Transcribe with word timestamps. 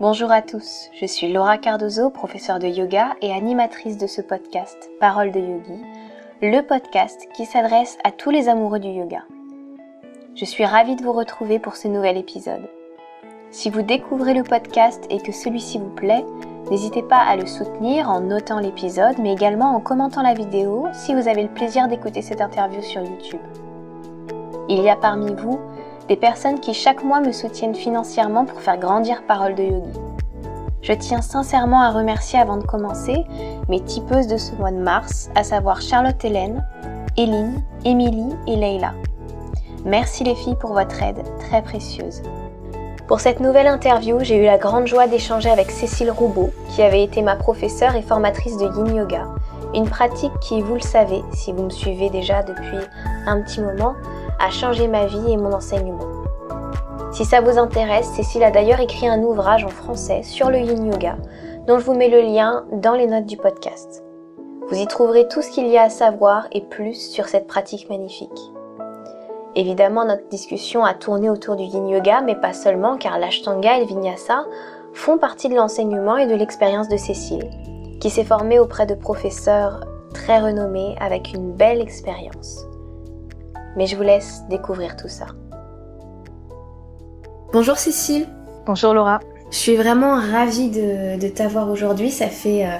Bonjour 0.00 0.32
à 0.32 0.40
tous, 0.40 0.88
je 0.98 1.04
suis 1.04 1.30
Laura 1.30 1.58
Cardozo, 1.58 2.08
professeure 2.08 2.58
de 2.58 2.66
yoga 2.66 3.16
et 3.20 3.34
animatrice 3.34 3.98
de 3.98 4.06
ce 4.06 4.22
podcast 4.22 4.88
Parole 4.98 5.30
de 5.30 5.40
Yogi, 5.40 5.84
le 6.40 6.62
podcast 6.62 7.28
qui 7.34 7.44
s'adresse 7.44 7.98
à 8.02 8.10
tous 8.10 8.30
les 8.30 8.48
amoureux 8.48 8.78
du 8.78 8.88
yoga. 8.88 9.24
Je 10.34 10.46
suis 10.46 10.64
ravie 10.64 10.96
de 10.96 11.02
vous 11.02 11.12
retrouver 11.12 11.58
pour 11.58 11.76
ce 11.76 11.86
nouvel 11.86 12.16
épisode. 12.16 12.66
Si 13.50 13.68
vous 13.68 13.82
découvrez 13.82 14.32
le 14.32 14.42
podcast 14.42 15.04
et 15.10 15.18
que 15.18 15.32
celui-ci 15.32 15.76
vous 15.76 15.90
plaît, 15.90 16.24
n'hésitez 16.70 17.02
pas 17.02 17.20
à 17.20 17.36
le 17.36 17.44
soutenir 17.44 18.08
en 18.08 18.20
notant 18.20 18.58
l'épisode, 18.58 19.18
mais 19.18 19.34
également 19.34 19.76
en 19.76 19.80
commentant 19.80 20.22
la 20.22 20.32
vidéo 20.32 20.88
si 20.94 21.12
vous 21.12 21.28
avez 21.28 21.42
le 21.42 21.50
plaisir 21.50 21.88
d'écouter 21.88 22.22
cette 22.22 22.40
interview 22.40 22.80
sur 22.80 23.02
YouTube. 23.02 23.42
Il 24.70 24.80
y 24.80 24.88
a 24.88 24.96
parmi 24.96 25.34
vous 25.34 25.60
des 26.10 26.16
personnes 26.16 26.58
qui 26.58 26.74
chaque 26.74 27.04
mois 27.04 27.20
me 27.20 27.30
soutiennent 27.30 27.76
financièrement 27.76 28.44
pour 28.44 28.60
faire 28.60 28.78
grandir 28.78 29.22
Parole 29.28 29.54
de 29.54 29.62
Yogi. 29.62 30.00
Je 30.82 30.92
tiens 30.92 31.22
sincèrement 31.22 31.82
à 31.82 31.92
remercier 31.92 32.36
avant 32.36 32.56
de 32.56 32.66
commencer 32.66 33.24
mes 33.68 33.80
tipeuses 33.80 34.26
de 34.26 34.36
ce 34.36 34.52
mois 34.56 34.72
de 34.72 34.78
mars, 34.78 35.30
à 35.36 35.44
savoir 35.44 35.80
Charlotte 35.80 36.24
Hélène, 36.24 36.66
Eline, 37.16 37.62
Émilie 37.84 38.34
et 38.48 38.56
Leila. 38.56 38.92
Merci 39.84 40.24
les 40.24 40.34
filles 40.34 40.56
pour 40.58 40.72
votre 40.72 41.00
aide, 41.00 41.22
très 41.38 41.62
précieuse. 41.62 42.22
Pour 43.06 43.20
cette 43.20 43.38
nouvelle 43.38 43.68
interview, 43.68 44.18
j'ai 44.20 44.42
eu 44.42 44.46
la 44.46 44.58
grande 44.58 44.88
joie 44.88 45.06
d'échanger 45.06 45.48
avec 45.48 45.70
Cécile 45.70 46.10
Roubaud, 46.10 46.50
qui 46.70 46.82
avait 46.82 47.04
été 47.04 47.22
ma 47.22 47.36
professeure 47.36 47.94
et 47.94 48.02
formatrice 48.02 48.56
de 48.56 48.64
Yin 48.64 48.96
Yoga, 48.96 49.28
une 49.76 49.88
pratique 49.88 50.36
qui, 50.40 50.60
vous 50.60 50.74
le 50.74 50.80
savez, 50.80 51.22
si 51.32 51.52
vous 51.52 51.62
me 51.62 51.70
suivez 51.70 52.10
déjà 52.10 52.42
depuis 52.42 52.78
un 53.26 53.40
petit 53.42 53.60
moment, 53.60 53.94
a 54.40 54.50
changé 54.50 54.88
ma 54.88 55.06
vie 55.06 55.32
et 55.32 55.36
mon 55.36 55.52
enseignement. 55.52 56.06
Si 57.12 57.24
ça 57.24 57.40
vous 57.40 57.58
intéresse, 57.58 58.06
Cécile 58.06 58.44
a 58.44 58.50
d'ailleurs 58.50 58.80
écrit 58.80 59.08
un 59.08 59.22
ouvrage 59.22 59.64
en 59.64 59.68
français 59.68 60.22
sur 60.22 60.48
le 60.48 60.58
yin 60.58 60.86
yoga, 60.86 61.16
dont 61.66 61.78
je 61.78 61.84
vous 61.84 61.94
mets 61.94 62.08
le 62.08 62.20
lien 62.20 62.64
dans 62.72 62.94
les 62.94 63.06
notes 63.06 63.26
du 63.26 63.36
podcast. 63.36 64.02
Vous 64.68 64.76
y 64.76 64.86
trouverez 64.86 65.26
tout 65.28 65.42
ce 65.42 65.50
qu'il 65.50 65.66
y 65.66 65.76
a 65.76 65.82
à 65.82 65.90
savoir 65.90 66.46
et 66.52 66.60
plus 66.60 66.94
sur 66.94 67.26
cette 67.26 67.46
pratique 67.46 67.90
magnifique. 67.90 68.52
Évidemment, 69.56 70.04
notre 70.04 70.28
discussion 70.28 70.84
a 70.84 70.94
tourné 70.94 71.28
autour 71.28 71.56
du 71.56 71.64
yin 71.64 71.88
yoga, 71.88 72.20
mais 72.20 72.36
pas 72.36 72.52
seulement, 72.52 72.96
car 72.96 73.18
l'ashtanga 73.18 73.76
et 73.76 73.80
le 73.80 73.86
vinyasa 73.86 74.44
font 74.92 75.18
partie 75.18 75.48
de 75.48 75.56
l'enseignement 75.56 76.16
et 76.16 76.28
de 76.28 76.36
l'expérience 76.36 76.88
de 76.88 76.96
Cécile, 76.96 77.50
qui 78.00 78.10
s'est 78.10 78.24
formée 78.24 78.60
auprès 78.60 78.86
de 78.86 78.94
professeurs 78.94 79.84
très 80.14 80.38
renommés 80.38 80.96
avec 81.00 81.32
une 81.34 81.52
belle 81.52 81.80
expérience. 81.80 82.69
Mais 83.76 83.86
je 83.86 83.96
vous 83.96 84.02
laisse 84.02 84.42
découvrir 84.48 84.96
tout 84.96 85.08
ça. 85.08 85.26
Bonjour 87.52 87.78
Cécile. 87.78 88.26
Bonjour 88.66 88.94
Laura. 88.94 89.20
Je 89.50 89.56
suis 89.56 89.76
vraiment 89.76 90.14
ravie 90.20 90.70
de, 90.70 91.28
t'avoir 91.28 91.70
aujourd'hui. 91.70 92.10
Ça 92.10 92.28
fait 92.28 92.64
euh, 92.64 92.76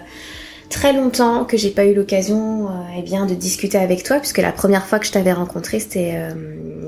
très 0.68 0.92
longtemps 0.92 1.44
que 1.44 1.56
j'ai 1.56 1.70
pas 1.70 1.84
eu 1.84 1.94
l'occasion 1.94 2.68
euh, 2.68 2.72
eh 2.96 3.02
bien 3.02 3.26
de 3.26 3.34
discuter 3.34 3.78
avec 3.78 4.04
toi 4.04 4.18
puisque 4.18 4.38
la 4.38 4.52
première 4.52 4.86
fois 4.86 5.00
que 5.00 5.06
je 5.06 5.12
t'avais 5.12 5.32
rencontré 5.32 5.80
c'était 5.80 6.12
euh, 6.14 6.30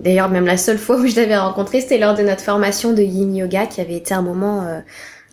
d'ailleurs 0.04 0.28
même 0.28 0.46
la 0.46 0.56
seule 0.56 0.78
fois 0.78 0.96
où 0.96 1.06
je 1.06 1.14
t'avais 1.14 1.36
rencontré 1.36 1.80
c'était 1.80 1.98
lors 1.98 2.14
de 2.14 2.22
notre 2.22 2.42
formation 2.42 2.92
de 2.92 3.02
Yin 3.02 3.34
Yoga 3.34 3.66
qui 3.66 3.80
avait 3.80 3.96
été 3.96 4.14
un 4.14 4.22
moment 4.22 4.64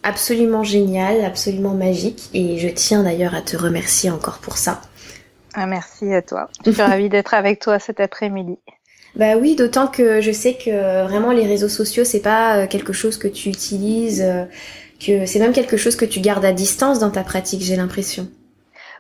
absolument 0.01 0.63
génial, 0.63 1.23
absolument 1.23 1.75
magique 1.75 2.29
et 2.33 2.57
je 2.57 2.69
tiens 2.69 3.03
d'ailleurs 3.03 3.35
à 3.35 3.41
te 3.41 3.55
remercier 3.55 4.09
encore 4.09 4.39
pour 4.39 4.57
ça. 4.57 4.81
Ah, 5.61 5.65
merci 5.65 6.13
à 6.13 6.21
toi. 6.21 6.47
Je 6.65 6.71
suis 6.71 6.81
ravie 6.81 7.09
d'être 7.09 7.33
avec 7.33 7.59
toi 7.59 7.79
cet 7.79 7.99
après-midi. 7.99 8.57
Bah 9.15 9.35
oui, 9.35 9.55
d'autant 9.57 9.87
que 9.87 10.21
je 10.21 10.31
sais 10.31 10.53
que 10.53 11.03
vraiment 11.05 11.33
les 11.33 11.45
réseaux 11.45 11.67
sociaux, 11.67 12.05
c'est 12.05 12.21
pas 12.21 12.59
euh, 12.59 12.67
quelque 12.67 12.93
chose 12.93 13.17
que 13.17 13.27
tu 13.27 13.49
utilises, 13.49 14.21
euh, 14.21 14.45
que 15.05 15.25
c'est 15.25 15.39
même 15.39 15.51
quelque 15.51 15.75
chose 15.75 15.97
que 15.97 16.05
tu 16.05 16.21
gardes 16.21 16.45
à 16.45 16.53
distance 16.53 16.99
dans 16.99 17.09
ta 17.09 17.23
pratique, 17.23 17.61
j'ai 17.61 17.75
l'impression. 17.75 18.29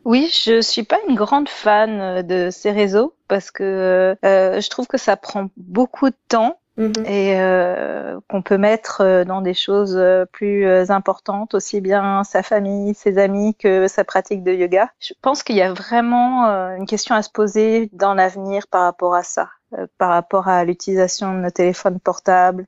Oui, 0.03 0.29
je 0.45 0.59
suis 0.59 0.83
pas 0.83 0.97
une 1.07 1.15
grande 1.15 1.47
fan 1.47 2.01
euh, 2.01 2.21
de 2.23 2.49
ces 2.51 2.71
réseaux 2.71 3.13
parce 3.29 3.51
que 3.51 4.17
je 4.23 4.69
trouve 4.69 4.87
que 4.87 4.97
ça 4.97 5.15
prend 5.15 5.47
beaucoup 5.55 6.09
de 6.09 6.15
temps 6.27 6.59
Mhm. 6.79 7.05
et 7.05 7.37
euh, 7.37 8.21
qu'on 8.29 8.41
peut 8.41 8.57
mettre 8.57 9.01
euh, 9.01 9.25
dans 9.25 9.41
des 9.41 9.53
choses 9.53 9.97
euh, 9.97 10.23
plus 10.25 10.65
importantes, 10.89 11.53
aussi 11.53 11.81
bien 11.81 12.23
sa 12.23 12.41
famille, 12.41 12.93
ses 12.93 13.17
amis 13.17 13.53
que 13.55 13.89
sa 13.89 14.05
pratique 14.05 14.43
de 14.43 14.53
yoga. 14.53 14.89
Je 15.01 15.13
pense 15.21 15.43
qu'il 15.43 15.57
y 15.57 15.61
a 15.61 15.73
vraiment 15.73 16.45
une 16.77 16.85
question 16.85 17.15
à 17.15 17.21
se 17.21 17.29
poser 17.29 17.89
dans 17.91 18.13
l'avenir 18.13 18.67
par 18.67 18.83
rapport 18.83 19.13
à 19.13 19.23
ça, 19.23 19.49
par 19.97 20.09
rapport 20.11 20.47
à 20.47 20.63
l'utilisation 20.63 21.33
de 21.33 21.39
nos 21.39 21.49
téléphones 21.49 21.99
portables 21.99 22.65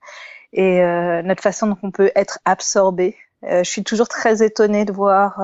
et 0.52 0.82
notre 1.24 1.42
façon 1.42 1.68
dont 1.68 1.78
on 1.84 1.92
peut 1.92 2.12
être 2.16 2.40
absorbé. 2.46 3.16
je 3.44 3.64
suis 3.64 3.84
toujours 3.84 4.08
très 4.08 4.44
étonnée 4.44 4.86
de 4.86 4.92
voir 4.92 5.42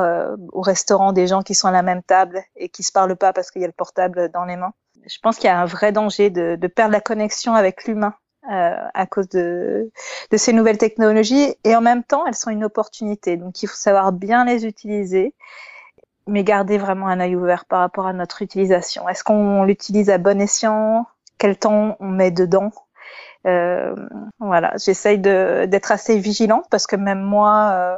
au 0.51 0.61
restaurant 0.61 1.13
des 1.13 1.27
gens 1.27 1.41
qui 1.41 1.55
sont 1.55 1.67
à 1.67 1.71
la 1.71 1.83
même 1.83 2.03
table 2.03 2.43
et 2.55 2.69
qui 2.69 2.83
se 2.83 2.91
parlent 2.91 3.15
pas 3.15 3.33
parce 3.33 3.51
qu'il 3.51 3.61
y 3.61 3.65
a 3.65 3.67
le 3.67 3.73
portable 3.73 4.29
dans 4.33 4.45
les 4.45 4.57
mains. 4.57 4.73
Je 5.09 5.17
pense 5.21 5.37
qu'il 5.37 5.47
y 5.47 5.51
a 5.51 5.59
un 5.59 5.65
vrai 5.65 5.91
danger 5.91 6.29
de, 6.29 6.57
de 6.59 6.67
perdre 6.67 6.91
la 6.91 7.01
connexion 7.01 7.55
avec 7.55 7.85
l'humain 7.85 8.13
euh, 8.51 8.75
à 8.93 9.05
cause 9.05 9.29
de, 9.29 9.91
de 10.31 10.37
ces 10.37 10.53
nouvelles 10.53 10.77
technologies. 10.77 11.55
Et 11.63 11.75
en 11.75 11.81
même 11.81 12.03
temps 12.03 12.25
elles 12.25 12.35
sont 12.35 12.51
une 12.51 12.63
opportunité. 12.63 13.37
Donc 13.37 13.61
il 13.63 13.67
faut 13.67 13.75
savoir 13.75 14.11
bien 14.11 14.45
les 14.45 14.65
utiliser 14.65 15.33
mais 16.27 16.43
garder 16.43 16.77
vraiment 16.77 17.07
un 17.07 17.19
œil 17.19 17.35
ouvert 17.35 17.65
par 17.65 17.79
rapport 17.79 18.05
à 18.05 18.13
notre 18.13 18.41
utilisation. 18.41 19.07
Est-ce 19.09 19.23
qu'on 19.23 19.63
l'utilise 19.63 20.09
à 20.09 20.17
bon 20.17 20.39
escient? 20.41 21.07
Quel 21.37 21.57
temps 21.57 21.95
on 21.99 22.07
met 22.07 22.31
dedans? 22.31 22.71
Euh, 23.45 23.95
voilà. 24.39 24.73
J'essaye 24.77 25.19
d'être 25.19 25.91
assez 25.91 26.19
vigilante 26.19 26.65
parce 26.69 26.85
que 26.85 26.95
même 26.95 27.21
moi 27.21 27.71
euh, 27.73 27.97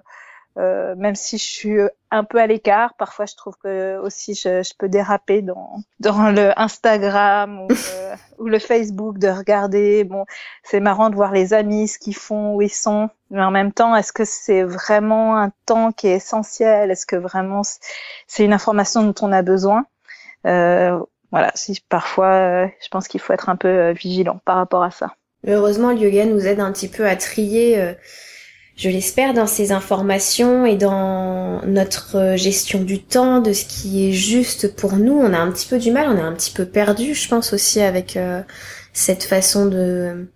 euh, 0.58 0.96
même 0.98 1.16
si 1.16 1.38
je 1.38 1.44
suis 1.44 1.78
un 2.12 2.24
peu 2.24 2.40
à 2.40 2.48
l'écart, 2.48 2.96
parfois 2.96 3.26
je 3.26 3.36
trouve 3.36 3.56
que 3.64 3.98
aussi 4.00 4.34
je, 4.34 4.64
je 4.64 4.74
peux 4.78 4.90
déraper 4.90 5.42
dans, 5.42 5.76
dans 6.00 6.32
le 6.32 6.60
Instagram 6.60 7.62
ou, 7.62 7.68
euh, 7.94 8.16
ou, 8.40 8.48
le 8.48 8.60
Facebook, 8.60 9.20
de 9.20 9.28
regarder. 9.28 10.04
Bon, 10.04 10.26
c'est 10.64 10.80
marrant 10.80 11.10
de 11.10 11.16
voir 11.16 11.32
les 11.32 11.54
amis, 11.54 11.88
ce 11.88 12.00
qu'ils 12.00 12.16
font, 12.16 12.56
où 12.56 12.62
ils 12.62 12.74
sont. 12.74 13.10
Mais 13.30 13.44
en 13.44 13.52
même 13.52 13.72
temps, 13.72 13.96
est-ce 13.96 14.12
que 14.12 14.26
c'est 14.26 14.64
vraiment 14.64 15.38
un 15.38 15.52
temps 15.66 15.92
qui 15.92 16.08
est 16.08 16.16
essentiel? 16.16 16.90
Est-ce 16.90 17.06
que 17.06 17.16
vraiment 17.16 17.62
c'est 18.28 18.44
une 18.44 18.54
information 18.54 19.04
dont 19.04 19.16
on 19.22 19.32
a 19.32 19.44
besoin? 19.44 19.86
Euh, 20.48 21.00
Voilà, 21.32 21.52
si 21.54 21.80
parfois, 21.90 22.32
euh, 22.32 22.68
je 22.82 22.88
pense 22.90 23.08
qu'il 23.08 23.20
faut 23.20 23.34
être 23.34 23.50
un 23.50 23.56
peu 23.56 23.92
vigilant 23.92 24.42
par 24.46 24.56
rapport 24.56 24.84
à 24.84 24.90
ça. 24.90 25.14
Heureusement, 25.48 25.92
le 25.92 26.00
yoga 26.00 26.26
nous 26.26 26.48
aide 26.48 26.60
un 26.60 26.72
petit 26.72 26.90
peu 26.90 27.08
à 27.08 27.16
trier 27.16 27.96
je 28.80 28.88
l'espère, 28.88 29.34
dans 29.34 29.46
ces 29.46 29.74
informations 29.74 30.66
et 30.66 30.78
dans 30.78 31.62
notre 31.66 32.16
euh, 32.16 32.38
gestion 32.38 32.82
du 32.82 33.04
temps, 33.04 33.42
de 33.42 33.52
ce 33.52 33.66
qui 33.66 34.08
est 34.08 34.14
juste 34.14 34.74
pour 34.74 34.96
nous. 34.96 35.20
On 35.20 35.34
a 35.34 35.38
un 35.38 35.52
petit 35.52 35.68
peu 35.68 35.78
du 35.78 35.92
mal, 35.92 36.08
on 36.08 36.18
est 36.18 36.22
un 36.22 36.32
petit 36.32 36.52
peu 36.52 36.66
perdu, 36.66 37.14
je 37.14 37.28
pense 37.28 37.52
aussi 37.52 37.82
avec 37.82 38.16
euh, 38.16 38.42
cette 38.94 39.24
façon 39.24 39.66
de 39.66 40.30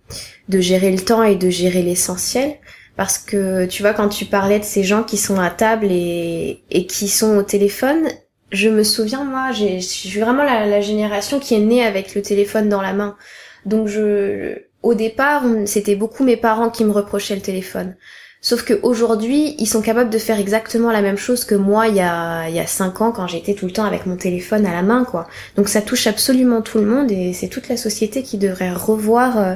de 0.50 0.60
gérer 0.60 0.92
le 0.92 1.00
temps 1.00 1.22
et 1.22 1.36
de 1.36 1.48
gérer 1.48 1.80
l'essentiel. 1.80 2.56
Parce 2.96 3.16
que 3.16 3.64
tu 3.64 3.80
vois, 3.82 3.94
quand 3.94 4.10
tu 4.10 4.26
parlais 4.26 4.58
de 4.58 4.64
ces 4.64 4.84
gens 4.84 5.04
qui 5.04 5.16
sont 5.16 5.40
à 5.40 5.50
table 5.50 5.86
et, 5.90 6.62
et 6.70 6.86
qui 6.86 7.08
sont 7.08 7.38
au 7.38 7.42
téléphone, 7.42 8.08
je 8.52 8.68
me 8.68 8.84
souviens, 8.84 9.24
moi, 9.24 9.52
je 9.52 9.80
suis 9.80 10.20
vraiment 10.20 10.44
la, 10.44 10.66
la, 10.66 10.80
génération 10.82 11.40
qui 11.40 11.54
est 11.54 11.60
née 11.60 11.84
avec 11.84 12.14
le 12.14 12.20
téléphone 12.20 12.68
dans 12.68 12.82
la 12.82 12.92
main. 12.92 13.16
Donc 13.64 13.88
je, 13.88 14.58
au 14.82 14.92
départ, 14.92 15.44
c'était 15.64 15.96
beaucoup 15.96 16.24
mes 16.24 16.36
parents 16.36 16.68
qui 16.68 16.84
me 16.84 16.92
reprochaient 16.92 17.34
le 17.34 17.40
téléphone. 17.40 17.96
Sauf 18.44 18.62
qu'aujourd'hui, 18.62 19.56
ils 19.58 19.66
sont 19.66 19.80
capables 19.80 20.10
de 20.10 20.18
faire 20.18 20.38
exactement 20.38 20.92
la 20.92 21.00
même 21.00 21.16
chose 21.16 21.46
que 21.46 21.54
moi 21.54 21.88
il 21.88 21.94
y 21.94 22.02
a 22.02 22.46
il 22.46 22.54
y 22.54 22.60
a 22.60 22.66
cinq 22.66 23.00
ans 23.00 23.10
quand 23.10 23.26
j'étais 23.26 23.54
tout 23.54 23.64
le 23.64 23.72
temps 23.72 23.86
avec 23.86 24.04
mon 24.04 24.18
téléphone 24.18 24.66
à 24.66 24.72
la 24.74 24.82
main 24.82 25.04
quoi. 25.04 25.26
Donc 25.56 25.70
ça 25.70 25.80
touche 25.80 26.06
absolument 26.06 26.60
tout 26.60 26.76
le 26.76 26.84
monde 26.84 27.10
et 27.10 27.32
c'est 27.32 27.48
toute 27.48 27.70
la 27.70 27.78
société 27.78 28.22
qui 28.22 28.36
devrait 28.36 28.70
revoir 28.70 29.38
euh, 29.38 29.54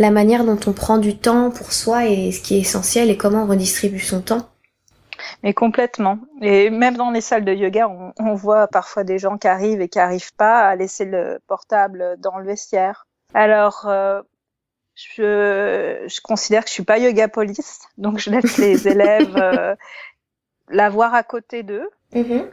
la 0.00 0.10
manière 0.10 0.42
dont 0.42 0.58
on 0.66 0.72
prend 0.72 0.98
du 0.98 1.16
temps 1.16 1.52
pour 1.52 1.72
soi 1.72 2.06
et 2.06 2.32
ce 2.32 2.40
qui 2.40 2.56
est 2.56 2.60
essentiel 2.62 3.10
et 3.10 3.16
comment 3.16 3.44
on 3.44 3.46
redistribue 3.46 4.00
son 4.00 4.20
temps. 4.20 4.48
Mais 5.44 5.54
complètement. 5.54 6.18
Et 6.42 6.68
même 6.68 6.96
dans 6.96 7.12
les 7.12 7.20
salles 7.20 7.44
de 7.44 7.54
yoga, 7.54 7.88
on, 7.88 8.12
on 8.18 8.34
voit 8.34 8.66
parfois 8.66 9.04
des 9.04 9.20
gens 9.20 9.38
qui 9.38 9.46
arrivent 9.46 9.80
et 9.80 9.88
qui 9.88 10.00
arrivent 10.00 10.34
pas 10.34 10.62
à 10.62 10.74
laisser 10.74 11.04
le 11.04 11.38
portable 11.46 12.16
dans 12.18 12.38
le 12.38 12.46
vestiaire. 12.46 13.06
Alors, 13.34 13.86
euh, 13.86 14.20
je, 14.96 16.04
je 16.06 16.20
considère 16.22 16.64
que 16.64 16.68
je 16.68 16.74
suis 16.74 16.84
pas 16.84 16.98
yoga 16.98 17.28
police, 17.28 17.80
donc 17.98 18.18
je 18.18 18.30
laisse 18.30 18.56
les 18.56 18.88
élèves 18.88 19.36
euh, 19.36 19.76
la 20.70 20.88
voir 20.88 21.14
à 21.14 21.22
côté 21.22 21.62
d'eux. 21.62 21.88
Mm-hmm. 22.14 22.46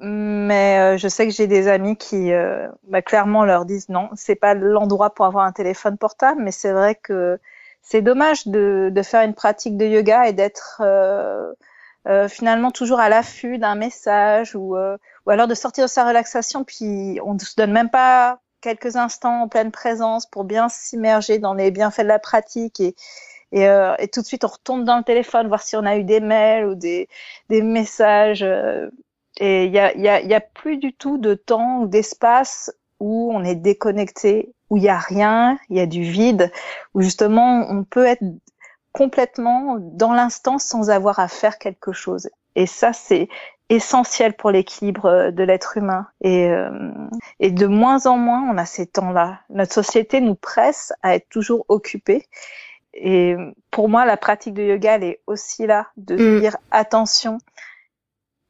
Mais 0.00 0.78
euh, 0.78 0.96
je 0.96 1.08
sais 1.08 1.26
que 1.26 1.32
j'ai 1.32 1.48
des 1.48 1.66
amis 1.66 1.96
qui 1.96 2.32
euh, 2.32 2.68
bah, 2.84 3.02
clairement 3.02 3.44
leur 3.44 3.64
disent 3.64 3.88
non, 3.88 4.10
c'est 4.14 4.36
pas 4.36 4.54
l'endroit 4.54 5.10
pour 5.10 5.26
avoir 5.26 5.44
un 5.44 5.50
téléphone 5.50 5.98
portable, 5.98 6.40
mais 6.40 6.52
c'est 6.52 6.70
vrai 6.70 6.94
que 6.94 7.40
c'est 7.82 8.00
dommage 8.00 8.46
de, 8.46 8.90
de, 8.92 9.02
faire 9.02 9.22
une 9.22 9.34
pratique 9.34 9.76
de 9.76 9.86
yoga 9.86 10.28
et 10.28 10.32
d'être 10.32 10.82
euh, 10.84 11.52
finalement 12.28 12.70
toujours 12.70 13.00
à 13.00 13.08
l'affût 13.08 13.58
d'un 13.58 13.74
message 13.74 14.54
ou, 14.54 14.76
ou 14.76 15.30
alors 15.30 15.48
de 15.48 15.54
sortir 15.54 15.84
de 15.84 15.90
sa 15.90 16.06
relaxation 16.06 16.64
puis 16.64 17.18
on 17.24 17.34
ne 17.34 17.38
se 17.38 17.54
donne 17.56 17.72
même 17.72 17.90
pas 17.90 18.40
quelques 18.60 18.96
instants 18.96 19.42
en 19.42 19.48
pleine 19.48 19.70
présence 19.70 20.26
pour 20.26 20.44
bien 20.44 20.68
s'immerger 20.68 21.38
dans 21.38 21.54
les 21.54 21.70
bienfaits 21.70 22.02
de 22.02 22.08
la 22.08 22.18
pratique 22.18 22.80
et, 22.80 22.94
Et, 23.52 23.66
euh, 23.68 23.94
et, 23.98 24.08
tout 24.08 24.20
de 24.20 24.26
suite, 24.26 24.44
on 24.44 24.48
retourne 24.48 24.84
dans 24.84 24.98
le 24.98 25.04
téléphone, 25.04 25.48
voir 25.48 25.62
si 25.62 25.76
on 25.76 25.86
a 25.86 25.96
eu 25.96 26.04
des 26.04 26.20
mails 26.20 26.66
ou 26.66 26.74
des, 26.74 27.08
des 27.48 27.62
messages. 27.62 28.42
Euh, 28.42 28.90
et 29.40 29.64
il 29.66 29.72
y 29.72 29.78
a, 29.78 29.96
y, 29.96 30.08
a, 30.08 30.20
y 30.20 30.34
a 30.34 30.40
plus 30.40 30.76
du 30.78 30.92
tout 30.92 31.18
de 31.18 31.34
temps 31.34 31.80
ou 31.80 31.86
d'espace 31.86 32.72
où 33.00 33.30
on 33.32 33.44
est 33.44 33.54
déconnecté, 33.54 34.52
où 34.70 34.76
il 34.76 34.82
y 34.82 34.88
a 34.88 34.98
rien, 34.98 35.58
il 35.70 35.76
y 35.76 35.80
a 35.80 35.86
du 35.86 36.02
vide, 36.02 36.52
où 36.94 37.00
justement 37.02 37.66
on 37.70 37.84
peut 37.84 38.04
être 38.06 38.24
complètement 38.92 39.76
dans 39.78 40.12
l'instant 40.12 40.58
sans 40.58 40.90
avoir 40.90 41.18
à 41.20 41.28
faire 41.28 41.58
quelque 41.58 41.92
chose. 41.92 42.28
Et 42.56 42.66
ça, 42.66 42.92
c'est 42.92 43.28
essentiel 43.68 44.34
pour 44.34 44.50
l'équilibre 44.50 45.06
euh, 45.06 45.30
de 45.30 45.42
l'être 45.42 45.76
humain. 45.76 46.06
Et, 46.20 46.48
euh, 46.48 46.70
et 47.40 47.50
de 47.50 47.66
moins 47.66 48.06
en 48.06 48.16
moins, 48.16 48.42
on 48.50 48.58
a 48.58 48.64
ces 48.64 48.86
temps-là. 48.86 49.40
Notre 49.50 49.72
société 49.72 50.20
nous 50.20 50.34
presse 50.34 50.92
à 51.02 51.14
être 51.14 51.28
toujours 51.28 51.64
occupés. 51.68 52.26
Et 52.94 53.36
pour 53.70 53.88
moi, 53.88 54.04
la 54.06 54.16
pratique 54.16 54.54
de 54.54 54.62
yoga, 54.62 54.96
elle 54.96 55.04
est 55.04 55.20
aussi 55.26 55.66
là, 55.66 55.88
de 55.96 56.16
mm. 56.16 56.40
dire 56.40 56.56
attention, 56.70 57.38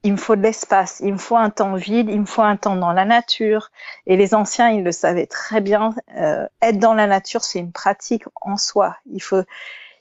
il 0.04 0.12
me 0.12 0.16
faut 0.16 0.36
de 0.36 0.42
l'espace, 0.42 1.00
il 1.04 1.12
me 1.12 1.18
faut 1.18 1.36
un 1.36 1.50
temps 1.50 1.74
vide, 1.74 2.08
il 2.08 2.20
me 2.20 2.26
faut 2.26 2.42
un 2.42 2.56
temps 2.56 2.76
dans 2.76 2.92
la 2.92 3.04
nature. 3.04 3.70
Et 4.06 4.16
les 4.16 4.34
anciens, 4.34 4.70
ils 4.70 4.84
le 4.84 4.92
savaient 4.92 5.26
très 5.26 5.60
bien. 5.60 5.94
Euh, 6.16 6.46
être 6.62 6.78
dans 6.78 6.94
la 6.94 7.06
nature, 7.06 7.42
c'est 7.42 7.58
une 7.58 7.72
pratique 7.72 8.24
en 8.40 8.56
soi. 8.56 8.96
Il 9.12 9.20
faut, 9.20 9.42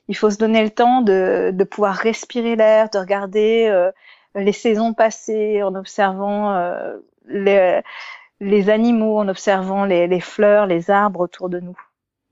il 0.07 0.15
faut 0.15 0.29
se 0.29 0.37
donner 0.37 0.63
le 0.63 0.69
temps 0.69 1.01
de, 1.01 1.49
de 1.51 1.63
pouvoir 1.63 1.95
respirer 1.95 2.55
l'air, 2.55 2.89
de 2.91 2.99
regarder 2.99 3.67
euh, 3.69 3.91
les 4.37 4.53
saisons 4.53 4.93
passées 4.93 5.63
en 5.63 5.75
observant 5.75 6.55
euh, 6.55 6.97
les, 7.27 7.81
les, 8.39 8.69
animaux, 8.69 9.17
en 9.17 9.27
observant 9.27 9.85
les, 9.85 10.07
les, 10.07 10.19
fleurs, 10.19 10.67
les 10.67 10.89
arbres 10.89 11.21
autour 11.21 11.49
de 11.49 11.59
nous. 11.59 11.77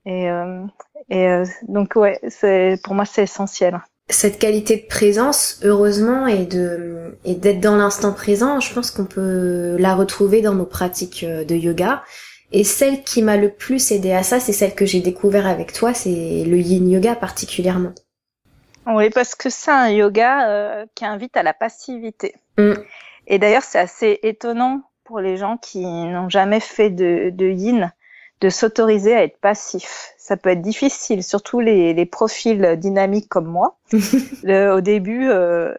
Et, 0.04 0.30
euh, 0.30 0.64
et 1.10 1.28
euh, 1.28 1.44
donc 1.68 1.96
ouais, 1.96 2.20
c'est 2.28 2.78
pour 2.82 2.94
moi 2.94 3.04
c'est 3.04 3.24
essentiel. 3.24 3.80
Cette 4.08 4.38
qualité 4.38 4.76
de 4.76 4.86
présence, 4.86 5.60
heureusement, 5.64 6.28
et 6.28 6.48
et 7.24 7.34
d'être 7.34 7.60
dans 7.60 7.74
l'instant 7.74 8.12
présent, 8.12 8.60
je 8.60 8.72
pense 8.72 8.92
qu'on 8.92 9.04
peut 9.04 9.76
la 9.80 9.96
retrouver 9.96 10.42
dans 10.42 10.54
nos 10.54 10.66
pratiques 10.66 11.24
de 11.24 11.54
yoga. 11.56 12.04
Et 12.52 12.62
celle 12.62 13.02
qui 13.02 13.22
m'a 13.22 13.36
le 13.36 13.50
plus 13.50 13.90
aidé 13.90 14.12
à 14.12 14.22
ça, 14.22 14.38
c'est 14.38 14.52
celle 14.52 14.76
que 14.76 14.86
j'ai 14.86 15.00
découvert 15.00 15.48
avec 15.48 15.72
toi, 15.72 15.92
c'est 15.92 16.44
le 16.46 16.58
yin 16.58 16.88
yoga 16.88 17.16
particulièrement. 17.16 17.92
Oui, 18.86 19.10
parce 19.10 19.34
que 19.34 19.50
c'est 19.50 19.70
un 19.70 19.88
yoga 19.88 20.48
euh, 20.48 20.86
qui 20.94 21.04
invite 21.04 21.36
à 21.36 21.42
la 21.42 21.54
passivité. 21.54 22.34
Mm. 22.58 22.74
Et 23.26 23.38
d'ailleurs, 23.38 23.64
c'est 23.64 23.78
assez 23.78 24.20
étonnant 24.22 24.82
pour 25.04 25.20
les 25.20 25.36
gens 25.36 25.56
qui 25.56 25.84
n'ont 25.84 26.28
jamais 26.28 26.60
fait 26.60 26.90
de, 26.90 27.30
de 27.30 27.46
yin 27.46 27.92
de 28.40 28.50
s'autoriser 28.50 29.14
à 29.14 29.22
être 29.22 29.38
passif. 29.38 30.12
Ça 30.18 30.36
peut 30.36 30.50
être 30.50 30.62
difficile, 30.62 31.22
surtout 31.22 31.60
les, 31.60 31.94
les 31.94 32.06
profils 32.06 32.76
dynamiques 32.76 33.28
comme 33.28 33.46
moi. 33.46 33.78
au 33.92 34.80
début, 34.80 35.28
euh, 35.30 35.74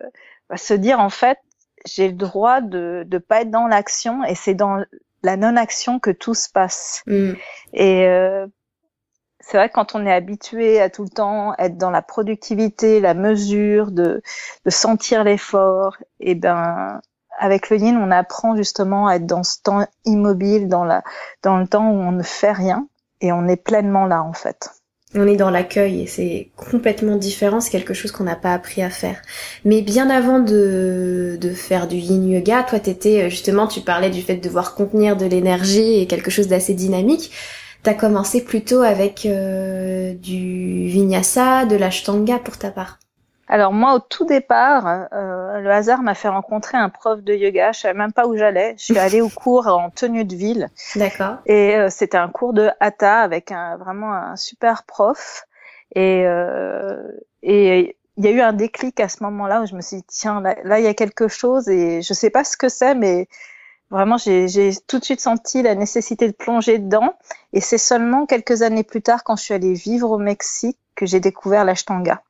bah, 0.50 0.58
se 0.58 0.74
dire 0.74 1.00
en 1.00 1.10
fait, 1.10 1.38
j'ai 1.86 2.08
le 2.08 2.16
droit 2.16 2.62
de 2.62 3.06
ne 3.10 3.18
pas 3.20 3.42
être 3.42 3.52
dans 3.52 3.68
l'action 3.68 4.24
et 4.24 4.36
c'est 4.36 4.56
dans 4.56 4.84
la 5.24 5.38
non-action 5.38 6.00
que 6.00 6.10
tout 6.10 6.34
se 6.34 6.50
passe. 6.50 7.04
Mm. 7.06 7.34
Et 7.74 8.08
euh, 8.08 8.48
c'est 9.50 9.56
vrai 9.56 9.70
que 9.70 9.76
quand 9.76 9.96
on 9.96 10.06
est 10.06 10.12
habitué 10.12 10.82
à 10.82 10.90
tout 10.90 11.04
le 11.04 11.10
temps 11.10 11.54
être 11.58 11.78
dans 11.78 11.90
la 11.90 12.02
productivité, 12.02 13.00
la 13.00 13.14
mesure, 13.14 13.92
de, 13.92 14.22
de 14.66 14.70
sentir 14.70 15.24
l'effort, 15.24 15.96
et 16.20 16.36
ben 16.36 17.00
avec 17.40 17.70
le 17.70 17.78
yin, 17.78 17.98
on 17.98 18.12
apprend 18.12 18.58
justement 18.58 19.08
à 19.08 19.16
être 19.16 19.26
dans 19.26 19.44
ce 19.44 19.62
temps 19.64 19.88
immobile, 20.04 20.68
dans 20.68 20.84
la 20.84 21.02
dans 21.44 21.58
le 21.58 21.66
temps 21.66 21.90
où 21.92 21.96
on 21.96 22.12
ne 22.12 22.24
fait 22.24 22.52
rien 22.52 22.90
et 23.22 23.32
on 23.32 23.48
est 23.48 23.56
pleinement 23.56 24.06
là 24.06 24.22
en 24.22 24.34
fait. 24.34 24.70
On 25.16 25.26
est 25.26 25.38
dans 25.38 25.50
l'accueil 25.50 26.02
et 26.02 26.08
c'est 26.08 26.52
complètement 26.58 27.16
différent, 27.16 27.62
c'est 27.62 27.72
quelque 27.72 27.94
chose 27.94 28.12
qu'on 28.12 28.26
n'a 28.26 28.36
pas 28.36 28.54
appris 28.54 28.84
à 28.84 28.90
faire. 28.90 29.22
Mais 29.64 29.82
bien 29.82 30.10
avant 30.10 30.40
de, 30.40 31.38
de 31.40 31.50
faire 31.52 31.88
du 31.88 31.96
yin 31.96 32.30
yoga, 32.30 32.64
toi 32.64 32.82
t'étais 32.82 33.30
justement, 33.30 33.68
tu 33.68 33.80
parlais 33.80 34.10
du 34.10 34.22
fait 34.22 34.36
de 34.36 34.42
devoir 34.42 34.76
contenir 34.76 35.16
de 35.16 35.26
l'énergie 35.26 36.02
et 36.02 36.08
quelque 36.08 36.32
chose 36.32 36.50
d'assez 36.50 36.74
dynamique. 36.74 37.32
T'as 37.88 37.94
commencé 37.94 38.44
plutôt 38.44 38.82
avec 38.82 39.26
euh, 39.26 40.14
du 40.14 40.88
vinyasa, 40.90 41.64
de 41.64 41.78
l'ashtanga 41.78 42.38
pour 42.38 42.58
ta 42.58 42.70
part. 42.70 43.00
Alors 43.48 43.72
moi, 43.72 43.94
au 43.94 44.00
tout 44.00 44.26
départ, 44.26 45.08
euh, 45.14 45.62
le 45.62 45.72
hasard 45.72 46.02
m'a 46.02 46.14
fait 46.14 46.28
rencontrer 46.28 46.78
un 46.78 46.90
prof 46.90 47.24
de 47.24 47.34
yoga. 47.34 47.72
Je 47.72 47.80
savais 47.80 47.98
même 47.98 48.12
pas 48.12 48.28
où 48.28 48.36
j'allais. 48.36 48.76
Je 48.78 48.84
suis 48.84 48.98
allée 48.98 49.22
au 49.22 49.30
cours 49.34 49.68
en 49.68 49.90
tenue 49.90 50.26
de 50.26 50.36
ville. 50.36 50.68
D'accord. 50.98 51.38
Et 51.46 51.78
euh, 51.78 51.88
c'était 51.90 52.18
un 52.18 52.28
cours 52.28 52.52
de 52.52 52.70
hatha 52.82 53.22
avec 53.22 53.54
un, 53.54 53.78
vraiment 53.78 54.12
un 54.12 54.36
super 54.36 54.84
prof. 54.84 55.46
Et 55.96 56.26
et 57.44 57.98
il 58.18 58.26
y 58.26 58.28
a 58.28 58.32
eu 58.32 58.42
un 58.42 58.52
déclic 58.52 59.00
à 59.00 59.08
ce 59.08 59.24
moment-là 59.24 59.62
où 59.62 59.66
je 59.66 59.76
me 59.76 59.82
suis 59.82 59.96
dit 59.96 60.06
tiens 60.10 60.42
là, 60.42 60.58
là 60.66 60.80
il 60.80 60.84
y 60.84 60.90
a 60.90 60.94
quelque 60.94 61.30
chose 61.30 61.70
et 61.70 62.02
je 62.02 62.14
sais 62.14 62.32
pas 62.32 62.44
ce 62.44 62.58
que 62.58 62.68
c'est 62.68 62.96
mais 62.96 63.30
Vraiment, 63.90 64.18
j'ai 64.18 64.72
tout 64.88 65.00
de 65.00 65.06
suite 65.06 65.22
senti 65.22 65.62
la 65.62 65.74
nécessité 65.76 66.28
de 66.28 66.34
plonger 66.34 66.78
dedans. 66.78 67.14
Et 67.54 67.62
c'est 67.62 67.78
seulement 67.78 68.26
quelques 68.26 68.62
années 68.62 68.84
plus 68.84 69.02
tard, 69.02 69.24
quand 69.24 69.38
je 69.38 69.44
suis 69.44 69.54
allée 69.54 69.74
vivre 69.74 70.12
au 70.12 70.18
Mexique, 70.18 70.78
que 70.96 71.06
j'ai 71.06 71.20
découvert 71.20 71.64
l'ashtanga. 71.64 72.22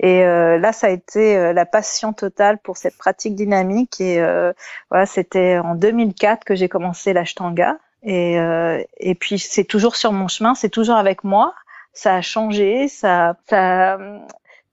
Et 0.00 0.24
euh, 0.24 0.58
là, 0.58 0.72
ça 0.72 0.88
a 0.88 0.90
été 0.90 1.36
euh, 1.36 1.52
la 1.52 1.64
passion 1.64 2.12
totale 2.12 2.58
pour 2.58 2.76
cette 2.76 2.98
pratique 2.98 3.34
dynamique. 3.34 4.00
Et 4.00 4.20
euh, 4.20 4.52
voilà, 4.90 5.06
c'était 5.06 5.58
en 5.58 5.76
2004 5.76 6.44
que 6.44 6.54
j'ai 6.54 6.68
commencé 6.68 7.12
l'ashtanga. 7.12 7.78
Et, 8.02 8.38
euh, 8.38 8.82
et 8.98 9.14
puis, 9.14 9.38
c'est 9.38 9.64
toujours 9.64 9.96
sur 9.96 10.12
mon 10.12 10.28
chemin, 10.28 10.54
c'est 10.54 10.68
toujours 10.68 10.96
avec 10.96 11.24
moi. 11.24 11.54
Ça 11.94 12.16
a 12.16 12.20
changé, 12.20 12.88
ça, 12.88 13.36
ça, 13.48 13.98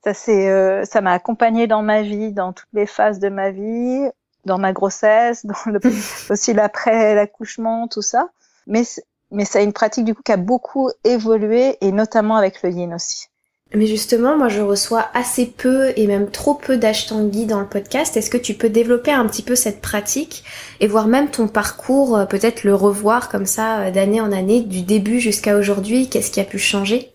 ça 0.03 0.13
c'est, 0.13 0.85
ça 0.85 1.01
m'a 1.01 1.11
accompagné 1.11 1.67
dans 1.67 1.83
ma 1.83 2.01
vie, 2.01 2.31
dans 2.31 2.53
toutes 2.53 2.69
les 2.73 2.85
phases 2.85 3.19
de 3.19 3.27
ma 3.27 3.51
vie 3.51 4.09
dans 4.45 4.57
ma 4.57 4.73
grossesse, 4.73 5.45
dans 5.45 5.71
le, 5.71 5.79
aussi 6.29 6.53
l'après 6.53 7.15
l'accouchement, 7.15 7.87
tout 7.87 8.01
ça. 8.01 8.29
Mais 8.67 8.83
mais 9.31 9.45
c'est 9.45 9.63
une 9.63 9.73
pratique 9.73 10.05
du 10.05 10.15
coup 10.15 10.23
qui 10.23 10.31
a 10.31 10.37
beaucoup 10.37 10.89
évolué 11.03 11.77
et 11.81 11.91
notamment 11.91 12.35
avec 12.35 12.63
le 12.63 12.71
yin 12.71 12.93
aussi. 12.93 13.27
Mais 13.75 13.85
justement, 13.85 14.35
moi 14.35 14.47
je 14.47 14.61
reçois 14.61 15.09
assez 15.13 15.45
peu 15.45 15.93
et 15.95 16.07
même 16.07 16.31
trop 16.31 16.55
peu 16.55 16.77
d'ashtangi 16.77 17.45
dans 17.45 17.59
le 17.59 17.67
podcast. 17.67 18.17
Est-ce 18.17 18.31
que 18.31 18.37
tu 18.37 18.55
peux 18.55 18.69
développer 18.69 19.11
un 19.11 19.27
petit 19.27 19.43
peu 19.43 19.55
cette 19.55 19.79
pratique 19.79 20.43
et 20.79 20.87
voir 20.87 21.05
même 21.05 21.29
ton 21.29 21.47
parcours, 21.47 22.17
euh, 22.17 22.25
peut-être 22.25 22.63
le 22.63 22.73
revoir 22.73 23.29
comme 23.29 23.45
ça 23.45 23.81
euh, 23.81 23.91
d'année 23.91 24.21
en 24.21 24.31
année, 24.31 24.61
du 24.61 24.81
début 24.81 25.19
jusqu'à 25.19 25.55
aujourd'hui? 25.55 26.09
Qu'est-ce 26.09 26.31
qui 26.31 26.39
a 26.39 26.45
pu 26.45 26.57
changer? 26.57 27.13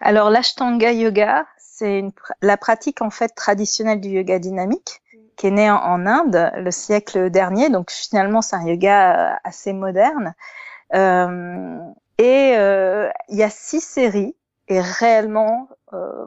Alors 0.00 0.28
l'ashtanga 0.28 0.90
yoga, 0.90 1.46
c'est 1.58 2.02
la 2.42 2.56
pratique 2.56 3.00
en 3.00 3.10
fait 3.10 3.28
traditionnelle 3.28 4.00
du 4.00 4.08
yoga 4.08 4.40
dynamique 4.40 5.02
qui 5.38 5.46
est 5.46 5.52
né 5.52 5.70
en, 5.70 6.04
Inde 6.04 6.52
le 6.56 6.70
siècle 6.70 7.30
dernier. 7.30 7.70
Donc 7.70 7.90
finalement, 7.90 8.42
c'est 8.42 8.56
un 8.56 8.66
yoga 8.66 9.32
euh, 9.32 9.36
assez 9.44 9.72
moderne. 9.72 10.34
Euh, 10.94 11.78
et 12.18 12.54
euh, 12.56 13.08
il 13.28 13.36
y 13.36 13.42
a 13.42 13.50
six 13.50 13.80
séries. 13.80 14.34
Et 14.66 14.80
réellement, 14.80 15.68
euh, 15.94 16.26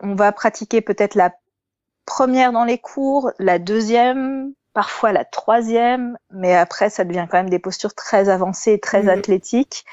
on 0.00 0.14
va 0.14 0.32
pratiquer 0.32 0.82
peut-être 0.82 1.14
la 1.14 1.32
première 2.04 2.52
dans 2.52 2.64
les 2.64 2.78
cours, 2.78 3.30
la 3.38 3.58
deuxième, 3.58 4.52
parfois 4.74 5.12
la 5.12 5.24
troisième, 5.24 6.18
mais 6.30 6.54
après, 6.54 6.90
ça 6.90 7.04
devient 7.04 7.26
quand 7.30 7.38
même 7.38 7.50
des 7.50 7.58
postures 7.58 7.94
très 7.94 8.28
avancées, 8.28 8.78
très 8.80 9.04
mhm. 9.04 9.08
athlétiques. 9.10 9.84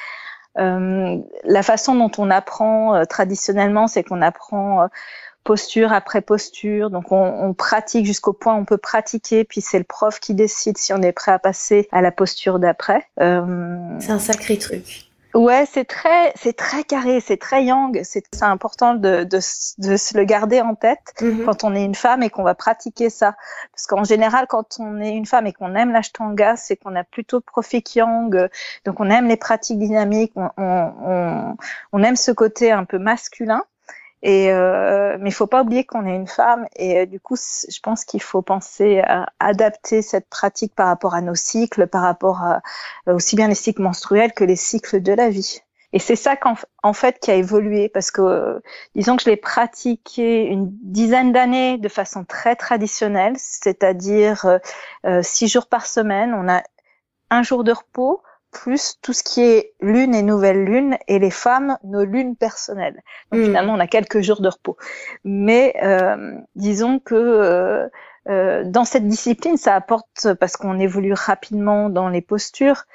Euh, 0.57 1.17
la 1.43 1.63
façon 1.63 1.95
dont 1.95 2.11
on 2.17 2.29
apprend 2.29 2.95
euh, 2.95 3.05
traditionnellement, 3.05 3.87
c'est 3.87 4.03
qu'on 4.03 4.21
apprend 4.21 4.87
posture 5.45 5.93
après 5.93 6.19
posture. 6.21 6.89
Donc 6.89 7.13
on, 7.13 7.23
on 7.23 7.53
pratique 7.53 8.05
jusqu'au 8.05 8.33
point 8.33 8.55
où 8.55 8.57
on 8.57 8.65
peut 8.65 8.77
pratiquer, 8.77 9.45
puis 9.45 9.61
c'est 9.61 9.77
le 9.77 9.85
prof 9.85 10.19
qui 10.19 10.33
décide 10.33 10.77
si 10.77 10.91
on 10.91 11.01
est 11.01 11.13
prêt 11.13 11.31
à 11.31 11.39
passer 11.39 11.87
à 11.93 12.01
la 12.01 12.11
posture 12.11 12.59
d'après. 12.59 13.05
Euh... 13.21 13.45
C'est 13.99 14.11
un 14.11 14.19
sacré 14.19 14.57
truc. 14.57 15.05
Ouais, 15.35 15.65
c'est 15.69 15.83
très, 15.83 16.31
c'est 16.37 16.55
très 16.55 16.85
carré, 16.85 17.19
c'est 17.19 17.35
très 17.35 17.65
yang. 17.65 17.99
C'est 18.03 18.23
important 18.41 18.95
de, 18.95 19.25
de, 19.25 19.39
de, 19.79 19.97
se 19.97 20.17
le 20.17 20.23
garder 20.23 20.61
en 20.61 20.75
tête 20.75 21.13
mhm. 21.21 21.43
quand 21.43 21.65
on 21.65 21.75
est 21.75 21.83
une 21.83 21.93
femme 21.93 22.23
et 22.23 22.29
qu'on 22.29 22.43
va 22.43 22.55
pratiquer 22.55 23.09
ça. 23.09 23.35
Parce 23.73 23.85
qu'en 23.85 24.05
général, 24.05 24.47
quand 24.47 24.77
on 24.79 25.01
est 25.01 25.11
une 25.13 25.25
femme 25.25 25.45
et 25.45 25.51
qu'on 25.51 25.75
aime 25.75 25.91
l'ashtanga, 25.91 26.55
c'est 26.55 26.77
qu'on 26.77 26.95
a 26.95 27.03
plutôt 27.03 27.41
profil 27.41 27.83
yang. 27.95 28.47
Donc 28.85 29.01
on 29.01 29.09
aime 29.09 29.27
les 29.27 29.35
pratiques 29.35 29.77
dynamiques, 29.77 30.31
on, 30.37 30.49
on, 30.57 31.57
on 31.91 32.03
aime 32.03 32.15
ce 32.15 32.31
côté 32.31 32.71
un 32.71 32.85
peu 32.85 32.97
masculin. 32.97 33.61
Et 34.21 34.51
euh, 34.51 35.17
mais 35.19 35.29
il 35.29 35.33
faut 35.33 35.47
pas 35.47 35.61
oublier 35.61 35.83
qu'on 35.83 36.05
est 36.05 36.15
une 36.15 36.27
femme 36.27 36.65
et 36.75 36.99
euh, 36.99 37.05
du 37.05 37.19
coup, 37.19 37.35
je 37.35 37.79
pense 37.81 38.05
qu'il 38.05 38.21
faut 38.21 38.41
penser 38.41 38.99
à 39.01 39.27
adapter 39.39 40.01
cette 40.01 40.27
pratique 40.29 40.73
par 40.73 40.87
rapport 40.87 41.13
à 41.13 41.21
nos 41.21 41.35
cycles, 41.35 41.87
par 41.87 42.01
rapport 42.01 42.41
à 42.41 42.61
euh, 43.07 43.15
aussi 43.15 43.35
bien 43.35 43.47
les 43.47 43.55
cycles 43.55 43.81
menstruels 43.81 44.33
que 44.33 44.43
les 44.43 44.55
cycles 44.55 45.01
de 45.01 45.13
la 45.13 45.29
vie. 45.29 45.59
Et 45.93 45.99
c'est 45.99 46.15
ça 46.15 46.35
qu'en 46.35 46.55
en 46.83 46.93
fait 46.93 47.19
qui 47.19 47.31
a 47.31 47.35
évolué 47.35 47.87
parce 47.87 48.11
que 48.11 48.21
euh, 48.21 48.59
disons 48.95 49.15
que 49.15 49.23
je 49.23 49.29
l'ai 49.29 49.37
pratiqué 49.37 50.45
une 50.45 50.69
dizaine 50.81 51.31
d'années 51.31 51.77
de 51.77 51.87
façon 51.87 52.25
très 52.25 52.55
traditionnelle, 52.55 53.35
c'est-à-dire 53.37 54.59
six 55.21 55.47
jours 55.47 55.67
par 55.67 55.85
semaine. 55.85 56.33
On 56.33 56.49
a 56.49 56.63
un 57.29 57.43
jour 57.43 57.63
de 57.63 57.71
repos 57.71 58.21
plus 58.55 58.95
tout 59.01 59.11
ce 59.11 59.21
qui 59.21 59.41
est 59.41 59.73
lune 59.81 60.15
et 60.15 60.23
nouvelle 60.23 60.63
lune 60.63 60.97
et 61.09 61.19
les 61.19 61.29
femmes 61.29 61.77
nos 61.83 62.05
lunes 62.05 62.37
personnelles. 62.37 63.01
Donc 63.31 63.41
hmm. 63.41 63.45
finalement, 63.45 63.73
on 63.73 63.79
a 63.79 63.87
quelques 63.87 64.21
jours 64.21 64.39
de 64.39 64.47
repos. 64.47 64.77
Mais 65.25 65.75
euh, 65.83 66.39
disons 66.55 66.99
que 66.99 67.15
euh, 67.15 67.87
euh, 68.29 68.63
dans 68.65 68.85
cette 68.85 69.07
discipline, 69.07 69.57
ça 69.57 69.75
apporte 69.75 70.33
parce 70.39 70.55
qu'on 70.55 70.79
évolue 70.79 71.13
rapidement 71.13 71.89
dans 71.89 72.07
les 72.07 72.21
postures, 72.21 72.85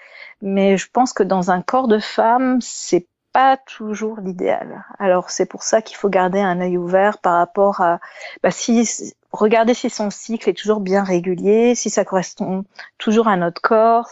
mais 0.41 0.79
je 0.79 0.89
pense 0.91 1.13
que 1.13 1.23
dans 1.23 1.51
un 1.51 1.61
corps 1.61 1.89
de 1.89 1.99
femme, 1.99 2.59
c'est 2.63 3.07
pas 3.33 3.59
toujours 3.59 4.19
l'idéal. 4.21 4.85
Alors 4.99 5.31
c'est 5.31 5.47
pour 5.47 5.63
ça 5.63 5.83
qu'il 5.83 5.99
faut 5.99 6.09
garder 6.09 6.41
un 6.41 6.61
œil 6.61 6.79
ouvert 6.79 7.19
par 7.19 7.35
rapport 7.35 7.83
à 7.83 8.01
bah, 8.43 8.51
si 8.51 9.15
regarder 9.31 9.75
si 9.75 9.91
son 9.91 10.11
cycle 10.11 10.49
est 10.49 10.55
toujours 10.55 10.81
bien 10.81 11.05
régulier, 11.05 11.75
si 11.75 11.91
ça 11.91 12.05
correspond 12.05 12.65
toujours 12.99 13.29
à 13.29 13.37
notre 13.37 13.61
corps, 13.61 14.09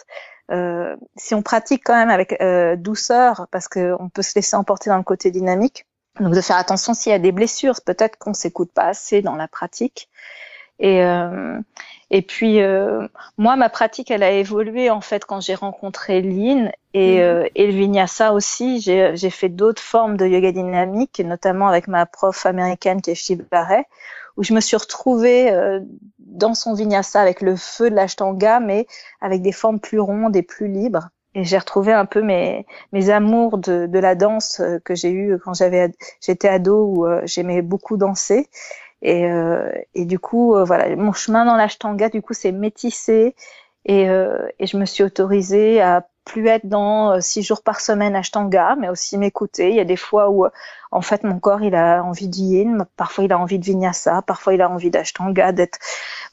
euh, 0.50 0.97
si 1.17 1.35
on 1.35 1.43
pratique 1.43 1.83
quand 1.85 1.95
même 1.95 2.11
avec 2.11 2.40
euh, 2.40 2.76
douceur, 2.76 3.47
parce 3.50 3.69
qu'on 3.69 4.09
peut 4.12 4.23
se 4.23 4.33
laisser 4.35 4.57
emporter 4.57 4.90
dans 4.90 4.97
le 4.97 5.02
côté 5.02 5.31
dynamique, 5.31 5.87
donc 6.21 6.35
de 6.35 6.40
faire 6.40 6.57
attention 6.57 6.95
s'il 6.95 7.12
y 7.12 7.14
a 7.14 7.19
des 7.19 7.33
blessures, 7.33 7.76
peut-être 7.85 8.17
qu'on 8.19 8.35
s'écoute 8.35 8.73
pas 8.73 8.85
assez 8.85 9.23
dans 9.23 9.37
la 9.37 9.49
pratique. 9.49 10.09
Et, 10.81 11.02
euh, 11.02 11.59
et 12.11 12.23
puis 12.23 12.61
euh, 12.61 13.07
moi, 13.37 13.57
ma 13.57 13.69
pratique, 13.69 14.11
elle 14.11 14.23
a 14.23 14.31
évolué 14.31 14.90
en 14.90 15.00
fait 15.00 15.25
quand 15.25 15.40
j'ai 15.40 15.55
rencontré 15.55 16.23
Lynn 16.23 16.71
et, 16.95 17.21
mmh. 17.21 17.49
et 17.55 17.67
le 17.67 17.73
Vinyasa 17.73 18.33
aussi. 18.33 18.81
J'ai 18.81 19.31
fait 19.31 19.49
d'autres 19.49 19.83
formes 19.83 20.17
de 20.17 20.26
yoga 20.26 20.52
dynamique, 20.52 21.21
notamment 21.21 21.69
avec 21.69 21.88
ma 21.88 22.07
prof 22.07 22.47
américaine 22.47 23.02
qui 23.02 23.11
est 23.11 23.17
Shiv 23.17 23.45
où 24.38 24.45
je 24.45 24.54
me 24.54 24.61
suis 24.61 24.76
retrouvée 24.76 25.50
euh, 25.50 25.80
dans 26.18 26.54
son 26.54 26.73
vinyasa 26.73 27.21
avec 27.21 27.42
le 27.42 27.57
feu 27.57 27.90
de 27.90 27.97
l'ashtanga, 27.97 28.61
mais 28.61 28.87
avec 29.21 29.42
des 29.42 29.52
formes 29.52 29.80
plus 29.80 30.00
rondes 30.00 30.37
et 30.37 30.42
plus 30.42 30.68
libres. 30.68 31.11
Et 31.35 31.45
j'ai 31.45 31.59
retrouvé 31.59 31.92
un 31.92 32.07
peu 32.07 32.23
mes, 32.23 32.64
mes 32.92 33.11
amours 33.11 33.59
de, 33.59 33.87
de 33.87 33.99
la 33.99 34.14
danse 34.14 34.61
euh, 34.61 34.78
que 34.78 34.95
j'ai 34.95 35.11
eu 35.11 35.38
quand 35.45 35.54
j'avais 35.54 35.92
j'étais 36.25 36.49
ado 36.49 36.87
où 36.87 37.07
euh, 37.07 37.21
j'aimais 37.25 37.61
beaucoup 37.62 37.99
danser. 37.99 38.49
Et, 39.02 39.28
et 39.95 40.07
du 40.07 40.18
coup, 40.18 40.57
voilà, 40.66 40.97
mon 40.97 41.12
chemin 41.12 41.45
dans 41.45 41.54
l'ashtanga, 41.54 42.09
du 42.09 42.21
coup, 42.21 42.35
c'est 42.35 42.50
métissé. 42.50 43.37
Et, 43.88 44.02
et 44.04 44.66
je 44.66 44.76
me 44.76 44.85
suis 44.85 45.02
autorisée 45.02 45.80
à 45.80 46.07
plus 46.28 46.47
être 46.47 46.66
dans 46.66 47.12
euh, 47.12 47.21
six 47.21 47.42
jours 47.42 47.62
par 47.62 47.80
semaine 47.80 48.14
Ashtanga, 48.14 48.76
mais 48.78 48.88
aussi 48.88 49.18
m'écouter. 49.18 49.71
Il 49.71 49.76
y 49.76 49.80
a 49.80 49.85
des 49.85 49.97
fois 49.97 50.30
où, 50.30 50.45
euh, 50.45 50.50
en 50.92 51.00
fait, 51.00 51.25
mon 51.25 51.40
corps, 51.40 51.62
il 51.62 51.75
a 51.75 52.04
envie 52.04 52.28
d'yin, 52.28 52.87
parfois 52.97 53.25
il 53.25 53.33
a 53.33 53.38
envie 53.38 53.59
de 53.59 53.64
vinyasa, 53.64 54.23
parfois 54.23 54.54
il 54.54 54.62
a 54.62 54.71
envie 54.71 54.90
d'Ashtanga, 54.90 55.52
d'être, 55.52 55.78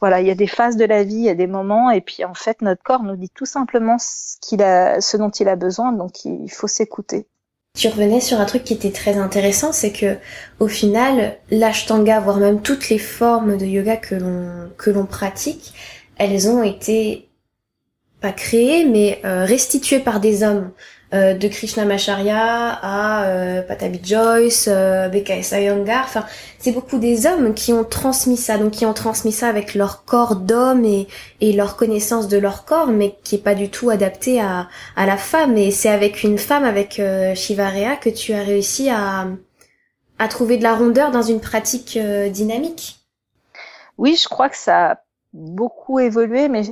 voilà, 0.01 0.21
il 0.21 0.27
y 0.27 0.31
a 0.31 0.35
des 0.35 0.47
phases 0.47 0.77
de 0.77 0.85
la 0.85 1.03
vie, 1.03 1.15
il 1.15 1.23
y 1.23 1.29
a 1.29 1.35
des 1.35 1.47
moments, 1.47 1.89
et 1.89 2.01
puis 2.01 2.23
en 2.25 2.33
fait, 2.33 2.61
notre 2.61 2.83
corps 2.83 3.03
nous 3.03 3.15
dit 3.15 3.31
tout 3.33 3.45
simplement 3.45 3.97
ce 3.97 4.35
qu'il 4.41 4.61
a, 4.61 5.01
ce 5.01 5.17
dont 5.17 5.29
il 5.31 5.47
a 5.47 5.55
besoin, 5.55 5.93
donc 5.93 6.25
il 6.25 6.51
faut 6.51 6.67
s'écouter. 6.67 7.25
Tu 7.75 7.89
revenais 7.89 8.21
sur 8.21 8.39
un 8.39 8.45
truc 8.45 8.63
qui 8.63 8.73
était 8.73 8.91
très 8.91 9.17
intéressant, 9.17 9.73
c'est 9.73 9.91
que 9.91 10.17
au 10.59 10.67
final, 10.67 11.37
l'ashtanga, 11.51 12.21
voire 12.21 12.37
même 12.37 12.61
toutes 12.61 12.89
les 12.89 12.99
formes 12.99 13.57
de 13.57 13.65
yoga 13.65 13.97
que 13.97 14.15
l'on 14.15 14.69
que 14.77 14.89
l'on 14.89 15.05
pratique, 15.05 15.73
elles 16.17 16.47
ont 16.47 16.63
été 16.63 17.24
créé, 18.31 18.85
mais 18.85 19.19
euh, 19.25 19.45
restitué 19.45 19.99
par 19.99 20.19
des 20.19 20.43
hommes. 20.43 20.71
Euh, 21.13 21.35
de 21.35 21.47
Krishnamacharya 21.47 22.79
à 22.81 23.25
euh, 23.25 23.61
Patabi 23.61 24.01
Joyce, 24.03 24.67
BKS 24.67 25.51
Iyengar, 25.51 26.03
enfin 26.03 26.25
c'est 26.57 26.71
beaucoup 26.71 26.97
des 26.97 27.27
hommes 27.27 27.53
qui 27.53 27.71
ont 27.73 27.83
transmis 27.83 28.35
ça, 28.35 28.57
donc 28.57 28.71
qui 28.71 28.87
ont 28.87 28.93
transmis 28.93 29.31
ça 29.31 29.47
avec 29.47 29.75
leur 29.75 30.03
corps 30.03 30.35
d'homme 30.35 30.83
et, 30.83 31.07
et 31.41 31.53
leur 31.53 31.75
connaissance 31.77 32.27
de 32.27 32.37
leur 32.37 32.65
corps, 32.65 32.87
mais 32.87 33.15
qui 33.23 33.35
est 33.35 33.43
pas 33.43 33.53
du 33.53 33.69
tout 33.69 33.91
adapté 33.91 34.41
à, 34.41 34.67
à 34.95 35.05
la 35.05 35.15
femme. 35.15 35.55
Et 35.57 35.69
c'est 35.69 35.89
avec 35.89 36.23
une 36.23 36.39
femme, 36.39 36.63
avec 36.63 36.99
Shivareya, 37.35 37.97
que 37.97 38.09
tu 38.09 38.33
as 38.33 38.41
réussi 38.41 38.89
à, 38.89 39.27
à 40.17 40.27
trouver 40.27 40.57
de 40.57 40.63
la 40.63 40.73
rondeur 40.73 41.11
dans 41.11 41.21
une 41.21 41.39
pratique 41.39 41.99
dynamique. 42.31 42.97
Oui, 43.99 44.19
je 44.21 44.27
crois 44.27 44.49
que 44.49 44.57
ça 44.57 45.04
beaucoup 45.35 45.99
évolué, 45.99 46.47
mais 46.49 46.63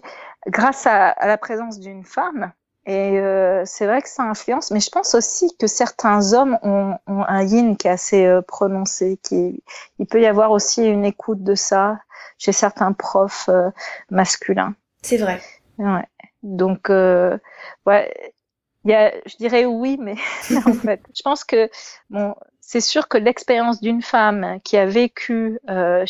grâce 0.47 0.87
à, 0.87 1.15
la 1.25 1.37
présence 1.37 1.79
d'une 1.79 2.03
femme. 2.03 2.51
Et 2.85 3.17
euh, 3.19 3.63
c'est 3.65 3.85
vrai 3.85 4.01
que 4.01 4.09
ça 4.09 4.23
influence, 4.23 4.69
mais 4.71 4.81
je 4.81 4.89
pense 4.89 5.15
aussi 5.15 5.55
que 5.57 5.67
certains 5.67 6.33
hommes 6.33 6.57
ont, 6.63 6.97
un 7.07 7.43
yin 7.43 7.77
qui 7.77 7.87
est 7.87 7.91
assez 7.91 8.25
euh, 8.25 8.41
prononcé, 8.41 9.17
qui 9.23 9.63
il 9.99 10.05
peut 10.05 10.19
y 10.19 10.25
avoir 10.25 10.51
aussi 10.51 10.85
une 10.85 11.05
écoute 11.05 11.43
de 11.43 11.55
ça 11.55 11.99
chez 12.37 12.51
certains 12.51 12.91
profs 12.91 13.47
euh, 13.47 13.69
masculins. 14.11 14.75
C'est 15.01 15.17
vrai. 15.17 15.39
Ouais. 15.77 16.05
Donc 16.43 16.89
ouais, 16.89 18.33
il 18.85 18.91
y 18.91 18.93
a, 18.93 19.13
je 19.25 19.37
dirais 19.37 19.65
oui, 19.65 19.97
mais 19.99 20.15
en 20.65 20.73
fait, 20.73 21.01
je 21.15 21.21
pense 21.21 21.43
que 21.43 21.69
bon, 22.09 22.35
c'est 22.59 22.81
sûr 22.81 23.07
que 23.07 23.17
l'expérience 23.17 23.81
d'une 23.81 24.01
femme 24.01 24.59
qui 24.63 24.77
a 24.77 24.85
vécu 24.85 25.59
euh, 25.69 26.05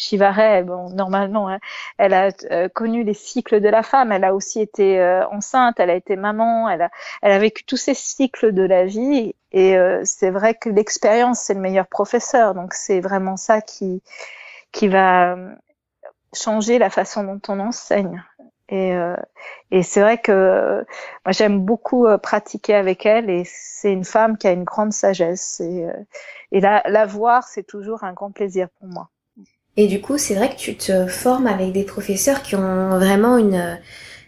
bon, 0.63 0.89
normalement, 0.91 1.49
hein, 1.49 1.59
elle 1.97 2.13
a 2.13 2.29
euh, 2.51 2.69
connu 2.69 3.03
les 3.03 3.13
cycles 3.13 3.59
de 3.59 3.69
la 3.69 3.83
femme, 3.83 4.11
elle 4.11 4.23
a 4.23 4.35
aussi 4.35 4.61
été 4.61 4.99
euh, 4.99 5.27
enceinte, 5.29 5.79
elle 5.79 5.89
a 5.89 5.95
été 5.95 6.15
maman, 6.15 6.69
elle 6.69 6.83
a, 6.83 6.91
elle 7.21 7.31
a 7.31 7.39
vécu 7.39 7.63
tous 7.63 7.77
ces 7.77 7.95
cycles 7.95 8.53
de 8.53 8.63
la 8.63 8.85
vie. 8.85 9.35
Et 9.51 9.77
euh, 9.77 10.01
c'est 10.05 10.29
vrai 10.29 10.55
que 10.55 10.69
l'expérience, 10.69 11.39
c'est 11.39 11.53
le 11.53 11.59
meilleur 11.59 11.87
professeur. 11.87 12.53
Donc 12.53 12.73
c'est 12.73 13.01
vraiment 13.01 13.35
ça 13.35 13.61
qui, 13.61 14.01
qui 14.71 14.87
va 14.87 15.35
changer 16.33 16.79
la 16.79 16.89
façon 16.89 17.23
dont 17.23 17.41
on 17.47 17.59
enseigne. 17.59 18.23
Et, 18.73 18.91
euh, 18.95 19.15
et 19.69 19.83
c'est 19.83 20.01
vrai 20.01 20.17
que 20.17 20.83
moi 21.25 21.31
j'aime 21.31 21.59
beaucoup 21.59 22.07
euh, 22.07 22.17
pratiquer 22.17 22.73
avec 22.73 23.05
elle 23.05 23.29
et 23.29 23.43
c'est 23.45 23.93
une 23.93 24.03
femme 24.03 24.35
qui 24.35 24.47
a 24.47 24.51
une 24.51 24.63
grande 24.63 24.91
sagesse 24.91 25.59
et, 25.59 25.85
euh, 25.85 25.93
et 26.51 26.59
la, 26.59 26.81
la 26.87 27.05
voir 27.05 27.43
c'est 27.43 27.61
toujours 27.61 28.03
un 28.03 28.13
grand 28.13 28.31
plaisir 28.31 28.67
pour 28.79 28.87
moi. 28.87 29.09
Et 29.77 29.85
du 29.85 30.01
coup 30.01 30.17
c'est 30.17 30.33
vrai 30.33 30.49
que 30.49 30.55
tu 30.55 30.75
te 30.75 31.05
formes 31.05 31.45
avec 31.45 31.71
des 31.71 31.83
professeurs 31.83 32.41
qui 32.41 32.55
ont 32.55 32.89
vraiment 32.97 33.37
une 33.37 33.79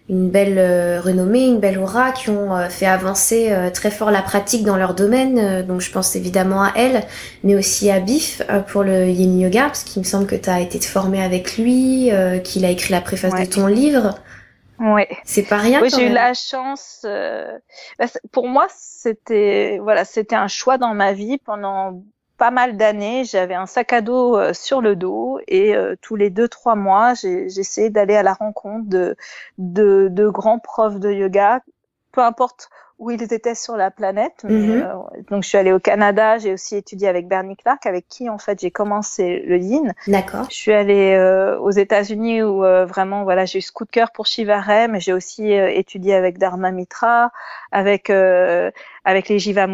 une 0.07 0.29
belle 0.29 0.59
euh, 0.59 1.01
renommée, 1.01 1.47
une 1.47 1.59
belle 1.59 1.79
aura, 1.79 2.11
qui 2.11 2.29
ont 2.29 2.69
fait 2.69 2.85
avancer 2.85 3.51
très 3.73 3.89
fort 3.89 4.11
la 4.11 4.21
pratique 4.21 4.63
dans 4.63 4.77
leur 4.77 4.93
domaine. 4.93 5.65
donc 5.65 5.81
je 5.81 5.91
pense 5.91 6.15
évidemment 6.15 6.61
à 6.61 6.71
elle, 6.75 7.03
mais 7.43 7.55
aussi 7.55 7.89
à 7.89 7.99
Biff 7.99 8.43
pour 8.67 8.83
le 8.83 9.07
Yin 9.07 9.39
Yoga, 9.39 9.63
parce 9.63 9.83
qu'il 9.83 10.03
me 10.03 10.05
semble 10.05 10.27
que 10.27 10.35
tu 10.35 10.47
as 10.51 10.59
été 10.59 10.79
formée 10.79 11.23
avec 11.23 11.57
lui, 11.57 12.11
qu'il 12.43 12.65
a 12.65 12.69
écrit 12.69 12.91
la 12.91 13.01
préface 13.01 13.33
de 13.33 13.45
ton 13.45 13.65
livre. 13.65 14.13
Ouais. 14.79 15.07
C'est 15.23 15.43
pas 15.43 15.57
rien. 15.57 15.81
Oui, 15.81 15.89
j'ai 15.89 16.07
eu 16.07 16.13
la 16.13 16.33
chance. 16.33 16.99
Bah, 17.03 18.05
pour 18.31 18.47
moi, 18.47 18.67
c'était 18.69 19.79
voilà, 19.81 20.05
c'était 20.05 20.35
un 20.35 20.47
choix 20.47 20.77
dans 20.77 20.93
ma 20.93 21.13
vie 21.13 21.37
pendant 21.37 22.01
pas 22.37 22.51
mal 22.51 22.77
d'années, 22.77 23.23
j'avais 23.23 23.53
un 23.55 23.65
sac 23.65 23.93
à 23.93 24.01
dos 24.01 24.37
euh, 24.37 24.53
sur 24.53 24.81
le 24.81 24.95
dos 24.95 25.39
et 25.47 25.75
euh, 25.75 25.95
tous 26.01 26.15
les 26.15 26.29
deux 26.29 26.47
trois 26.47 26.75
mois, 26.75 27.13
j'essayais 27.13 27.89
d'aller 27.89 28.15
à 28.15 28.23
la 28.23 28.33
rencontre 28.33 28.89
de, 28.89 29.15
de, 29.57 30.09
de 30.11 30.27
grands 30.27 30.59
profs 30.59 30.99
de 30.99 31.11
yoga, 31.11 31.61
peu 32.11 32.21
importe 32.21 32.69
où 32.97 33.11
ils 33.11 33.21
étaient 33.21 33.55
sur 33.55 33.75
la 33.75 33.91
planète. 33.91 34.43
Mhm. 34.43 34.83
Euh, 34.83 34.93
donc 35.29 35.43
je 35.43 35.49
suis 35.49 35.57
allée 35.57 35.71
au 35.71 35.79
Canada, 35.79 36.37
j'ai 36.37 36.53
aussi 36.53 36.75
étudié 36.75 37.07
avec 37.07 37.27
Bernie 37.27 37.55
Clark, 37.55 37.85
avec 37.85 38.07
qui 38.07 38.29
en 38.29 38.37
fait 38.37 38.59
j'ai 38.59 38.71
commencé 38.71 39.43
le 39.45 39.57
Yin. 39.57 39.93
D'accord. 40.07 40.47
Je 40.49 40.55
suis 40.55 40.73
allée 40.73 41.17
aux 41.61 41.71
États-Unis 41.71 42.43
où 42.43 42.59
vraiment 42.59 43.23
voilà 43.23 43.45
j'ai 43.45 43.59
eu 43.59 43.61
ce 43.61 43.71
coup 43.71 43.85
de 43.85 43.91
cœur 43.91 44.11
pour 44.11 44.25
Shiva 44.25 44.87
mais 44.87 44.99
j'ai 44.99 45.13
aussi 45.13 45.51
étudié 45.51 46.15
avec 46.15 46.37
Dharma 46.37 46.71
Mitra, 46.71 47.31
avec 47.71 48.09
avec 48.09 49.29
les 49.29 49.39
Jiva 49.39 49.67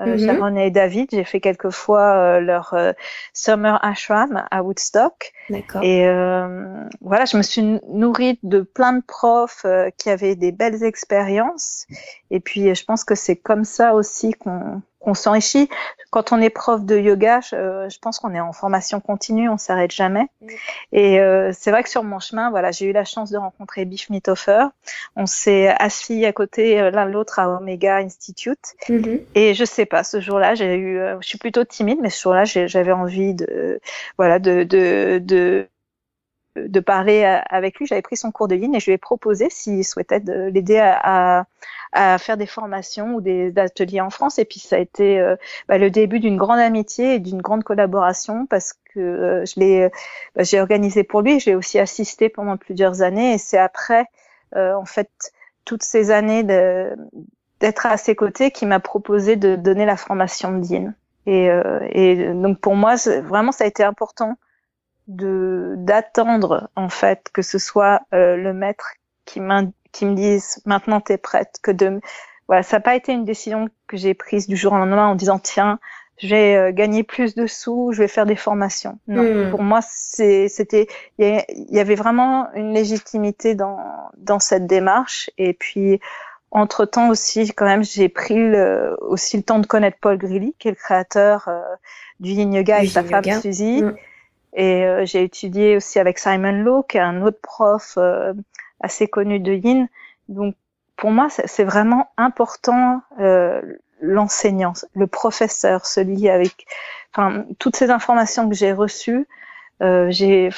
Euh. 0.00 0.18
Sharon 0.18 0.56
et 0.56 0.70
David, 0.70 1.08
j'ai 1.12 1.24
fait 1.24 1.40
quelques 1.40 1.70
fois 1.70 2.16
euh, 2.16 2.40
leur 2.40 2.74
euh, 2.74 2.92
summer 3.32 3.78
ashram 3.84 4.42
à 4.50 4.62
Woodstock. 4.62 5.32
Et 5.82 6.06
euh, 6.06 6.84
voilà, 7.00 7.26
je 7.26 7.36
me 7.36 7.42
suis 7.42 7.78
nourrie 7.88 8.38
de 8.42 8.62
plein 8.62 8.94
de 8.94 9.02
profs 9.06 9.66
qui 9.98 10.10
avaient 10.10 10.36
des 10.36 10.52
belles 10.52 10.82
expériences. 10.82 11.86
Et 12.30 12.40
puis, 12.40 12.74
je 12.74 12.84
pense 12.84 13.04
que 13.04 13.14
c'est 13.14 13.36
comme 13.36 13.64
ça 13.64 13.94
aussi 13.94 14.32
qu'on 14.32 14.82
on 15.06 15.14
s'enrichit. 15.14 15.68
Quand 16.10 16.32
on 16.32 16.40
est 16.40 16.50
prof 16.50 16.84
de 16.84 16.96
yoga, 16.98 17.40
je, 17.40 17.98
pense 17.98 18.18
qu'on 18.18 18.34
est 18.34 18.40
en 18.40 18.52
formation 18.52 19.00
continue, 19.00 19.48
on 19.48 19.58
s'arrête 19.58 19.90
jamais. 19.90 20.26
Et 20.92 21.18
euh, 21.18 21.50
c'est 21.52 21.70
vrai 21.70 21.82
que 21.82 21.88
sur 21.88 22.04
mon 22.04 22.20
chemin, 22.20 22.50
voilà, 22.50 22.70
j'ai 22.70 22.86
eu 22.86 22.92
la 22.92 23.04
chance 23.04 23.30
de 23.30 23.38
rencontrer 23.38 23.84
Biff 23.84 24.10
Mithofer. 24.10 24.66
On 25.16 25.26
s'est 25.26 25.74
assis 25.78 26.24
à 26.24 26.32
côté 26.32 26.80
euh, 26.80 26.90
l'un 26.90 27.04
l'autre 27.04 27.38
à 27.38 27.48
Omega 27.48 27.96
Institute. 27.96 28.74
Mm-hmm. 28.88 29.20
Et 29.34 29.54
je 29.54 29.64
sais 29.64 29.86
pas, 29.86 30.04
ce 30.04 30.20
jour-là, 30.20 30.54
j'ai 30.54 30.76
eu, 30.76 30.98
euh, 30.98 31.16
je 31.20 31.26
suis 31.26 31.38
plutôt 31.38 31.64
timide, 31.64 31.98
mais 32.00 32.10
ce 32.10 32.22
jour-là, 32.22 32.44
j'avais 32.44 32.92
envie 32.92 33.34
de, 33.34 33.80
voilà, 34.16 34.38
de, 34.38 34.62
de, 34.62 35.18
de 35.22 35.68
de 36.56 36.80
parler 36.80 37.24
avec 37.48 37.78
lui. 37.78 37.86
J'avais 37.86 38.02
pris 38.02 38.16
son 38.16 38.30
cours 38.30 38.48
de 38.48 38.54
ligne 38.54 38.74
et 38.74 38.80
je 38.80 38.86
lui 38.86 38.92
ai 38.92 38.98
proposé 38.98 39.48
s'il 39.50 39.84
souhaitait 39.84 40.20
de 40.20 40.50
l'aider 40.52 40.78
à, 40.78 41.46
à, 41.92 42.18
faire 42.18 42.36
des 42.36 42.46
formations 42.46 43.14
ou 43.14 43.20
des 43.20 43.52
ateliers 43.56 44.00
en 44.00 44.10
France. 44.10 44.38
Et 44.38 44.44
puis 44.44 44.60
ça 44.60 44.76
a 44.76 44.78
été 44.78 45.20
euh, 45.20 45.36
bah, 45.68 45.78
le 45.78 45.90
début 45.90 46.20
d'une 46.20 46.36
grande 46.36 46.60
amitié 46.60 47.14
et 47.14 47.18
d'une 47.18 47.42
grande 47.42 47.64
collaboration 47.64 48.46
parce 48.46 48.72
que 48.72 49.00
euh, 49.00 49.44
je 49.44 49.60
l'ai, 49.60 49.90
bah, 50.34 50.42
j'ai 50.42 50.60
organisé 50.60 51.04
pour 51.04 51.22
lui. 51.22 51.40
J'ai 51.40 51.54
aussi 51.54 51.78
assisté 51.78 52.28
pendant 52.28 52.56
plusieurs 52.56 53.02
années 53.02 53.34
et 53.34 53.38
c'est 53.38 53.58
après, 53.58 54.06
euh, 54.56 54.74
en 54.74 54.84
fait, 54.84 55.10
toutes 55.64 55.82
ces 55.82 56.10
années 56.10 56.42
d'être 56.44 57.86
à 57.86 57.96
ses 57.96 58.14
côtés 58.14 58.50
qui 58.50 58.66
m'a 58.66 58.80
proposé 58.80 59.36
de 59.36 59.56
donner 59.56 59.86
la 59.86 59.96
formation 59.96 60.58
de 60.58 60.64
Yin. 60.64 60.94
Et, 61.26 61.48
euh, 61.48 61.80
et 61.90 62.34
donc 62.34 62.60
pour 62.60 62.74
moi, 62.74 62.96
vraiment, 63.22 63.52
ça 63.52 63.64
a 63.64 63.66
été 63.66 63.82
important 63.82 64.36
de 65.06 65.74
d'attendre 65.76 66.70
en 66.76 66.88
fait 66.88 67.30
que 67.32 67.42
ce 67.42 67.58
soit 67.58 68.00
euh, 68.12 68.36
le 68.36 68.54
maître 68.54 68.92
qui, 69.24 69.40
qui 69.92 70.06
me 70.06 70.14
dise 70.14 70.62
maintenant 70.64 71.00
t'es 71.00 71.18
prête, 71.18 71.58
que 71.62 71.70
de 71.70 72.00
voilà, 72.46 72.62
ça 72.62 72.76
n'a 72.76 72.80
pas 72.80 72.94
été 72.94 73.12
une 73.12 73.24
décision 73.24 73.68
que 73.86 73.96
j'ai 73.96 74.14
prise 74.14 74.46
du 74.46 74.56
jour 74.56 74.72
au 74.72 74.76
lendemain 74.76 75.08
en 75.08 75.14
disant 75.14 75.38
tiens 75.38 75.78
je 76.18 76.28
vais 76.28 76.56
euh, 76.56 76.72
gagner 76.72 77.02
plus 77.02 77.34
de 77.34 77.46
sous, 77.46 77.90
je 77.92 77.98
vais 77.98 78.08
faire 78.08 78.26
des 78.26 78.36
formations. 78.36 78.98
Non, 79.08 79.22
hmm. 79.22 79.50
pour 79.50 79.62
moi, 79.62 79.80
c'était, 79.82 80.86
il 81.18 81.44
y, 81.70 81.80
avait 81.80 81.94
vraiment 81.96 82.48
une 82.54 82.72
légitimité 82.72 83.54
dans 83.54 83.78
dans 84.16 84.38
cette 84.38 84.66
démarche. 84.66 85.30
Et 85.38 85.54
puis, 85.54 86.00
entre 86.50 86.84
temps 86.84 87.08
aussi, 87.08 87.48
quand 87.52 87.64
même, 87.64 87.82
j'ai 87.82 88.08
pris 88.08 88.36
le, 88.36 88.96
aussi 89.00 89.36
le 89.36 89.42
temps 89.42 89.58
de 89.58 89.66
connaître 89.66 89.98
Paul 90.00 90.16
Grilly, 90.16 90.54
qui 90.58 90.68
est 90.68 90.72
le 90.72 90.76
créateur 90.76 91.48
euh, 91.48 91.60
du 92.20 92.30
Yin 92.30 92.54
Yoga 92.54 92.82
et 92.82 92.86
sa 92.86 93.02
femme 93.02 93.24
Suzy. 93.40 93.82
Hmm. 93.82 93.94
Et 94.54 94.84
euh, 94.84 95.04
j'ai 95.04 95.24
étudié 95.24 95.76
aussi 95.76 95.98
avec 95.98 96.18
Simon 96.18 96.52
Lowe, 96.52 96.84
qui 96.84 96.96
est 96.96 97.00
un 97.00 97.22
autre 97.22 97.40
prof 97.42 97.98
assez 98.80 99.08
connu 99.08 99.40
de 99.40 99.52
Yin. 99.52 99.88
Donc, 100.28 100.54
pour 100.96 101.10
moi, 101.10 101.28
c'est 101.28 101.64
vraiment 101.64 102.08
important 102.16 103.02
euh, 103.20 103.60
l'enseignant, 104.00 104.74
le 104.94 105.06
professeur, 105.06 105.86
celui 105.86 106.28
avec, 106.28 106.66
enfin, 107.12 107.44
toutes 107.58 107.76
ces 107.76 107.90
informations 107.90 108.48
que 108.48 108.54
j'ai 108.54 108.72
reçues, 108.72 109.26
euh, 109.82 110.06
j'ai, 110.10 110.50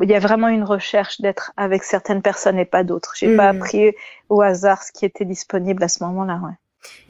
il 0.00 0.10
y 0.10 0.14
a 0.14 0.18
vraiment 0.18 0.48
une 0.48 0.64
recherche 0.64 1.20
d'être 1.20 1.52
avec 1.56 1.82
certaines 1.82 2.22
personnes 2.22 2.58
et 2.58 2.64
pas 2.64 2.84
d'autres. 2.84 3.12
J'ai 3.16 3.36
pas 3.36 3.52
hmm. 3.52 3.56
appris 3.56 3.94
au 4.28 4.40
hasard 4.40 4.82
ce 4.82 4.92
qui 4.92 5.04
était 5.04 5.24
disponible 5.24 5.82
à 5.84 5.88
ce 5.88 6.02
moment-là. 6.04 6.40
Ouais. 6.42 6.54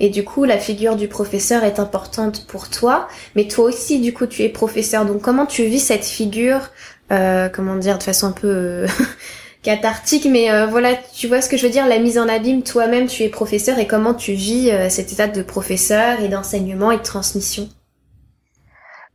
Et 0.00 0.08
du 0.08 0.24
coup, 0.24 0.44
la 0.44 0.58
figure 0.58 0.96
du 0.96 1.08
professeur 1.08 1.64
est 1.64 1.78
importante 1.78 2.46
pour 2.46 2.68
toi, 2.68 3.08
mais 3.36 3.46
toi 3.46 3.66
aussi, 3.66 4.00
du 4.00 4.12
coup, 4.12 4.26
tu 4.26 4.42
es 4.42 4.48
professeur. 4.48 5.04
Donc, 5.04 5.22
comment 5.22 5.46
tu 5.46 5.64
vis 5.64 5.80
cette 5.80 6.04
figure, 6.04 6.70
euh, 7.10 7.48
comment 7.48 7.76
dire, 7.76 7.98
de 7.98 8.02
façon 8.02 8.26
un 8.26 8.32
peu 8.32 8.48
euh, 8.48 8.86
cathartique, 9.62 10.26
mais 10.26 10.50
euh, 10.50 10.66
voilà, 10.66 10.94
tu 10.96 11.28
vois 11.28 11.40
ce 11.40 11.48
que 11.48 11.56
je 11.56 11.64
veux 11.64 11.72
dire, 11.72 11.86
la 11.86 11.98
mise 11.98 12.18
en 12.18 12.28
abîme, 12.28 12.62
toi-même, 12.62 13.06
tu 13.06 13.22
es 13.22 13.28
professeur 13.28 13.78
et 13.78 13.86
comment 13.86 14.14
tu 14.14 14.32
vis 14.32 14.70
euh, 14.70 14.88
cet 14.88 15.12
état 15.12 15.28
de 15.28 15.42
professeur 15.42 16.20
et 16.20 16.28
d'enseignement 16.28 16.90
et 16.90 16.98
de 16.98 17.02
transmission? 17.02 17.68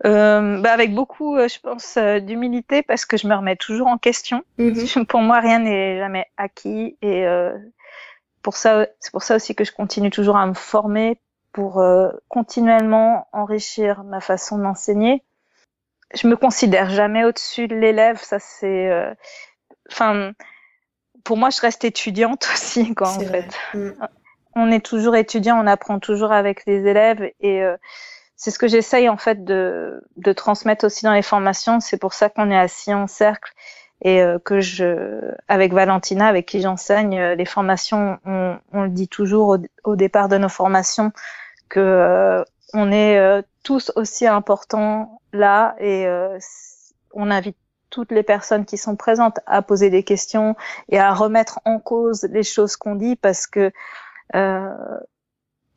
Euh, 0.05 0.61
bah 0.61 0.71
avec 0.71 0.93
beaucoup, 0.93 1.37
je 1.37 1.59
pense, 1.59 1.97
d'humilité 2.23 2.83
parce 2.83 3.05
que 3.05 3.17
je 3.17 3.27
me 3.27 3.35
remets 3.35 3.55
toujours 3.55 3.87
en 3.87 3.97
question. 3.97 4.43
Mhm. 4.57 5.05
Pour 5.09 5.21
moi, 5.21 5.39
rien 5.39 5.59
n'est 5.59 5.97
jamais 5.97 6.25
acquis 6.37 6.97
et 7.01 7.25
pour 8.47 8.55
ça, 8.55 8.87
c'est 9.01 9.11
pour 9.11 9.23
ça 9.23 9.35
aussi 9.35 9.55
que 9.55 9.65
je 9.65 9.73
continue 9.73 10.09
toujours 10.09 10.37
à 10.37 10.47
me 10.47 10.53
former 10.53 11.19
pour 11.51 11.83
continuellement 12.29 13.27
enrichir 13.33 14.05
ma 14.05 14.21
façon 14.21 14.57
d'enseigner. 14.57 15.21
Je 16.13 16.29
me 16.29 16.37
considère 16.37 16.89
jamais 16.89 17.25
au-dessus 17.25 17.67
de 17.67 17.75
l'élève, 17.75 18.21
ça 18.23 18.39
c'est 18.39 18.89
enfin, 19.91 20.31
pour 21.25 21.35
moi, 21.35 21.49
je 21.49 21.59
reste 21.59 21.83
étudiante 21.83 22.47
aussi, 22.53 22.95
quoi, 22.95 23.09
en 23.09 23.19
fait. 23.19 23.49
Mm. 23.73 23.91
On 24.55 24.71
est 24.71 24.85
toujours 24.85 25.17
étudiant, 25.17 25.61
on 25.61 25.67
apprend 25.67 25.99
toujours 25.99 26.31
avec 26.31 26.65
les 26.65 26.87
élèves 26.87 27.29
et 27.41 27.61
euh, 27.61 27.75
c'est 28.37 28.49
ce 28.49 28.57
que 28.57 28.67
j'essaye 28.69 29.09
en 29.09 29.17
fait 29.17 29.43
de, 29.43 30.01
de 30.15 30.31
transmettre 30.31 30.85
aussi 30.85 31.03
dans 31.03 31.13
les 31.13 31.21
formations. 31.21 31.81
C'est 31.81 31.97
pour 31.97 32.13
ça 32.13 32.29
qu'on 32.29 32.49
est 32.49 32.57
assis 32.57 32.93
en 32.93 33.07
cercle 33.07 33.51
et 34.01 34.21
euh, 34.21 34.39
que 34.39 34.59
je, 34.59 35.33
avec 35.47 35.73
Valentina, 35.73 36.27
avec 36.27 36.45
qui 36.45 36.61
j'enseigne 36.61 37.19
euh, 37.19 37.35
les 37.35 37.45
formations, 37.45 38.19
on, 38.25 38.57
on, 38.73 38.83
le 38.83 38.89
dit 38.89 39.07
toujours 39.07 39.49
au, 39.49 39.57
au, 39.83 39.95
départ 39.95 40.29
de 40.29 40.37
nos 40.37 40.49
formations 40.49 41.11
que 41.69 42.43
on 42.73 42.91
est 42.91 43.43
tous 43.63 43.91
aussi 43.95 44.27
importants 44.27 45.21
là 45.33 45.75
et 45.79 46.05
on 47.13 47.31
invite 47.31 47.57
toutes 47.89 48.11
les 48.11 48.23
personnes 48.23 48.65
qui 48.65 48.77
sont 48.77 48.95
présentes 48.95 49.39
à 49.45 49.61
poser 49.61 49.89
des 49.89 50.03
questions 50.03 50.55
et 50.89 50.99
à 50.99 51.13
remettre 51.13 51.59
en 51.65 51.79
cause 51.79 52.23
les 52.31 52.43
choses 52.43 52.75
qu'on 52.75 52.95
dit 52.95 53.15
parce 53.15 53.47
que 53.47 53.71
euh, 54.35 54.99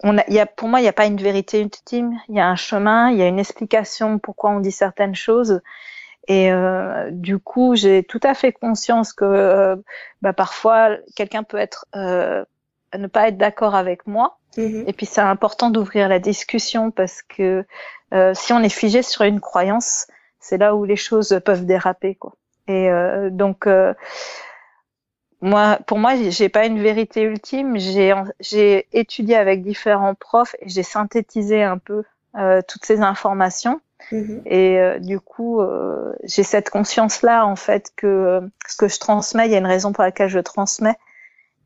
on 0.02 0.18
a, 0.18 0.28
y 0.28 0.38
a, 0.38 0.46
pour 0.46 0.68
moi, 0.68 0.80
il 0.80 0.84
n'y 0.84 0.88
a 0.88 0.94
pas 0.94 1.06
une 1.06 1.20
vérité 1.20 1.60
ultime. 1.60 2.18
Il 2.28 2.36
y 2.36 2.40
a 2.40 2.48
un 2.48 2.56
chemin, 2.56 3.10
il 3.10 3.18
y 3.18 3.22
a 3.22 3.26
une 3.26 3.38
explication 3.38 4.18
pourquoi 4.18 4.50
on 4.50 4.60
dit 4.60 4.72
certaines 4.72 5.14
choses. 5.14 5.60
Et 6.30 6.52
euh, 6.52 7.10
du 7.10 7.40
coup, 7.40 7.74
j'ai 7.74 8.04
tout 8.04 8.20
à 8.22 8.34
fait 8.34 8.52
conscience 8.52 9.12
que 9.12 9.24
euh, 9.24 9.74
bah, 10.22 10.32
parfois, 10.32 10.96
quelqu'un 11.16 11.42
peut 11.42 11.56
être 11.56 11.86
euh, 11.96 12.44
ne 12.96 13.08
pas 13.08 13.26
être 13.26 13.36
d'accord 13.36 13.74
avec 13.74 14.06
moi. 14.06 14.38
Mm-hmm. 14.56 14.84
Et 14.86 14.92
puis, 14.92 15.06
c'est 15.06 15.20
important 15.20 15.70
d'ouvrir 15.70 16.08
la 16.08 16.20
discussion 16.20 16.92
parce 16.92 17.22
que 17.22 17.66
euh, 18.14 18.32
si 18.32 18.52
on 18.52 18.60
est 18.60 18.68
figé 18.68 19.02
sur 19.02 19.22
une 19.22 19.40
croyance, 19.40 20.06
c'est 20.38 20.56
là 20.56 20.76
où 20.76 20.84
les 20.84 20.94
choses 20.94 21.40
peuvent 21.44 21.66
déraper 21.66 22.14
quoi. 22.14 22.36
Et 22.68 22.88
euh, 22.88 23.28
donc 23.30 23.66
euh, 23.66 23.92
moi, 25.40 25.80
pour 25.88 25.98
moi, 25.98 26.12
j'ai 26.14 26.48
pas 26.48 26.64
une 26.64 26.80
vérité 26.80 27.22
ultime. 27.22 27.76
J'ai 27.76 28.14
j'ai 28.38 28.86
étudié 28.92 29.34
avec 29.34 29.64
différents 29.64 30.14
profs 30.14 30.54
et 30.60 30.68
j'ai 30.68 30.84
synthétisé 30.84 31.64
un 31.64 31.78
peu 31.78 32.04
euh, 32.36 32.62
toutes 32.68 32.84
ces 32.84 33.00
informations. 33.00 33.80
Mm-hmm. 34.12 34.42
Et 34.46 35.00
du 35.00 35.20
coup, 35.20 35.60
j'ai 36.24 36.42
cette 36.42 36.70
conscience-là 36.70 37.46
en 37.46 37.56
fait 37.56 37.92
que 37.96 38.40
ce 38.66 38.76
que 38.76 38.88
je 38.88 38.98
transmets, 38.98 39.46
il 39.46 39.52
y 39.52 39.54
a 39.54 39.58
une 39.58 39.66
raison 39.66 39.92
pour 39.92 40.04
laquelle 40.04 40.28
je 40.28 40.38
transmets, 40.38 40.96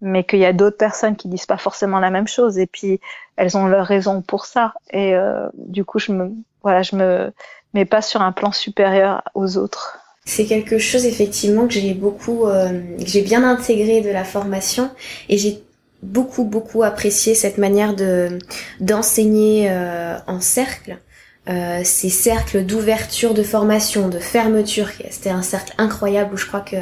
mais 0.00 0.24
qu'il 0.24 0.40
y 0.40 0.44
a 0.44 0.52
d'autres 0.52 0.76
personnes 0.76 1.16
qui 1.16 1.28
disent 1.28 1.46
pas 1.46 1.56
forcément 1.56 2.00
la 2.00 2.10
même 2.10 2.28
chose. 2.28 2.58
Et 2.58 2.66
puis 2.66 3.00
elles 3.36 3.56
ont 3.56 3.66
leur 3.66 3.86
raison 3.86 4.22
pour 4.22 4.46
ça. 4.46 4.74
Et 4.92 5.14
du 5.54 5.84
coup, 5.84 5.98
je 5.98 6.12
me 6.12 6.32
voilà, 6.62 6.82
je 6.82 6.96
me 6.96 7.32
mais 7.74 7.84
pas 7.84 8.00
sur 8.00 8.22
un 8.22 8.32
plan 8.32 8.52
supérieur 8.52 9.22
aux 9.34 9.58
autres. 9.58 9.98
C'est 10.24 10.46
quelque 10.46 10.78
chose 10.78 11.04
effectivement 11.04 11.66
que 11.66 11.74
j'ai 11.74 11.92
beaucoup, 11.92 12.46
euh, 12.46 12.80
que 12.98 13.06
j'ai 13.06 13.20
bien 13.20 13.44
intégré 13.44 14.00
de 14.00 14.08
la 14.08 14.24
formation 14.24 14.90
et 15.28 15.36
j'ai 15.36 15.62
beaucoup 16.02 16.44
beaucoup 16.44 16.82
apprécié 16.82 17.34
cette 17.34 17.58
manière 17.58 17.94
de 17.94 18.38
d'enseigner 18.80 19.68
euh, 19.70 20.16
en 20.26 20.40
cercle. 20.40 20.98
Euh, 21.48 21.82
ces 21.84 22.08
cercles 22.08 22.64
d'ouverture 22.64 23.34
de 23.34 23.42
formation, 23.42 24.08
de 24.08 24.18
fermeture, 24.18 24.88
c'était 25.10 25.30
un 25.30 25.42
cercle 25.42 25.74
incroyable 25.76 26.34
où 26.34 26.36
je 26.38 26.46
crois 26.46 26.62
que 26.62 26.76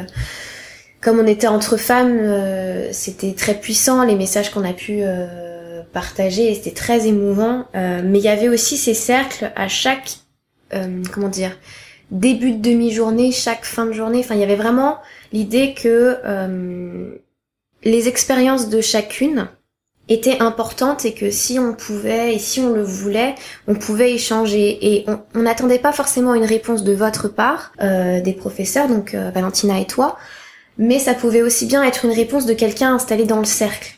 comme 1.01 1.19
on 1.19 1.27
était 1.27 1.47
entre 1.47 1.75
femmes, 1.75 2.17
euh, 2.17 2.87
c'était 2.93 3.33
très 3.33 3.55
puissant 3.55 4.05
les 4.05 4.15
messages 4.15 4.51
qu'on 4.51 4.63
a 4.63 4.71
pu 4.71 4.99
euh, 5.01 5.81
partager, 5.91 6.53
c'était 6.55 6.71
très 6.71 7.07
émouvant. 7.07 7.65
mais 7.73 8.19
il 8.19 8.23
y 8.23 8.29
avait 8.29 8.47
aussi 8.47 8.77
ces 8.77 8.93
cercles 8.93 9.51
à 9.55 9.67
chaque 9.67 10.19
comment 11.11 11.29
dire, 11.29 11.55
début 12.09 12.53
de 12.53 12.59
demi-journée, 12.59 13.31
chaque 13.31 13.63
fin 13.63 13.85
de 13.85 13.91
journée. 13.91 14.21
Enfin, 14.21 14.33
il 14.33 14.41
y 14.41 14.43
avait 14.43 14.55
vraiment 14.55 14.97
l'idée 15.33 15.75
que 15.75 16.17
les 17.83 18.07
expériences 18.07 18.69
de 18.69 18.81
chacune 18.81 19.49
étaient 20.09 20.39
importantes 20.39 21.05
et 21.05 21.13
que 21.13 21.31
si 21.31 21.59
on 21.59 21.73
pouvait 21.73 22.35
et 22.35 22.39
si 22.39 22.59
on 22.59 22.73
le 22.73 22.83
voulait, 22.83 23.35
on 23.67 23.75
pouvait 23.75 24.13
échanger. 24.13 24.77
Et 24.81 25.05
on 25.35 25.39
n'attendait 25.39 25.79
pas 25.79 25.93
forcément 25.93 26.33
une 26.33 26.45
réponse 26.45 26.83
de 26.83 26.93
votre 26.93 27.27
part, 27.27 27.71
euh, 27.81 28.21
des 28.21 28.33
professeurs, 28.33 28.87
donc 28.87 29.15
Valentina 29.15 29.79
et 29.79 29.85
toi, 29.85 30.17
mais 30.77 30.99
ça 30.99 31.13
pouvait 31.13 31.41
aussi 31.41 31.65
bien 31.65 31.83
être 31.83 32.05
une 32.05 32.11
réponse 32.11 32.45
de 32.45 32.53
quelqu'un 32.53 32.93
installé 32.93 33.25
dans 33.25 33.39
le 33.39 33.45
cercle. 33.45 33.95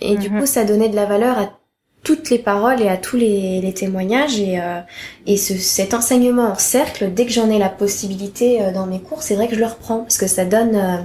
Et 0.00 0.16
du 0.16 0.30
mhm. 0.30 0.40
coup, 0.40 0.46
ça 0.46 0.64
donnait 0.64 0.88
de 0.88 0.96
la 0.96 1.06
valeur 1.06 1.38
à 1.38 1.58
toutes 2.04 2.30
les 2.30 2.38
paroles 2.38 2.82
et 2.82 2.88
à 2.88 2.96
tous 2.96 3.16
les, 3.16 3.72
témoignages 3.74 4.38
et, 4.38 4.60
euh, 4.60 4.80
et 5.26 5.36
ce, 5.36 5.56
cet 5.56 5.94
enseignement 5.94 6.50
en 6.50 6.54
cercle, 6.54 7.12
dès 7.12 7.24
que 7.24 7.32
j'en 7.32 7.50
ai 7.50 7.58
la 7.58 7.70
possibilité 7.70 8.62
euh, 8.62 8.72
dans 8.72 8.86
mes 8.86 9.00
cours, 9.00 9.22
c'est 9.22 9.34
vrai 9.34 9.48
que 9.48 9.54
je 9.54 9.60
le 9.60 9.66
reprends 9.66 10.00
parce 10.00 10.18
que 10.18 10.26
ça 10.26 10.44
donne, 10.44 10.76
euh, 10.76 10.98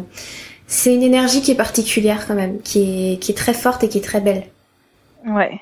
c'est 0.69 0.93
une 0.93 1.03
énergie 1.03 1.41
qui 1.41 1.51
est 1.51 1.55
particulière 1.55 2.25
quand 2.27 2.35
même, 2.35 2.61
qui 2.61 3.13
est, 3.13 3.17
qui 3.17 3.31
est 3.31 3.35
très 3.35 3.53
forte 3.53 3.83
et 3.83 3.89
qui 3.89 3.97
est 3.97 4.03
très 4.03 4.21
belle. 4.21 4.43
Ouais. 5.25 5.59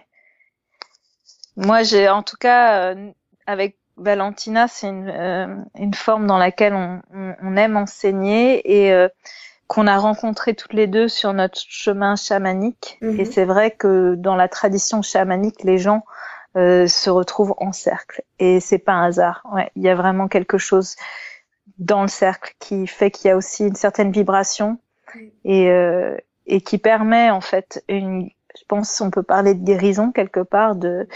Moi, 1.55 1.81
j'ai 1.81 2.07
en 2.09 2.21
tout 2.21 2.37
cas 2.39 2.93
avec 3.47 3.77
Valentina, 3.95 4.67
c'est 4.67 4.87
une, 4.87 5.65
une 5.75 5.93
forme 5.95 6.27
dans 6.27 6.37
laquelle 6.37 6.75
on, 6.75 7.01
on, 7.11 7.33
on 7.41 7.57
aime 7.57 7.77
enseigner 7.77 8.61
et 8.65 9.09
qu'on 9.67 9.85
a 9.85 9.97
rencontré 9.97 10.55
toutes 10.55 10.73
les 10.73 10.87
deux 10.87 11.07
sur 11.07 11.33
notre 11.33 11.59
chemin 11.59 12.15
chamanique. 12.15 12.97
Et 13.01 13.05
mhm. 13.05 13.25
c'est 13.25 13.45
vrai 13.45 13.71
que 13.71 14.15
dans 14.15 14.35
la 14.35 14.47
tradition 14.47 15.01
chamanique, 15.01 15.63
les 15.63 15.77
gens 15.77 16.03
euh, 16.55 16.87
se 16.87 17.09
retrouvent 17.09 17.53
en 17.57 17.73
cercle. 17.73 18.23
Et 18.39 18.59
c'est 18.59 18.77
pas 18.77 18.93
un 18.93 19.07
hasard. 19.07 19.43
Ouais, 19.51 19.69
il 19.75 19.83
y 19.83 19.89
a 19.89 19.95
vraiment 19.95 20.27
quelque 20.27 20.57
chose 20.57 20.95
dans 21.77 22.01
le 22.01 22.07
cercle 22.07 22.55
qui 22.59 22.87
fait 22.87 23.11
qu'il 23.11 23.27
y 23.27 23.31
a 23.31 23.37
aussi 23.37 23.67
une 23.67 23.75
certaine 23.75 24.11
vibration 24.11 24.79
et, 25.43 25.69
euh, 25.69 26.17
et 26.45 26.61
qui 26.61 26.77
permet 26.77 27.29
en 27.31 27.41
fait 27.41 27.83
une, 27.89 28.29
je 28.57 28.63
pense 28.67 29.01
on 29.01 29.11
peut 29.11 29.23
parler 29.23 29.53
de 29.55 29.63
guérison 29.63 30.11
quelque 30.11 30.41
part, 30.41 30.75
de, 30.75 31.07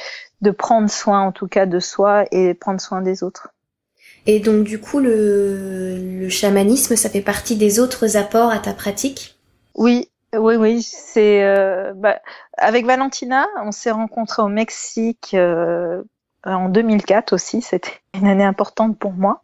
de 0.42 0.52
prendre 0.52 0.90
soin 0.90 1.22
en 1.22 1.32
tout 1.32 1.48
cas 1.48 1.66
de 1.66 1.80
soi 1.80 2.26
et 2.32 2.54
prendre 2.54 2.82
soin 2.82 3.02
des 3.02 3.24
autres. 3.24 3.54
Et 4.26 4.40
donc 4.40 4.64
du 4.64 4.80
coup, 4.80 5.00
le, 5.00 5.96
le 6.22 6.30
chamanisme, 6.30 6.96
ça 6.96 7.08
fait 7.10 7.22
partie 7.22 7.56
des 7.56 7.80
autres 7.80 8.18
apports 8.18 8.50
à 8.50 8.58
ta 8.58 8.74
pratique? 8.74 9.38
Oui, 9.76 10.10
Oui, 10.34 10.56
oui, 10.56 10.82
c'est 10.82 11.44
euh, 11.44 11.94
bah, 11.94 12.22
avec 12.58 12.86
Valentina, 12.86 13.48
on 13.64 13.72
s'est 13.74 13.92
rencontrés 13.92 14.42
au 14.42 14.48
Mexique 14.48 15.34
euh, 15.34 16.04
en 16.46 16.70
2004 16.70 17.34
aussi. 17.34 17.62
C'était 17.62 17.92
une 18.14 18.28
année 18.28 18.44
importante 18.44 18.98
pour 18.98 19.14
moi. 19.14 19.44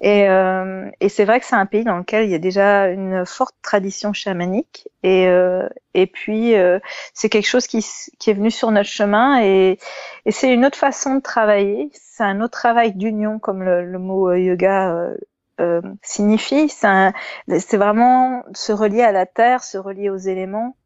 Et, 0.00 0.28
euh, 0.28 0.90
et 1.00 1.08
c'est 1.08 1.24
vrai 1.24 1.40
que 1.40 1.46
c'est 1.46 1.54
un 1.54 1.66
pays 1.66 1.84
dans 1.84 1.98
lequel 1.98 2.24
il 2.24 2.30
y 2.30 2.34
a 2.34 2.38
déjà 2.38 2.88
une 2.88 3.24
forte 3.26 3.54
tradition 3.62 4.12
chamanique. 4.12 4.88
Et, 5.02 5.28
euh, 5.28 5.68
et 5.94 6.06
puis 6.06 6.54
euh, 6.54 6.78
c'est 7.12 7.28
quelque 7.28 7.48
chose 7.48 7.66
qui, 7.66 7.84
qui 8.18 8.30
est 8.30 8.34
venu 8.34 8.50
sur 8.50 8.70
notre 8.70 8.88
chemin. 8.88 9.42
Et, 9.42 9.78
et 10.26 10.30
c'est 10.30 10.52
une 10.52 10.64
autre 10.64 10.78
façon 10.78 11.16
de 11.16 11.20
travailler. 11.20 11.90
C'est 11.94 12.24
un 12.24 12.40
autre 12.40 12.58
travail 12.58 12.92
d'union, 12.92 13.38
comme 13.38 13.62
le, 13.62 13.84
le 13.84 13.98
mot 13.98 14.32
yoga 14.32 15.14
euh, 15.60 15.80
signifie. 16.02 16.68
C'est 16.68 17.76
vraiment 17.76 18.42
se 18.54 18.72
relier 18.72 19.02
à 19.02 19.12
la 19.12 19.24
terre, 19.24 19.62
se 19.62 19.78
relier 19.78 20.10
aux 20.10 20.16
éléments. 20.16 20.76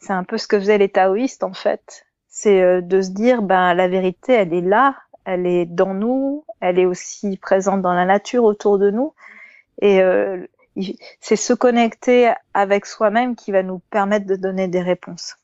C'est 0.00 0.14
un 0.14 0.24
peu 0.24 0.38
ce 0.38 0.46
que 0.46 0.58
faisaient 0.58 0.78
les 0.78 0.88
taoïstes 0.88 1.44
en 1.44 1.52
fait. 1.52 2.06
C'est 2.38 2.60
euh, 2.60 2.82
de 2.82 3.00
se 3.00 3.12
dire, 3.12 3.40
ben 3.40 3.72
la 3.72 3.88
vérité, 3.88 4.34
elle 4.34 4.52
est 4.52 4.60
là, 4.60 4.94
elle 5.24 5.46
est 5.46 5.64
dans 5.64 5.94
nous, 5.94 6.44
elle 6.60 6.78
est 6.78 6.84
aussi 6.84 7.38
présente 7.38 7.80
dans 7.80 7.94
la 7.94 8.04
nature 8.04 8.44
autour 8.44 8.78
de 8.78 8.90
nous. 8.90 9.14
Et 9.80 10.02
euh, 10.02 10.46
c'est 11.20 11.36
se 11.36 11.54
connecter 11.54 12.34
avec 12.52 12.84
soi-même 12.84 13.36
qui 13.36 13.52
va 13.52 13.62
nous 13.62 13.78
permettre 13.90 14.26
de 14.26 14.36
donner 14.36 14.68
des 14.68 14.82
réponses. 14.82 15.36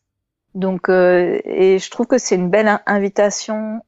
Donc, 0.54 0.90
et 0.90 1.78
je 1.78 1.90
trouve 1.90 2.06
que 2.06 2.18
c'est 2.18 2.34
une 2.34 2.50
belle 2.50 2.78
invitation 2.84 3.80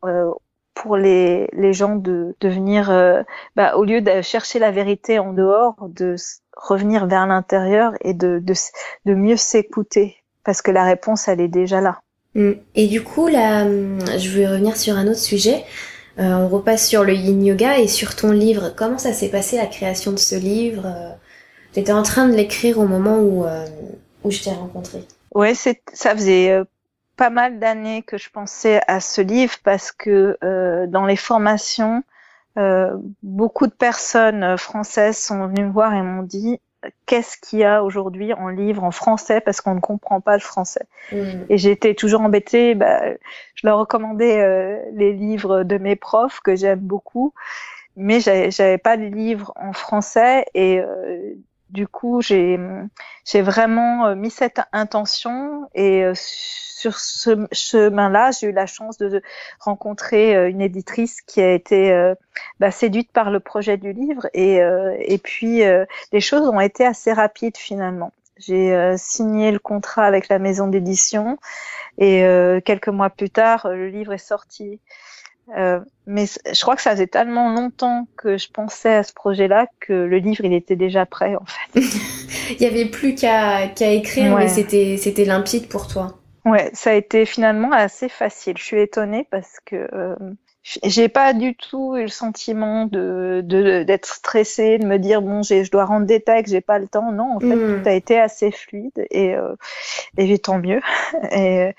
pour 0.73 0.97
les, 0.97 1.49
les 1.53 1.75
gens 1.75 1.97
de, 1.97 2.35
de 2.41 2.49
venir, 2.49 2.91
euh, 2.91 3.23
bah, 3.55 3.77
au 3.77 3.85
lieu 3.85 4.01
de 4.01 4.23
chercher 4.23 4.59
la 4.59 4.71
vérité 4.71 5.19
en 5.19 5.35
dehors, 5.35 5.77
de 5.89 6.17
revenir 6.57 7.07
vers 7.07 7.27
l'intérieur 7.27 7.93
et 8.01 8.15
de, 8.15 8.41
de, 8.43 8.55
de 9.05 9.15
mieux 9.15 9.37
s'écouter, 9.37 10.17
parce 10.43 10.63
que 10.63 10.71
la 10.71 10.85
réponse, 10.85 11.29
elle 11.29 11.43
est 11.43 11.49
déjà 11.49 11.83
là. 11.83 12.01
Mm. 12.35 12.53
Et 12.75 12.87
du 12.87 13.03
coup, 13.03 13.29
là, 13.29 13.65
je 13.65 14.29
veux 14.31 14.47
revenir 14.47 14.77
sur 14.77 14.97
un 14.97 15.07
autre 15.07 15.19
sujet. 15.19 15.65
Euh, 16.19 16.33
on 16.33 16.49
repasse 16.49 16.89
sur 16.89 17.05
le 17.05 17.15
yin 17.15 17.45
yoga 17.45 17.79
et 17.79 17.89
sur 17.89 18.15
ton 18.15 18.31
livre. 18.31 18.73
Comment 18.77 18.99
ça 18.99 19.13
s'est 19.13 19.31
passé 19.31 19.57
la 19.57 19.67
création 19.67 20.13
de 20.13 20.19
ce 20.19 20.37
livre 20.37 20.87
euh, 20.87 21.83
Tu 21.83 21.91
en 21.91 22.03
train 22.03 22.29
de 22.29 22.35
l'écrire 22.35 22.79
au 22.79 22.87
moment 22.87 23.19
où, 23.19 23.45
où 24.23 24.31
je 24.31 24.43
t'ai 24.43 24.51
rencontré. 24.51 25.05
Ouais, 25.35 25.55
ça 25.55 26.15
faisait 26.15 26.65
pas 27.17 27.31
mal 27.31 27.59
d'années 27.59 28.03
que 28.03 28.19
je 28.19 28.31
pensais 28.31 28.81
à 28.87 29.01
ce 29.01 29.21
livre 29.21 29.55
parce 29.63 29.93
que 29.93 30.37
euh, 30.43 30.87
dans 30.87 31.07
les 31.07 31.17
formations, 31.17 32.03
euh, 32.59 32.97
beaucoup 33.23 33.67
de 33.67 33.73
personnes 33.73 34.57
françaises 34.57 35.19
sont 35.19 35.47
venues 35.47 35.67
me 35.67 35.73
voir 35.73 35.95
et 35.95 36.03
m'ont 36.03 36.23
dit 36.23 36.61
qu'est-ce 37.07 37.37
qu'il 37.39 37.61
y 37.61 37.65
a 37.65 37.83
aujourd'hui 37.83 38.33
en 38.33 38.49
livre 38.49 38.85
en 38.85 38.91
français 38.91 39.41
parce 39.41 39.61
qu'on 39.61 39.75
ne 39.75 39.81
comprend 39.81 40.21
pas 40.21 40.35
le 40.35 40.41
français. 40.41 40.87
Mmh. 41.13 41.17
Et 41.49 41.59
j'étais 41.59 41.95
toujours 41.95 42.21
embêtée. 42.21 42.75
Bah, 42.75 43.01
je 43.55 43.67
leur 43.67 43.79
recommandais 43.79 44.41
euh, 44.41 44.79
les 44.93 45.13
livres 45.13 45.63
de 45.63 45.79
mes 45.79 45.97
profs 45.97 46.41
que 46.41 46.57
j'aime 46.57 46.81
beaucoup, 46.81 47.35
mais 47.97 48.21
j'avais 48.21 48.79
pas 48.79 48.97
de 48.97 49.05
livres 49.05 49.53
en 49.57 49.73
français 49.73 50.45
et 50.55 50.81
euh, 50.81 51.35
du 51.71 51.89
coup 51.89 52.21
j'ai 52.23 52.59
vraiment 53.35 54.07
euh, 54.07 54.15
mis 54.15 54.31
cette 54.31 54.61
intention 54.73 55.69
et 55.75 56.13
sur 56.85 57.01
ce 57.01 57.47
chemin-là, 57.51 58.31
j'ai 58.31 58.49
eu 58.49 58.53
la 58.53 58.67
chance 58.67 58.99
de 58.99 59.23
rencontrer 59.59 60.37
euh, 60.37 60.51
une 60.51 60.61
éditrice 60.61 61.23
qui 61.23 61.41
a 61.41 61.53
été 61.53 61.91
euh, 61.93 62.15
bah, 62.61 62.71
séduite 62.71 63.11
par 63.11 63.31
le 63.31 63.41
projet 63.41 63.79
du 63.79 63.95
livre 63.95 64.29
et, 64.35 64.61
euh, 64.61 64.95
et 65.01 65.17
puis 65.17 65.63
les 66.13 66.21
choses 66.21 66.47
ont 66.47 66.61
été 66.61 66.85
assez 66.85 67.13
rapides 67.13 67.57
finalement. 67.57 68.13
J'ai 68.37 68.95
signé 68.99 69.53
le 69.53 69.61
contrat 69.61 70.05
avec 70.05 70.29
la 70.29 70.41
maison 70.41 70.67
d'édition 70.67 71.39
et 71.99 72.23
quelques 72.65 72.89
mois 72.89 73.09
plus 73.09 73.31
tard, 73.31 73.69
le 73.69 73.89
livre 73.89 74.13
est 74.13 74.19
sorti. 74.19 74.81
Euh, 75.57 75.81
mais 76.07 76.25
je 76.27 76.61
crois 76.63 76.75
que 76.75 76.83
ça 76.83 76.93
faisait 76.93 77.07
tellement 77.07 77.53
longtemps 77.53 78.07
que 78.17 78.39
je 78.39 78.49
pensais 78.51 78.95
à 78.95 79.03
ce 79.03 79.13
projet-là 79.13 79.67
que 79.81 79.93
le 79.93 80.17
livre 80.19 80.45
il 80.45 80.55
était 80.55 80.77
déjà 80.77 81.05
prêt 81.07 81.37
en 81.37 81.45
fait. 81.45 81.81
il 82.51 82.63
y 82.63 82.67
avait 82.67 82.87
plus 82.87 83.15
qu'à 83.15 83.69
qu'à 83.69 83.91
écrire, 83.91 84.37
mais 84.37 84.49
c'était 84.49 84.97
c'était 84.97 85.25
limpide 85.25 85.69
pour 85.69 85.87
toi. 85.87 86.19
Ouais, 86.45 86.71
ça 86.75 86.91
a 86.91 86.95
été 86.95 87.25
finalement 87.25 87.73
assez 87.73 88.09
facile. 88.09 88.57
Je 88.59 88.65
suis 88.65 88.81
étonnée 88.81 89.27
parce 89.31 89.59
que 89.65 89.89
euh, 89.95 90.17
j'ai 90.83 91.09
pas 91.09 91.35
du 91.35 91.55
tout 91.55 91.97
eu 91.97 92.03
le 92.03 92.09
sentiment 92.09 92.87
de 92.87 93.43
d'être 93.87 94.07
stressée, 94.07 94.79
de 94.79 94.87
me 94.87 94.99
dire 94.99 95.21
bon, 95.21 95.43
je 95.43 95.71
dois 95.71 95.85
rendre 95.85 96.07
des 96.07 96.21
textes, 96.21 96.53
j'ai 96.53 96.63
pas 96.63 96.79
le 96.79 96.89
temps. 96.89 97.13
Non, 97.13 97.37
en 97.37 97.41
fait, 97.41 97.55
hmm. 97.55 97.83
tout 97.83 97.89
a 97.89 97.93
été 97.93 98.19
assez 98.19 98.51
fluide 98.51 99.07
et 99.11 99.35
euh, 99.35 99.55
et 100.17 100.39
tant 100.39 100.59
mieux. 100.59 100.81
et 101.33 101.75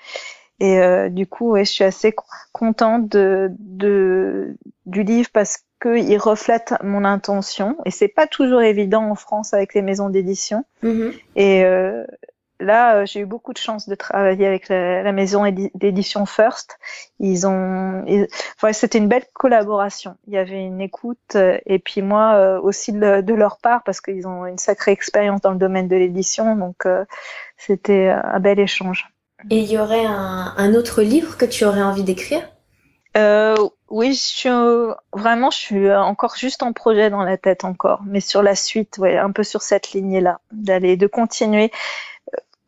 et 0.59 0.79
euh, 0.79 1.09
du 1.09 1.27
coup, 1.27 1.51
ouais, 1.51 1.65
je 1.65 1.71
suis 1.71 1.83
assez 1.83 2.15
contente 2.51 3.09
de, 3.09 3.51
de 3.59 4.55
du 4.85 5.03
livre 5.03 5.29
parce 5.33 5.57
qu'il 5.81 6.17
reflète 6.17 6.73
mon 6.83 7.03
intention 7.03 7.77
et 7.85 7.91
c'est 7.91 8.07
pas 8.07 8.27
toujours 8.27 8.61
évident 8.61 9.09
en 9.09 9.15
France 9.15 9.53
avec 9.53 9.73
les 9.73 9.81
maisons 9.81 10.09
d'édition. 10.09 10.63
Mm-hmm. 10.83 11.13
Et 11.35 11.65
euh, 11.65 12.05
là, 12.59 12.97
euh, 12.97 13.05
j'ai 13.05 13.21
eu 13.21 13.25
beaucoup 13.25 13.53
de 13.53 13.57
chance 13.57 13.87
de 13.87 13.95
travailler 13.95 14.45
avec 14.45 14.69
la, 14.69 15.11
maison 15.11 15.43
d'édition 15.75 16.25
First. 16.25 16.77
Ils 17.19 17.47
ont, 17.47 18.05
enfin, 18.57 18.73
c'était 18.73 18.97
une 18.97 19.07
belle 19.07 19.25
collaboration. 19.33 20.15
Il 20.27 20.33
y 20.33 20.37
avait 20.37 20.63
une 20.63 20.81
écoute 20.81 21.35
euh, 21.35 21.57
et 21.65 21.79
puis 21.79 22.01
moi 22.01 22.35
euh, 22.35 22.59
aussi 22.61 22.91
de, 22.91 23.33
leur 23.33 23.57
part 23.57 23.83
parce 23.83 24.01
qu'ils 24.01 24.27
ont 24.27 24.45
une 24.45 24.57
sacrée 24.57 24.91
expérience 24.91 25.41
dans 25.41 25.51
le 25.51 25.57
domaine 25.57 25.87
de 25.87 25.95
l'édition, 25.95 26.55
donc 26.55 26.87
c'était 27.57 28.07
un 28.09 28.39
bel 28.39 28.59
échange. 28.59 29.09
Et 29.49 29.59
il 29.59 29.71
y 29.71 29.77
aurait 29.77 30.05
un, 30.05 30.53
un, 30.57 30.73
autre 30.73 31.01
livre 31.01 31.37
que 31.37 31.45
tu 31.45 31.65
aurais 31.65 31.83
envie 31.83 32.03
d'écrire? 32.03 32.41
Euh, 33.17 33.55
Oui, 33.89 34.13
je 34.13 34.19
suis 34.19 34.49
vraiment, 35.13 35.51
je 35.51 35.57
suis 35.57 35.91
encore 35.93 36.35
juste 36.35 36.63
en 36.63 36.73
projet 36.73 37.09
dans 37.09 37.23
la 37.23 37.37
tête 37.37 37.63
encore, 37.63 38.01
mais 38.05 38.19
sur 38.19 38.41
la 38.41 38.55
suite, 38.55 38.97
ouais, 38.97 39.17
un 39.17 39.31
peu 39.31 39.43
sur 39.43 39.61
cette 39.61 39.91
lignée-là, 39.91 40.39
d'aller, 40.51 40.97
de 40.97 41.07
continuer 41.07 41.71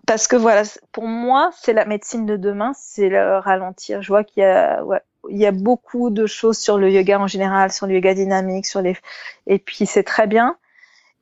parce 0.08 0.28
que 0.28 0.38
voilà, 0.38 0.64
pour 0.94 1.06
moi, 1.06 1.52
c'est 1.62 1.74
la 1.74 1.86
médecine 1.86 2.26
de 2.26 2.38
demain, 2.38 2.72
c'est 2.74 3.10
le 3.10 3.38
ralentir. 3.40 4.02
Je 4.02 4.08
vois 4.08 4.24
qu'il 4.24 4.42
y 4.42 4.46
a, 4.46 4.84
ouais, 4.84 5.02
il 5.30 5.38
y 5.38 5.46
a 5.46 5.52
beaucoup 5.52 6.10
de 6.10 6.26
choses 6.26 6.58
sur 6.58 6.78
le 6.78 6.90
yoga 6.90 7.20
en 7.20 7.28
général, 7.28 7.72
sur 7.74 7.88
le 7.88 7.96
yoga 7.96 8.14
dynamique, 8.14 8.66
sur 8.66 8.82
les, 8.82 8.96
et 9.48 9.60
puis 9.60 9.86
c'est 9.86 10.04
très 10.04 10.26
bien. 10.26 10.58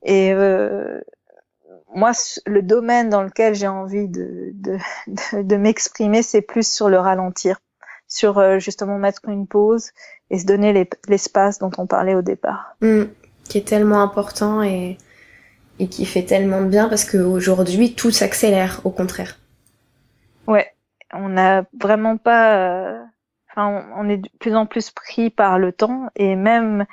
Et 0.04 0.32
euh, 0.34 1.02
moi, 1.96 2.12
le 2.46 2.62
domaine 2.62 3.10
dans 3.10 3.24
lequel 3.24 3.56
j'ai 3.56 3.68
envie 3.68 4.08
de, 4.08 4.52
de, 4.54 4.78
de, 5.42 5.56
m'exprimer, 5.56 6.22
c'est 6.22 6.42
plus 6.42 6.68
sur 6.72 6.90
le 6.90 7.00
ralentir, 7.00 7.60
sur 8.08 8.38
euh, 8.38 8.60
justement 8.60 8.98
mettre 8.98 9.28
une 9.28 9.48
pause 9.48 9.92
et 10.30 10.38
se 10.38 10.46
donner 10.46 10.88
l'espace 11.08 11.58
dont 11.60 11.72
on 11.78 11.88
parlait 11.88 12.16
au 12.16 12.22
départ. 12.22 12.76
Mmh, 12.82 13.04
qui 13.50 13.58
est 13.58 13.68
tellement 13.68 14.02
important 14.02 14.62
et 14.62 14.98
et 15.80 15.88
qui 15.88 16.06
fait 16.06 16.24
tellement 16.24 16.62
de 16.62 16.68
bien 16.68 16.88
parce 16.88 17.10
qu'aujourd'hui 17.10 17.96
tout 17.96 18.12
s'accélère 18.12 18.82
au 18.84 18.92
contraire. 18.92 19.40
Ouais, 20.48 20.74
on 21.14 21.30
n'a 21.30 21.66
vraiment 21.80 22.18
pas, 22.18 22.58
euh, 22.58 23.00
enfin 23.52 23.86
on, 23.98 24.08
est 24.10 24.18
de 24.18 24.30
plus 24.40 24.56
en 24.56 24.66
plus 24.66 24.92
pris 24.92 25.30
par 25.30 25.60
le 25.60 25.72
temps 25.72 26.10
et 26.16 26.36
même 26.36 26.86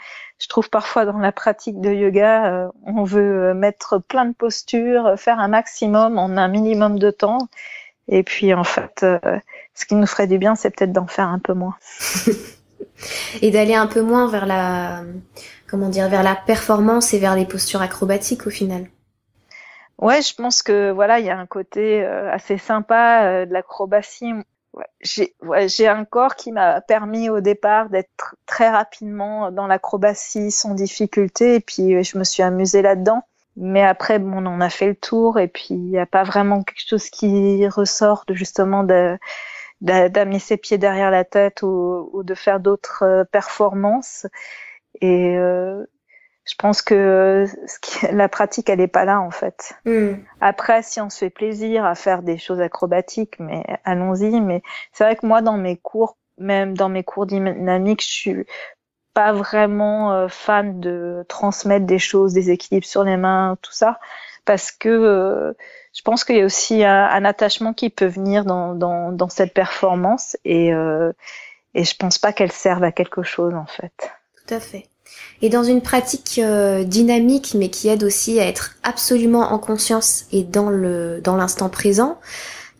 je 0.42 0.48
trouve 0.48 0.68
parfois 0.68 1.04
dans 1.04 1.18
la 1.18 1.32
pratique 1.32 1.80
de 1.80 1.92
yoga 1.92 2.46
euh, 2.46 2.68
on 2.84 3.04
veut 3.04 3.50
euh, 3.50 3.54
mettre 3.54 3.98
plein 3.98 4.24
de 4.24 4.34
postures, 4.34 5.14
faire 5.16 5.38
un 5.38 5.48
maximum 5.48 6.18
en 6.18 6.36
un 6.36 6.48
minimum 6.48 6.98
de 6.98 7.10
temps 7.10 7.48
et 8.08 8.22
puis 8.22 8.52
en 8.52 8.64
fait 8.64 9.06
ce 9.74 9.86
qui 9.86 9.94
nous 9.94 10.06
ferait 10.06 10.26
du 10.26 10.38
bien 10.38 10.54
c'est 10.54 10.70
peut-être 10.70 10.92
d'en 10.92 11.06
faire 11.06 11.28
un 11.28 11.38
peu 11.38 11.54
moins. 11.54 11.76
et 13.42 13.50
d'aller 13.50 13.74
un 13.74 13.86
peu 13.86 14.02
moins 14.02 14.28
vers 14.28 14.46
la 14.46 15.02
comment 15.72 15.88
dire, 15.88 16.10
vers 16.10 16.22
la 16.22 16.36
performance 16.36 17.14
et 17.14 17.18
vers 17.18 17.34
les 17.34 17.46
postures 17.46 17.80
acrobatiques 17.80 18.46
au 18.46 18.50
final. 18.50 18.88
Ouais, 19.98 20.20
je 20.20 20.34
pense 20.34 20.62
que 20.62 20.90
voilà, 20.90 21.18
il 21.18 21.24
y 21.24 21.30
a 21.30 21.38
un 21.38 21.46
côté 21.46 22.04
euh, 22.04 22.30
assez 22.30 22.58
sympa 22.58 23.24
euh, 23.24 23.46
de 23.46 23.54
l'acrobatie. 23.54 24.32
Ouais, 24.74 24.86
j'ai 25.02 25.34
ouais, 25.42 25.68
un 25.86 26.04
corps 26.06 26.34
qui 26.34 26.50
m'a 26.50 26.80
permis 26.80 27.28
au 27.28 27.40
départ 27.40 27.90
d'être 27.90 28.36
très 28.46 28.70
rapidement 28.70 29.50
dans 29.52 29.66
l'acrobatie 29.66 30.50
sans 30.50 30.74
difficulté 30.74 31.56
et 31.56 31.60
puis 31.60 32.02
je 32.02 32.16
me 32.18 32.24
suis 32.24 32.42
amusée 32.42 32.80
là-dedans. 32.80 33.22
Mais 33.56 33.82
après, 33.82 34.18
bon, 34.18 34.46
on 34.46 34.60
a 34.60 34.70
fait 34.70 34.86
le 34.86 34.94
tour 34.94 35.38
et 35.38 35.48
puis 35.48 35.66
il 35.70 35.90
n'y 35.90 35.98
a 35.98 36.06
pas 36.06 36.22
vraiment 36.24 36.62
quelque 36.62 36.88
chose 36.88 37.10
qui 37.10 37.66
ressort 37.68 38.24
de 38.26 38.34
justement 38.34 38.82
de 38.84 39.18
d'amener 39.82 40.38
ses 40.38 40.56
pieds 40.56 40.78
derrière 40.78 41.10
la 41.10 41.24
tête 41.24 41.62
ou, 41.62 42.08
ou 42.12 42.22
de 42.22 42.34
faire 42.34 42.60
d'autres 42.60 43.02
euh, 43.02 43.24
performances. 43.24 44.26
Et 45.00 45.36
euh, 45.36 45.84
je 46.44 46.54
pense 46.56 46.82
que 46.82 47.46
la 48.12 48.28
pratique, 48.28 48.68
elle 48.68 48.78
n'est 48.78 48.88
pas 48.88 49.04
là 49.04 49.20
en 49.20 49.30
fait. 49.30 49.74
Hmm. 49.84 50.14
Après, 50.40 50.82
si 50.82 51.00
on 51.00 51.10
se 51.10 51.18
fait 51.18 51.30
plaisir 51.30 51.84
à 51.84 51.94
faire 51.94 52.22
des 52.22 52.38
choses 52.38 52.60
acrobatiques, 52.60 53.38
mais 53.38 53.64
allons-y. 53.84 54.40
Mais 54.40 54.62
c'est 54.92 55.04
vrai 55.04 55.16
que 55.16 55.26
moi, 55.26 55.42
dans 55.42 55.56
mes 55.56 55.76
cours, 55.76 56.16
même 56.38 56.76
dans 56.76 56.88
mes 56.88 57.04
cours 57.04 57.26
dynamiques, 57.26 58.02
je 58.02 58.12
suis 58.12 58.46
pas 59.14 59.32
vraiment 59.32 60.12
euh, 60.12 60.28
fan 60.28 60.80
de 60.80 61.24
transmettre 61.28 61.86
des 61.86 61.98
choses, 61.98 62.32
des 62.32 62.50
équilibres 62.50 62.86
sur 62.86 63.04
les 63.04 63.16
mains, 63.16 63.58
tout 63.60 63.72
ça, 63.72 64.00
parce 64.44 64.72
que 64.72 65.54
je 65.92 66.02
pense 66.02 66.24
qu'il 66.24 66.36
y 66.36 66.40
a 66.40 66.44
aussi 66.44 66.84
un, 66.84 67.24
attachement 67.24 67.74
qui 67.74 67.90
peut 67.90 68.06
venir 68.06 68.44
dans, 68.44 68.74
dans, 68.74 69.12
dans 69.12 69.28
cette 69.28 69.52
performance 69.52 70.36
et, 70.44 70.72
euh, 70.72 71.12
et 71.74 71.84
je 71.84 71.94
pense 71.96 72.18
pas 72.18 72.32
qu'elle 72.32 72.52
serve 72.52 72.82
à 72.82 72.92
quelque 72.92 73.22
chose 73.22 73.54
en 73.54 73.66
fait. 73.66 74.12
Tout 74.46 74.54
à 74.54 74.60
fait. 74.60 74.88
Et 75.40 75.48
dans 75.48 75.64
une 75.64 75.82
pratique 75.82 76.40
euh, 76.42 76.84
dynamique 76.84 77.54
mais 77.58 77.68
qui 77.68 77.88
aide 77.88 78.04
aussi 78.04 78.38
à 78.38 78.46
être 78.46 78.76
absolument 78.82 79.52
en 79.52 79.58
conscience 79.58 80.26
et 80.32 80.44
dans 80.44 80.70
le 80.70 81.20
dans 81.22 81.36
l'instant 81.36 81.68
présent, 81.68 82.18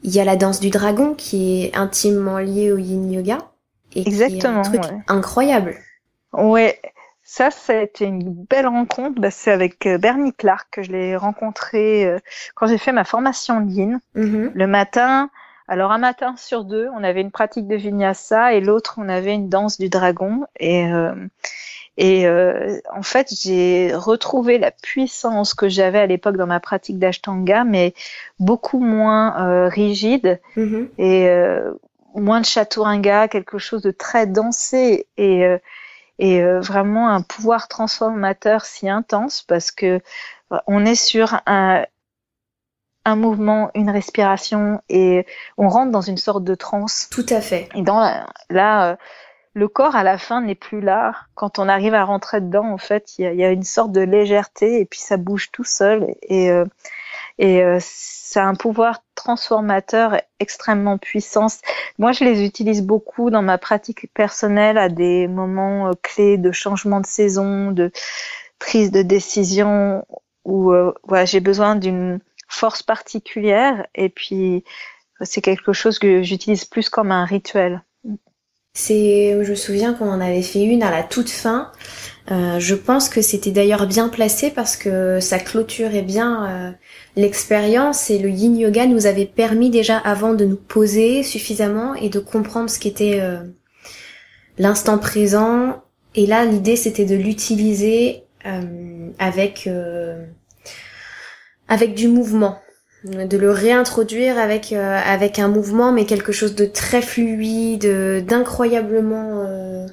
il 0.03 0.15
y 0.15 0.21
a 0.21 0.25
la 0.25 0.37
danse 0.37 0.61
du 0.61 0.71
dragon 0.71 1.15
qui 1.15 1.65
est 1.65 1.77
intimement 1.77 2.39
liée 2.39 2.73
au 2.73 2.79
yin 2.79 3.11
yoga 3.11 3.39
et 3.95 4.07
Exactement, 4.07 4.63
qui 4.63 4.77
est 4.77 4.79
un 4.79 4.83
truc 4.83 4.95
incroyable. 5.09 5.77
Ouais, 6.33 6.81
ça, 7.25 7.51
c'était 7.51 8.05
une 8.05 8.33
belle 8.33 8.67
rencontre. 8.67 9.21
Bah, 9.21 9.31
c'est 9.31 9.53
avec 9.53 9.87
euh, 9.87 9.99
Bernie 9.99 10.35
Clark 10.35 10.69
que 10.71 10.83
je 10.83 10.93
l'ai 10.93 11.17
rencontré 11.17 12.05
euh, 12.05 12.19
quand 12.55 12.67
j'ai 12.67 12.79
fait 12.79 12.93
ma 12.93 13.05
formation 13.05 13.57
en 13.57 13.67
yin. 13.67 14.01
Mm-hmm. 14.17 14.51
Le 14.55 14.67
matin, 14.67 15.31
alors 15.69 15.93
un 15.93 15.99
matin 15.99 16.35
sur 16.37 16.65
deux, 16.65 16.89
on 16.95 17.05
avait 17.05 17.21
une 17.21 17.31
pratique 17.31 17.69
de 17.69 17.77
vinyasa 17.77 18.55
et 18.55 18.61
l'autre, 18.61 18.97
on 18.99 19.09
avait 19.09 19.35
une 19.35 19.49
danse 19.49 19.79
du 19.79 19.89
dragon. 19.89 20.45
Et, 20.59 20.87
euh, 20.93 21.15
et 21.97 22.27
en 22.29 23.03
fait, 23.03 23.29
j'ai 23.39 23.93
retrouvé 23.95 24.59
la 24.59 24.71
puissance 24.71 25.55
que 25.55 25.69
j'avais 25.69 25.99
à 25.99 26.07
l'époque 26.07 26.37
dans 26.37 26.47
ma 26.47 26.61
pratique 26.61 26.99
d'ashtanga, 26.99 27.65
mais 27.65 27.95
beaucoup 28.39 28.81
moins 28.81 29.69
rigide 29.69 30.41
mm-hmm. 30.57 30.89
et 30.99 31.29
moins 32.15 32.41
de 32.41 32.47
chaturanga, 32.47 33.29
quelque 33.29 33.59
chose 33.59 33.83
de 33.83 33.91
très 33.91 34.27
dansé 34.27 35.07
et 35.19 35.59
et 36.19 36.41
euh, 36.41 36.61
vraiment 36.61 37.09
un 37.09 37.21
pouvoir 37.21 37.69
transformateur 37.69 38.65
si 38.65 38.89
intense 38.89 39.43
parce 39.43 39.73
que 39.73 40.01
euh, 40.53 40.59
on 40.67 40.85
est 40.85 40.95
sur 40.95 41.41
un, 41.47 41.85
un 43.05 43.17
mouvement, 43.17 43.71
une 43.75 43.91
respiration 43.91 44.81
et 44.89 45.27
on 45.57 45.69
rentre 45.69 45.91
dans 45.91 46.01
une 46.01 46.19
sorte 46.19 46.45
de 46.45 46.55
transe. 46.55 47.09
Tout 47.11 47.27
à 47.29 47.41
fait. 47.41 47.69
Et 47.75 47.83
dans 47.83 48.01
là, 48.51 48.91
euh, 48.93 48.97
le 49.55 49.69
corps 49.69 49.97
à 49.97 50.03
la 50.03 50.19
fin 50.19 50.41
n'est 50.41 50.55
plus 50.55 50.81
là. 50.81 51.15
Quand 51.35 51.59
on 51.59 51.69
arrive 51.69 51.95
à 51.95 52.05
rentrer 52.05 52.41
dedans, 52.41 52.73
en 52.73 52.79
fait, 52.79 53.19
il 53.19 53.23
y 53.23 53.27
a, 53.27 53.33
y 53.33 53.45
a, 53.45 53.51
une 53.51 53.63
sorte 53.63 53.93
de 53.93 54.01
légèreté 54.01 54.81
et 54.81 54.85
puis 54.85 55.01
ça 55.01 55.17
bouge 55.17 55.51
tout 55.53 55.65
seul 55.65 56.15
et 56.23 56.51
et 57.39 57.63
c'est 58.33 58.41
un 58.41 58.55
pouvoir 58.55 59.03
transformateur 59.15 60.21
extrêmement 60.41 60.97
puissant. 60.97 61.49
Moi, 61.99 62.13
je 62.13 62.25
les 62.25 62.45
utilise 62.45 62.83
beaucoup 62.83 63.31
dans 63.31 63.43
ma 63.43 63.59
pratique 63.59 64.13
personnelle 64.15 64.79
à 64.79 64.89
des 64.89 65.29
moments 65.29 65.89
euh, 65.89 65.93
clés 66.03 66.39
de 66.39 66.51
changement 66.51 67.01
de 67.01 67.07
saison, 67.07 67.73
de 67.73 67.93
prise 68.59 68.91
de 68.91 69.03
décision 69.03 70.07
où 70.45 70.73
euh, 70.73 70.95
voilà, 71.05 71.27
j'ai 71.27 71.41
besoin 71.41 71.77
d'une 71.77 72.21
force 72.49 72.83
particulière 72.83 73.87
et 73.95 74.09
puis 74.09 74.65
c'est 75.21 75.43
quelque 75.43 75.73
chose 75.73 75.99
que 75.99 76.23
j'utilise 76.23 76.65
plus 76.65 76.89
comme 76.89 77.13
un 77.13 77.25
rituel. 77.25 77.83
C'est, 78.75 79.45
je 79.45 79.51
me 79.51 79.55
souviens 79.55 79.93
qu'on 79.93 80.09
en 80.09 80.21
avait 80.21 80.41
fait 80.41 80.65
une 80.65 80.83
à 80.83 80.91
la 80.91 81.03
toute 81.03 81.29
fin. 81.29 81.71
Euh, 82.31 82.59
je 82.59 82.75
pense 82.75 83.11
que 83.11 83.21
c'était 83.21 83.51
d'ailleurs 83.51 83.87
bien 83.87 84.09
placé 84.09 84.51
parce 84.51 84.77
que 84.77 85.21
ça 85.21 85.39
clôturait 85.39 86.03
bien 86.03 86.47
euh, 86.47 86.73
l'expérience 87.17 88.09
et 88.09 88.19
le 88.19 88.31
yin 88.31 88.57
yoga 88.57 88.87
nous 88.87 89.07
avait 89.07 89.27
permis 89.27 89.69
déjà 89.69 89.99
avant 89.99 90.33
de 90.33 90.47
nous 90.47 90.57
poser 90.57 91.23
suffisamment 91.23 91.95
et 91.95 92.09
de 92.09 92.19
comprendre 92.19 92.71
ce 92.71 92.79
qu'était 92.79 93.21
euh, 93.21 93.43
l'instant 94.57 94.97
présent. 94.97 95.83
Et 96.15 96.27
là, 96.27 96.47
l'idée 96.47 96.77
c'était 96.77 97.05
de 97.05 97.17
l'utiliser 97.17 98.25
avec 99.19 99.69
avec 101.69 101.95
du 101.95 102.09
mouvement 102.09 102.59
de 103.05 103.37
le 103.37 103.51
réintroduire 103.51 104.39
avec 104.39 104.73
euh, 104.73 104.99
avec 105.05 105.39
un 105.39 105.49
mouvement 105.49 105.93
mais 105.93 106.05
quelque 106.05 106.33
chose 106.33 106.55
de 106.55 106.67
très 106.67 107.03
fluide 107.03 108.25
d'incroyablement 108.25 109.45
euh, 109.45 109.87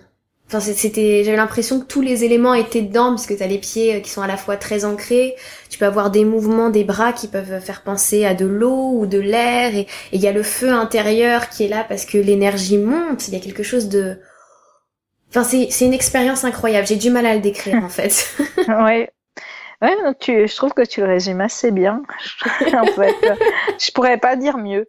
enfin 0.47 0.59
c'était 0.59 1.23
j'avais 1.23 1.37
l'impression 1.37 1.79
que 1.79 1.85
tous 1.85 2.01
les 2.01 2.23
éléments 2.23 2.53
étaient 2.53 2.83
dedans 2.83 3.09
parce 3.09 3.25
que 3.25 3.33
t'as 3.33 3.47
les 3.47 3.57
pieds 3.57 3.95
euh, 3.95 3.99
qui 3.99 4.11
sont 4.11 4.21
à 4.21 4.27
la 4.27 4.37
fois 4.37 4.57
très 4.57 4.85
ancrés 4.85 5.35
tu 5.71 5.79
peux 5.79 5.85
avoir 5.85 6.11
des 6.11 6.23
mouvements 6.23 6.69
des 6.69 6.83
bras 6.83 7.11
qui 7.11 7.27
peuvent 7.27 7.59
faire 7.59 7.81
penser 7.81 8.25
à 8.25 8.35
de 8.35 8.45
l'eau 8.45 8.91
ou 8.93 9.07
de 9.07 9.19
l'air 9.19 9.75
et 9.75 9.87
il 10.11 10.21
y 10.21 10.27
a 10.27 10.31
le 10.31 10.43
feu 10.43 10.69
intérieur 10.69 11.49
qui 11.49 11.63
est 11.63 11.69
là 11.69 11.83
parce 11.89 12.05
que 12.05 12.19
l'énergie 12.19 12.77
monte 12.77 13.27
il 13.27 13.33
y 13.33 13.37
a 13.37 13.39
quelque 13.39 13.63
chose 13.63 13.89
de 13.89 14.19
Enfin, 15.31 15.43
c'est, 15.43 15.67
c'est 15.69 15.85
une 15.85 15.93
expérience 15.93 16.43
incroyable. 16.43 16.87
J'ai 16.87 16.95
du 16.95 17.11
mal 17.11 17.25
à 17.25 17.35
le 17.35 17.41
décrire, 17.41 17.83
en 17.83 17.89
fait. 17.89 18.27
ouais, 18.67 19.09
Ouais, 19.81 19.95
tu, 20.19 20.47
je 20.47 20.55
trouve 20.55 20.73
que 20.73 20.85
tu 20.85 20.99
le 20.99 21.07
résumes 21.07 21.41
assez 21.41 21.71
bien. 21.71 22.03
en 22.73 22.85
fait, 22.85 23.15
je 23.79 23.91
pourrais 23.91 24.17
pas 24.17 24.35
dire 24.35 24.57
mieux. 24.57 24.85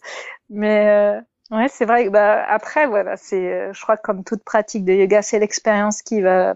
Mais 0.48 0.88
euh, 0.88 1.20
ouais, 1.50 1.68
c'est 1.68 1.85
vrai. 1.85 2.09
Bah, 2.11 2.44
après, 2.48 2.87
voilà, 2.87 3.16
c'est, 3.16 3.53
euh, 3.53 3.72
je 3.72 3.81
crois 3.81 3.96
que 3.96 4.03
comme 4.03 4.24
toute 4.24 4.42
pratique 4.42 4.85
de 4.85 4.92
yoga, 4.92 5.22
c'est 5.22 5.38
l'expérience 5.38 6.03
qui 6.03 6.20
va 6.20 6.55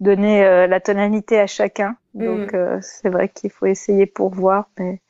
donner 0.00 0.44
euh, 0.44 0.66
la 0.66 0.80
tonalité 0.80 1.38
à 1.38 1.46
chacun. 1.46 1.96
Mm. 2.14 2.24
Donc, 2.24 2.54
euh, 2.54 2.78
c'est 2.82 3.08
vrai 3.08 3.28
qu'il 3.28 3.50
faut 3.50 3.66
essayer 3.66 4.06
pour 4.06 4.30
voir. 4.30 4.68
Mais 4.78 5.00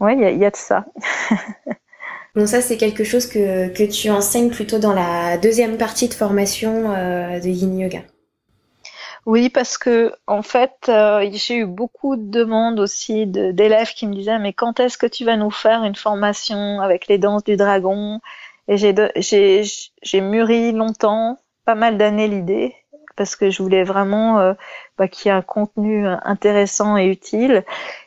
ouais, 0.00 0.14
il 0.14 0.20
y 0.20 0.24
a, 0.24 0.30
y 0.30 0.44
a 0.44 0.50
de 0.50 0.56
ça. 0.56 0.86
Donc 2.36 2.48
ça, 2.48 2.60
c'est 2.60 2.76
quelque 2.76 3.04
chose 3.04 3.26
que, 3.26 3.68
que 3.68 3.84
tu 3.84 4.10
enseignes 4.10 4.50
plutôt 4.50 4.78
dans 4.78 4.92
la 4.92 5.38
deuxième 5.38 5.76
partie 5.76 6.08
de 6.08 6.14
formation 6.14 6.90
de 6.90 7.46
Yin 7.48 7.78
Yoga. 7.78 8.00
Oui, 9.26 9.48
parce 9.48 9.78
que 9.78 10.12
en 10.26 10.42
fait, 10.42 10.86
euh, 10.88 11.26
j'ai 11.32 11.56
eu 11.58 11.66
beaucoup 11.66 12.16
de 12.16 12.30
demandes 12.30 12.78
aussi 12.78 13.26
d'élèves 13.26 13.94
qui 13.94 14.06
me 14.06 14.14
disaient 14.14 14.38
mais 14.38 14.52
quand 14.52 14.80
est-ce 14.80 14.98
que 14.98 15.06
tu 15.06 15.24
vas 15.24 15.36
nous 15.38 15.50
faire 15.50 15.82
une 15.84 15.94
formation 15.94 16.80
avec 16.82 17.08
les 17.08 17.16
danses 17.18 17.44
du 17.44 17.56
dragon? 17.56 18.20
Et 18.68 18.76
j'ai 18.76 20.20
mûri 20.20 20.72
longtemps, 20.72 21.38
pas 21.64 21.74
mal 21.74 21.96
d'années 21.98 22.28
l'idée, 22.28 22.74
parce 23.16 23.34
que 23.36 23.50
je 23.50 23.62
voulais 23.62 23.84
vraiment 23.84 24.38
euh, 24.40 24.54
bah, 24.98 25.08
qu'il 25.08 25.28
y 25.30 25.32
ait 25.32 25.36
un 25.36 25.42
contenu 25.42 26.06
intéressant 26.06 26.96
et 26.98 27.06
utile. 27.06 27.64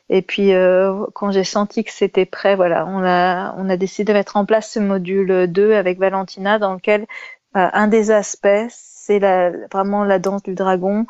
Et 0.10 0.22
puis 0.22 0.54
euh, 0.54 1.06
quand 1.14 1.32
j'ai 1.32 1.44
senti 1.44 1.84
que 1.84 1.92
c'était 1.92 2.26
prêt, 2.26 2.56
voilà, 2.56 2.86
on 2.88 3.04
a 3.04 3.56
on 3.58 3.70
a 3.70 3.78
décidé 3.78 4.14
de 4.14 4.18
mettre 4.18 4.38
en 4.38 4.46
place 4.46 4.72
ce 4.74 4.80
module 4.80 5.48
2 5.52 5.74
avec 5.74 5.98
Valentina 6.00 6.60
dans 6.60 6.74
lequel 6.76 7.08
un 7.56 7.88
des 7.88 8.12
aspects 8.12 8.70
c'est 9.08 9.20
vraiment 9.72 10.04
la 10.04 10.20
danse 10.20 10.44
du 10.44 10.54
dragon 10.54 11.06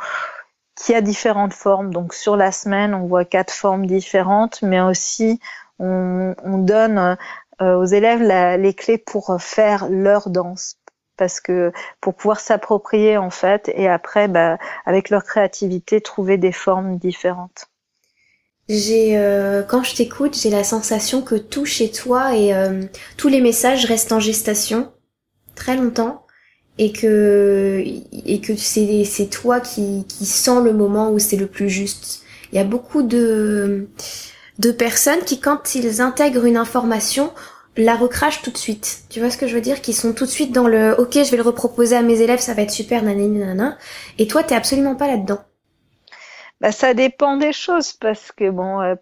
qui 0.75 0.93
a 0.93 1.01
différentes 1.01 1.53
formes. 1.53 1.91
Donc 1.91 2.13
sur 2.13 2.37
la 2.37 2.51
semaine, 2.51 2.93
on 2.93 3.07
voit 3.07 3.25
quatre 3.25 3.51
formes 3.51 3.87
différentes, 3.87 4.61
mais 4.61 4.79
aussi 4.79 5.39
on, 5.79 6.35
donne 6.59 7.17
euh, 7.61 7.75
aux 7.75 7.85
élèves 7.85 8.21
les 8.59 8.73
clés 8.73 8.97
pour 8.97 9.35
faire 9.39 9.87
leur 9.89 10.29
danse 10.29 10.77
parce 11.17 11.39
que 11.39 11.71
pour 11.99 12.13
pouvoir 12.13 12.39
s'approprier 12.39 13.17
en 13.17 13.31
fait 13.31 13.71
et 13.73 13.87
après 13.87 14.27
bah, 14.27 14.59
avec 14.85 15.09
leur 15.09 15.23
créativité 15.23 15.99
trouver 15.99 16.37
des 16.37 16.51
formes 16.51 16.97
différentes. 16.97 17.67
J'ai 18.69 19.17
euh, 19.17 19.63
quand 19.63 19.81
je 19.81 19.95
t'écoute, 19.95 20.37
j'ai 20.39 20.49
la 20.51 20.63
sensation 20.63 21.23
que 21.23 21.35
tout 21.35 21.65
chez 21.65 21.91
toi 21.91 22.35
et 22.35 22.53
euh, 22.53 22.83
tous 23.17 23.29
les 23.29 23.41
messages 23.41 23.85
restent 23.85 24.11
en 24.11 24.19
gestation 24.19 24.91
très 25.55 25.75
longtemps 25.75 26.26
et 26.77 26.91
que 26.91 27.83
et 28.25 28.41
que 28.41 28.55
c'est 28.55 29.29
toi 29.29 29.59
qui 29.59 30.05
qui 30.07 30.25
sens 30.25 30.63
le 30.63 30.73
moment 30.73 31.11
où 31.11 31.19
c'est 31.19 31.37
le 31.37 31.47
plus 31.47 31.69
juste. 31.69 32.21
Il 32.51 32.57
y 32.57 32.59
a 32.59 32.63
beaucoup 32.63 33.03
de 33.03 33.87
de 34.59 34.71
personnes 34.71 35.21
qui 35.25 35.39
quand 35.39 35.75
ils 35.75 36.01
intègrent 36.01 36.45
une 36.45 36.57
information 36.57 37.31
la 37.77 37.95
recrachent 37.95 38.41
tout 38.41 38.51
de 38.51 38.57
suite. 38.57 39.03
Tu 39.09 39.19
vois 39.19 39.29
ce 39.29 39.37
que 39.37 39.47
je 39.47 39.53
veux 39.53 39.61
dire? 39.61 39.81
Qui 39.81 39.93
sont 39.93 40.13
tout 40.13 40.25
de 40.25 40.31
suite 40.31 40.51
dans 40.51 40.67
le 40.67 40.99
OK, 40.99 41.13
je 41.13 41.29
vais 41.29 41.37
le 41.37 41.43
reproposer 41.43 41.95
à 41.95 42.01
mes 42.01 42.21
élèves, 42.21 42.39
ça 42.39 42.55
va 42.55 42.63
être 42.63 42.71
super 42.71 43.03
nanana. 43.03 43.77
Et 44.17 44.27
toi 44.27 44.43
t'es 44.43 44.55
absolument 44.55 44.95
pas 44.95 45.07
là-dedans. 45.07 45.39
Bah 46.59 46.71
ça 46.71 46.93
dépend 46.93 47.37
des 47.37 47.53
choses 47.53 47.93
parce 47.93 48.31
que 48.31 48.49
bon 48.49 48.81
euh, 48.81 48.95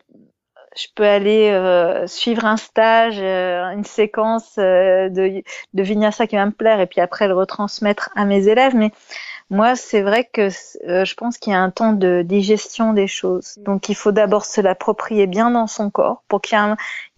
je 0.75 0.87
peux 0.93 1.05
aller 1.05 1.49
euh, 1.51 2.05
suivre 2.05 2.45
un 2.45 2.57
stage, 2.57 3.17
euh, 3.19 3.69
une 3.71 3.85
séquence 3.85 4.55
euh, 4.57 5.09
de, 5.09 5.41
de 5.73 5.83
vinyasa 5.83 6.27
qui 6.27 6.35
va 6.35 6.45
me 6.45 6.51
plaire 6.51 6.81
et 6.81 6.87
puis 6.87 7.01
après 7.01 7.27
le 7.27 7.33
retransmettre 7.33 8.09
à 8.15 8.25
mes 8.25 8.47
élèves. 8.47 8.75
Mais 8.75 8.91
moi, 9.49 9.75
c'est 9.75 10.01
vrai 10.01 10.27
que 10.31 10.49
je 10.49 11.13
pense 11.13 11.37
qu'il 11.37 11.53
y 11.53 11.55
a 11.55 11.61
un 11.61 11.69
temps 11.69 11.93
de 11.93 12.23
digestion 12.23 12.93
des 12.93 13.07
choses. 13.07 13.57
Donc, 13.59 13.89
il 13.89 13.95
faut 13.95 14.11
d'abord 14.11 14.43
se 14.43 14.59
l'approprier 14.59 15.27
bien 15.27 15.51
dans 15.51 15.67
son 15.67 15.91
corps 15.91 16.23
pour 16.27 16.41
qu'il 16.41 16.57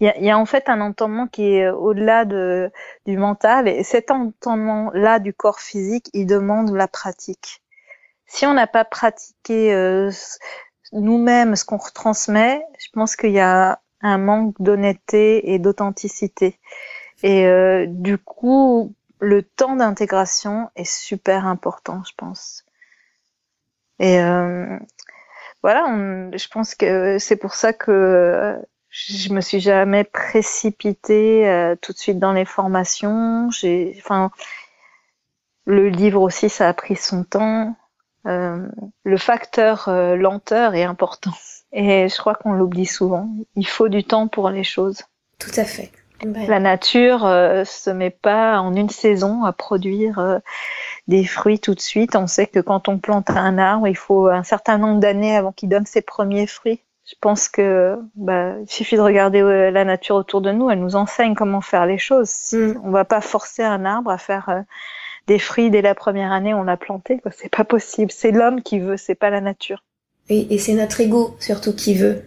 y, 0.02 0.06
il 0.06 0.26
y, 0.26 0.30
a, 0.30 0.38
en 0.38 0.46
fait 0.46 0.68
un 0.68 0.82
entendement 0.82 1.28
qui 1.28 1.56
est 1.56 1.70
au-delà 1.70 2.26
de, 2.26 2.70
du 3.06 3.18
mental. 3.18 3.70
Et 3.70 3.84
cet 3.84 4.12
entendement-là 4.12 5.20
du 5.20 5.34
corps 5.34 5.62
physique, 5.62 6.10
il 6.14 6.26
demande 6.28 6.76
la 6.76 6.90
pratique. 6.90 7.62
Si 8.26 8.46
on 8.46 8.54
n'a 8.54 8.68
pas 8.68 8.84
pratiqué 8.84 9.72
nous-mêmes 10.94 11.56
ce 11.56 11.66
qu'on 11.66 11.78
retransmet, 11.78 12.62
je 12.80 12.88
pense 12.94 13.16
qu'il 13.16 13.32
y 13.32 13.40
a 13.40 13.80
un 14.02 14.18
manque 14.18 14.56
d'honnêteté 14.60 15.54
et 15.54 15.60
d'authenticité. 15.60 16.60
Et 17.24 17.48
euh, 17.48 17.86
du 17.88 18.18
coup, 18.18 18.94
le 19.20 19.44
temps 19.44 19.76
d'intégration 19.76 20.70
est 20.76 20.90
super 20.90 21.48
important, 21.48 22.04
je 22.08 22.14
pense. 22.16 22.64
Et 24.00 24.22
euh, 24.22 24.78
voilà, 25.64 25.88
je 26.34 26.48
pense 26.50 26.76
que 26.76 27.18
c'est 27.18 27.36
pour 27.36 27.56
ça 27.56 27.74
que 27.74 28.58
je 28.90 29.34
me 29.34 29.42
suis 29.42 29.60
jamais 29.60 30.04
précipitée 30.04 31.48
euh, 31.48 31.76
tout 31.82 31.94
de 31.94 31.98
suite 31.98 32.20
dans 32.20 32.34
les 32.34 32.46
formations. 32.46 33.50
J'ai, 33.52 33.96
enfin, 33.98 34.32
le 35.66 35.90
livre 35.90 36.22
aussi, 36.22 36.50
ça 36.50 36.70
a 36.70 36.74
pris 36.74 36.96
son 36.96 37.24
temps. 37.24 37.76
Euh, 38.28 38.68
le 39.04 39.18
facteur 39.18 39.88
euh, 39.88 40.16
lenteur 40.16 40.76
est 40.76 40.84
important. 40.84 41.32
Et 41.72 42.08
je 42.10 42.18
crois 42.18 42.36
qu'on 42.36 42.54
l'oublie 42.54 42.86
souvent. 42.86 43.30
Il 43.56 43.68
faut 43.68 43.90
du 43.90 44.04
temps 44.04 44.28
pour 44.28 44.50
les 44.50 44.64
choses. 44.64 45.04
Tout 45.40 45.52
à 45.56 45.64
fait. 45.64 45.92
La 46.24 46.60
nature 46.60 47.26
euh, 47.26 47.64
se 47.64 47.92
met 47.92 48.10
pas 48.10 48.60
en 48.60 48.74
une 48.76 48.90
saison 48.90 49.44
à 49.44 49.54
produire 49.54 50.18
euh, 50.18 50.40
des 51.08 51.24
fruits 51.26 51.60
tout 51.60 51.76
de 51.76 51.80
suite. 51.80 52.16
On 52.16 52.26
sait 52.26 52.48
que 52.48 52.60
quand 52.60 52.90
on 52.90 52.98
plante 52.98 53.30
un 53.30 53.60
arbre, 53.60 53.88
il 53.88 53.96
faut 53.96 54.28
un 54.28 54.44
certain 54.44 54.80
nombre 54.80 55.00
d'années 55.00 55.38
avant 55.38 55.52
qu'il 55.52 55.70
donne 55.70 55.86
ses 55.86 56.02
premiers 56.02 56.48
fruits. 56.48 56.82
Je 57.06 57.14
pense 57.22 57.48
que 57.48 57.98
bah, 58.16 58.54
il 58.60 58.70
suffit 58.70 58.96
de 58.96 59.02
regarder 59.02 59.42
la 59.72 59.86
nature 59.86 60.16
autour 60.16 60.42
de 60.42 60.52
nous. 60.52 60.70
Elle 60.70 60.80
nous 60.80 60.96
enseigne 60.96 61.36
comment 61.36 61.62
faire 61.62 61.86
les 61.86 62.00
choses. 62.00 62.32
Mm. 62.52 62.82
On 62.84 62.90
va 62.90 63.06
pas 63.06 63.22
forcer 63.22 63.64
un 63.64 63.86
arbre 63.86 64.10
à 64.10 64.18
faire 64.18 64.66
des 65.28 65.40
fruits 65.40 65.70
dès 65.70 65.82
la 65.82 65.94
première 65.94 66.32
année 66.32 66.54
on 66.54 66.64
l'a 66.64 66.78
planté. 66.78 67.20
C'est 67.38 67.52
pas 67.52 67.64
possible. 67.64 68.12
C'est 68.12 68.32
l'homme 68.32 68.62
qui 68.62 68.80
veut, 68.80 68.98
c'est 68.98 69.16
pas 69.16 69.30
la 69.30 69.42
nature. 69.42 69.84
Et, 70.30 70.54
et 70.54 70.58
c'est 70.58 70.74
notre 70.74 71.00
ego 71.00 71.36
surtout 71.40 71.74
qui 71.74 71.94
veut. 71.94 72.22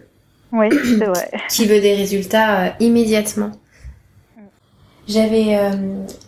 Oui, 0.51 0.69
c'est 0.99 1.05
vrai. 1.05 1.31
qui 1.49 1.65
veut 1.65 1.81
des 1.81 1.95
résultats 1.95 2.75
immédiatement. 2.79 3.51
J'avais 5.07 5.57
euh, 5.57 5.71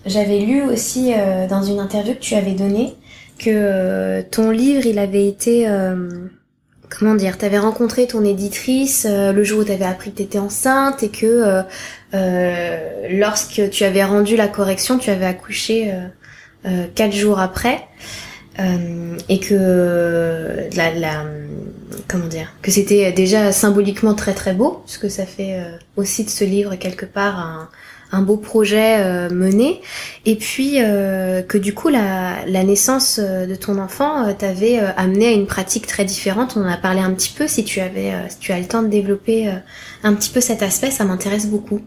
j'avais 0.05 0.39
lu 0.39 0.63
aussi 0.63 1.13
euh, 1.13 1.47
dans 1.47 1.61
une 1.63 1.79
interview 1.79 2.15
que 2.15 2.19
tu 2.19 2.35
avais 2.35 2.53
donnée 2.53 2.95
que 3.37 3.49
euh, 3.49 4.21
ton 4.29 4.51
livre 4.51 4.85
il 4.85 4.99
avait 4.99 5.27
été 5.27 5.67
comment 6.89 7.15
dire, 7.15 7.39
tu 7.39 7.45
avais 7.45 7.57
rencontré 7.57 8.05
ton 8.05 8.23
éditrice 8.23 9.07
le 9.09 9.43
jour 9.43 9.61
où 9.61 9.63
tu 9.63 9.71
avais 9.71 9.85
appris 9.85 10.11
que 10.11 10.17
tu 10.17 10.23
étais 10.23 10.37
enceinte 10.37 11.01
et 11.01 11.09
que 11.09 11.63
lorsque 13.09 13.69
tu 13.71 13.83
avais 13.83 14.03
rendu 14.03 14.35
la 14.35 14.47
correction, 14.47 14.99
tu 14.99 15.09
avais 15.09 15.25
accouché 15.25 15.91
quatre 16.95 17.13
jours 17.13 17.39
après 17.39 17.87
et 19.29 19.39
que 19.39 20.69
la, 20.75 20.93
la 20.93 21.25
comment 22.07 22.27
dire 22.27 22.53
que 22.61 22.71
c'était 22.71 23.11
déjà 23.11 23.51
symboliquement 23.51 24.13
très 24.13 24.33
très 24.33 24.53
beau 24.53 24.83
puisque 24.85 25.09
ça 25.09 25.25
fait 25.25 25.59
aussi 25.95 26.23
de 26.23 26.29
ce 26.29 26.43
livre 26.43 26.75
quelque 26.75 27.05
part 27.05 27.69
un 28.13 28.21
beau 28.21 28.37
projet 28.37 28.99
euh, 28.99 29.29
mené 29.29 29.81
et 30.25 30.35
puis 30.35 30.75
euh, 30.77 31.41
que 31.41 31.57
du 31.57 31.73
coup 31.73 31.89
la, 31.89 32.45
naissance 32.45 33.19
euh, 33.19 33.47
de 33.47 33.55
ton 33.55 33.79
enfant 33.79 34.31
t'avait 34.35 34.79
amené 34.79 35.27
à 35.27 35.31
une 35.31 35.47
pratique 35.47 35.87
très 35.87 36.05
différente. 36.05 36.55
On 36.55 36.61
en 36.61 36.71
a 36.71 36.77
parlé 36.77 37.01
un 37.01 37.11
petit 37.13 37.33
peu. 37.33 37.47
Si 37.47 37.65
tu 37.65 37.81
avais, 37.81 38.13
si 38.29 38.37
tu 38.37 38.51
as 38.51 38.59
le 38.59 38.67
temps 38.67 38.83
de 38.83 38.87
développer 38.87 39.51
un 40.03 40.13
petit 40.13 40.29
peu 40.29 40.39
cet 40.39 40.61
aspect, 40.61 40.91
ça 40.91 41.03
m'intéresse 41.03 41.47
beaucoup. 41.47 41.81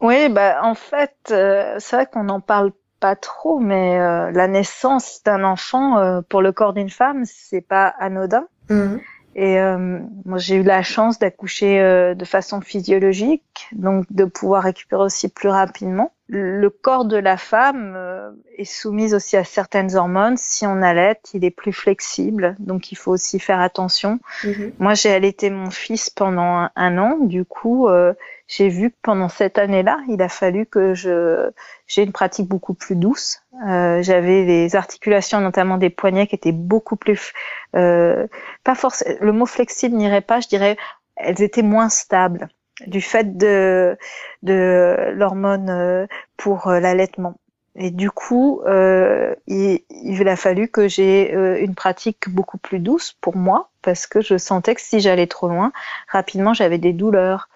Oui, 0.00 0.28
bah 0.30 0.60
en 0.62 0.74
fait, 0.74 1.14
c'est 1.28 1.96
vrai 1.96 2.06
qu'on 2.10 2.24
n'en 2.24 2.40
parle 2.40 2.72
pas 3.02 3.16
trop, 3.16 3.58
mais 3.58 3.98
la 3.98 4.48
naissance 4.48 5.20
d'un 5.24 5.44
enfant 5.44 6.22
pour 6.28 6.40
le 6.40 6.52
corps 6.52 6.72
d'une 6.72 6.88
femme, 6.88 7.24
c'est 7.26 7.60
pas 7.60 7.88
anodin. 7.98 8.46
Mmh. 8.70 8.98
Et 9.34 9.58
euh, 9.58 9.98
moi, 10.26 10.38
j'ai 10.38 10.56
eu 10.56 10.62
la 10.62 10.82
chance 10.82 11.18
d'accoucher 11.18 11.80
euh, 11.80 12.14
de 12.14 12.24
façon 12.24 12.60
physiologique, 12.60 13.68
donc 13.72 14.04
de 14.10 14.24
pouvoir 14.24 14.64
récupérer 14.64 15.02
aussi 15.02 15.28
plus 15.28 15.48
rapidement. 15.48 16.12
Le 16.28 16.68
corps 16.68 17.04
de 17.06 17.16
la 17.16 17.36
femme 17.36 17.94
euh, 17.96 18.30
est 18.56 18.64
soumis 18.64 19.14
aussi 19.14 19.36
à 19.36 19.44
certaines 19.44 19.96
hormones. 19.96 20.36
Si 20.36 20.66
on 20.66 20.82
allait, 20.82 21.18
il 21.32 21.44
est 21.44 21.50
plus 21.50 21.72
flexible, 21.72 22.56
donc 22.58 22.92
il 22.92 22.96
faut 22.96 23.10
aussi 23.10 23.38
faire 23.38 23.60
attention. 23.60 24.20
Mhm. 24.44 24.72
Moi, 24.78 24.94
j'ai 24.94 25.12
allaité 25.12 25.48
mon 25.48 25.70
fils 25.70 26.10
pendant 26.10 26.68
un, 26.74 26.98
an. 26.98 27.16
Du 27.20 27.44
coup, 27.46 27.88
euh, 27.88 28.12
j'ai 28.54 28.68
vu 28.68 28.90
que 28.90 28.96
pendant 29.02 29.30
cette 29.30 29.56
année-là, 29.56 29.98
il 30.08 30.20
a 30.20 30.28
fallu 30.28 30.66
que 30.66 30.92
je 30.92 31.50
j'ai 31.86 32.02
une 32.02 32.12
pratique 32.12 32.48
beaucoup 32.48 32.74
plus 32.74 32.96
douce. 32.96 33.40
Euh, 33.66 34.02
j'avais 34.02 34.44
les 34.44 34.76
articulations, 34.76 35.40
notamment 35.40 35.78
des 35.78 35.88
poignets, 35.88 36.26
qui 36.26 36.34
étaient 36.34 36.52
beaucoup 36.52 36.96
plus 36.96 37.32
euh, 37.76 38.26
pas 38.62 38.74
forcément. 38.74 39.16
Le 39.22 39.32
mot 39.32 39.46
flexible 39.46 39.96
n'irait 39.96 40.20
pas, 40.20 40.40
je 40.40 40.48
dirais, 40.48 40.76
elles 41.16 41.40
étaient 41.42 41.62
moins 41.62 41.88
stables 41.88 42.48
du 42.86 43.00
fait 43.00 43.38
de 43.38 43.96
de 44.42 45.12
l'hormone 45.14 45.70
euh, 45.70 46.06
pour 46.36 46.68
euh, 46.68 46.78
l'allaitement. 46.78 47.36
Et 47.74 47.90
du 47.90 48.10
coup, 48.10 48.60
euh, 48.66 49.34
il, 49.46 49.80
il, 49.88 50.28
a 50.28 50.36
fallu 50.36 50.68
que 50.68 50.88
j'ai 50.88 51.34
euh, 51.34 51.58
une 51.58 51.74
pratique 51.74 52.28
beaucoup 52.28 52.58
plus 52.58 52.80
douce 52.80 53.16
pour 53.22 53.34
moi, 53.34 53.70
parce 53.80 54.06
que 54.06 54.20
je 54.20 54.36
sentais 54.36 54.74
que 54.74 54.82
si 54.82 55.00
j'allais 55.00 55.26
trop 55.26 55.48
loin, 55.48 55.72
rapidement 56.08 56.52
j'avais 56.52 56.76
des 56.76 56.92
douleurs. 56.92 57.48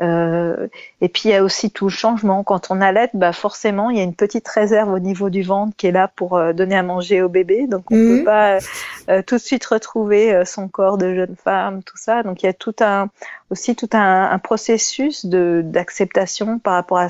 Euh, 0.00 0.68
et 1.00 1.08
puis 1.08 1.22
il 1.26 1.32
y 1.32 1.34
a 1.34 1.42
aussi 1.42 1.70
tout 1.70 1.86
le 1.86 1.90
changement. 1.90 2.42
Quand 2.42 2.70
on 2.70 2.80
allait, 2.80 3.10
bah 3.12 3.32
forcément 3.32 3.90
il 3.90 3.98
y 3.98 4.00
a 4.00 4.02
une 4.02 4.14
petite 4.14 4.48
réserve 4.48 4.92
au 4.92 4.98
niveau 4.98 5.28
du 5.28 5.42
ventre 5.42 5.76
qui 5.76 5.86
est 5.86 5.92
là 5.92 6.08
pour 6.08 6.36
euh, 6.36 6.52
donner 6.52 6.76
à 6.76 6.82
manger 6.82 7.22
au 7.22 7.28
bébé. 7.28 7.66
Donc 7.66 7.84
on 7.90 7.96
ne 7.96 8.08
peut 8.08 8.18
mhm. 8.20 8.24
pas 8.24 8.58
euh, 9.10 9.22
tout 9.22 9.36
de 9.36 9.40
suite 9.40 9.64
retrouver 9.66 10.44
son 10.46 10.68
corps 10.68 10.96
de 10.96 11.14
jeune 11.14 11.36
femme, 11.36 11.82
tout 11.82 11.98
ça. 11.98 12.22
Donc 12.22 12.42
il 12.42 12.46
y 12.46 12.48
a 12.48 12.54
tout 12.54 12.74
un 12.80 13.08
aussi 13.50 13.76
tout 13.76 13.90
un, 13.92 14.30
un 14.30 14.38
processus 14.38 15.26
de 15.26 15.62
d'acceptation 15.64 16.58
par 16.58 16.74
rapport 16.74 16.98
à, 16.98 17.08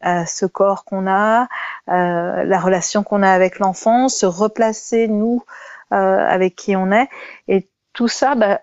à, 0.00 0.26
ce 0.26 0.46
corps 0.46 0.84
qu'on 0.84 1.06
a, 1.06 1.48
la 1.86 2.60
relation 2.60 3.02
qu'on 3.02 3.22
a 3.22 3.30
avec 3.30 3.58
l'enfant, 3.58 4.08
se 4.08 4.26
replacer 4.26 5.06
nous 5.06 5.44
avec 5.90 6.56
qui 6.56 6.74
on 6.74 6.90
est 6.90 7.08
et 7.48 7.68
tout 7.92 8.08
ça. 8.08 8.34
Bah, 8.34 8.60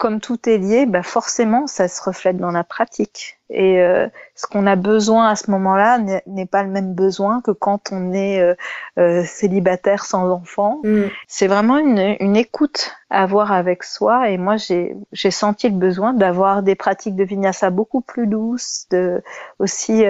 comme 0.00 0.18
tout 0.18 0.48
est 0.48 0.56
lié, 0.56 0.86
bah 0.86 1.02
forcément, 1.02 1.66
ça 1.66 1.86
se 1.86 2.02
reflète 2.02 2.38
dans 2.38 2.52
la 2.52 2.64
pratique. 2.64 3.38
Et 3.50 3.82
euh, 3.82 4.08
ce 4.34 4.46
qu'on 4.46 4.66
a 4.66 4.74
besoin 4.74 5.28
à 5.28 5.36
ce 5.36 5.50
moment-là 5.50 5.98
n'est 6.26 6.46
pas 6.46 6.62
le 6.62 6.70
même 6.70 6.94
besoin 6.94 7.42
que 7.42 7.50
quand 7.50 7.92
on 7.92 8.14
est 8.14 8.40
euh, 8.40 8.54
euh, 8.98 9.24
célibataire 9.26 10.06
sans 10.06 10.30
enfant. 10.30 10.80
Mm. 10.84 11.02
C'est 11.28 11.48
vraiment 11.48 11.76
une, 11.76 12.16
une, 12.18 12.34
écoute 12.34 12.92
à 13.10 13.24
avoir 13.24 13.52
avec 13.52 13.84
soi. 13.84 14.30
Et 14.30 14.38
moi, 14.38 14.56
j'ai 14.56 15.30
senti 15.30 15.68
le 15.68 15.76
besoin 15.76 16.14
d'avoir 16.14 16.62
des 16.62 16.76
pratiques 16.76 17.14
de 17.14 17.24
vinyasa 17.24 17.68
beaucoup 17.68 18.00
plus 18.00 18.26
douces. 18.26 18.86
De, 18.90 19.22
aussi, 19.58 20.04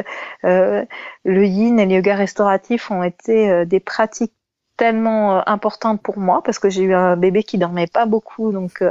le 0.44 0.86
yin 1.24 1.80
et 1.80 1.86
le 1.86 1.92
yoga 1.94 2.14
restauratif 2.14 2.92
ont 2.92 3.02
été 3.02 3.66
des 3.66 3.80
pratiques 3.80 4.34
tellement 4.76 5.46
importantes 5.48 6.00
pour 6.00 6.16
moi 6.18 6.42
parce 6.44 6.60
que 6.60 6.70
j'ai 6.70 6.84
eu 6.84 6.94
un 6.94 7.16
bébé 7.16 7.42
qui 7.42 7.58
dormait 7.58 7.88
pas 7.88 8.06
beaucoup. 8.06 8.52
Donc, 8.52 8.84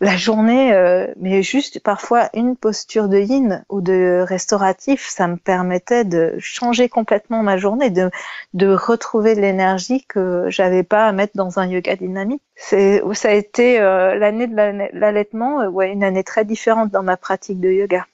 la 0.00 0.16
journée, 0.16 0.74
euh, 0.74 1.06
mais 1.18 1.42
juste 1.42 1.80
parfois 1.80 2.28
une 2.34 2.54
posture 2.54 3.08
de 3.08 3.18
yin 3.18 3.64
ou 3.70 3.80
de 3.80 4.22
restauratif, 4.26 5.06
ça 5.08 5.26
me 5.26 5.36
permettait 5.36 6.04
de 6.04 6.34
changer 6.38 6.90
complètement 6.90 7.42
ma 7.42 7.56
journée, 7.56 7.88
de, 7.88 8.10
de 8.52 8.68
retrouver 8.68 9.34
l'énergie 9.34 10.04
que 10.06 10.46
j'avais 10.48 10.82
pas 10.82 11.06
à 11.06 11.12
mettre 11.12 11.32
dans 11.34 11.58
un 11.58 11.66
yoga 11.66 11.96
dynamique. 11.96 12.42
C'est, 12.56 13.02
ça 13.14 13.28
a 13.28 13.32
été 13.32 13.80
euh, 13.80 14.16
l'année 14.16 14.46
de 14.46 14.54
l'allaitement, 14.98 15.62
euh, 15.62 15.68
ouais, 15.68 15.90
une 15.90 16.04
année 16.04 16.24
très 16.24 16.44
différente 16.44 16.90
dans 16.90 17.02
ma 17.02 17.16
pratique 17.16 17.60
de 17.60 17.70
yoga. 17.70 18.06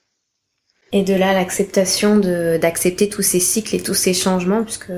Et 0.93 1.03
de 1.03 1.15
là 1.15 1.33
l'acceptation 1.33 2.17
de 2.17 2.57
d'accepter 2.57 3.09
tous 3.09 3.23
ces 3.23 3.39
cycles 3.39 3.75
et 3.75 3.81
tous 3.81 3.95
ces 3.95 4.13
changements, 4.13 4.63
puisque 4.63 4.91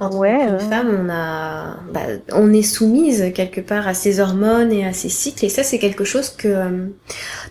en 0.00 0.10
ouais, 0.16 0.58
femme, 0.70 1.06
on 1.06 1.10
a, 1.10 1.76
bah, 1.92 2.00
on 2.32 2.52
est 2.52 2.62
soumise 2.62 3.32
quelque 3.34 3.60
part 3.60 3.86
à 3.86 3.94
ces 3.94 4.18
hormones 4.18 4.72
et 4.72 4.86
à 4.86 4.92
ces 4.94 5.10
cycles, 5.10 5.44
et 5.44 5.48
ça 5.50 5.62
c'est 5.62 5.78
quelque 5.78 6.04
chose 6.04 6.30
que 6.30 6.48
euh, 6.48 6.86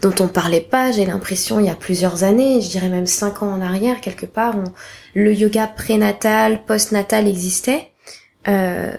dont 0.01 0.15
on 0.19 0.27
parlait 0.27 0.59
pas. 0.59 0.91
J'ai 0.91 1.05
l'impression 1.05 1.59
il 1.59 1.67
y 1.67 1.69
a 1.69 1.75
plusieurs 1.75 2.23
années, 2.23 2.59
je 2.61 2.69
dirais 2.69 2.89
même 2.89 3.05
cinq 3.05 3.43
ans 3.43 3.51
en 3.51 3.61
arrière 3.61 4.01
quelque 4.01 4.25
part, 4.25 4.55
le 5.13 5.33
yoga 5.33 5.67
prénatal, 5.67 6.65
postnatal 6.65 7.27
existait, 7.27 7.91
euh, 8.47 8.91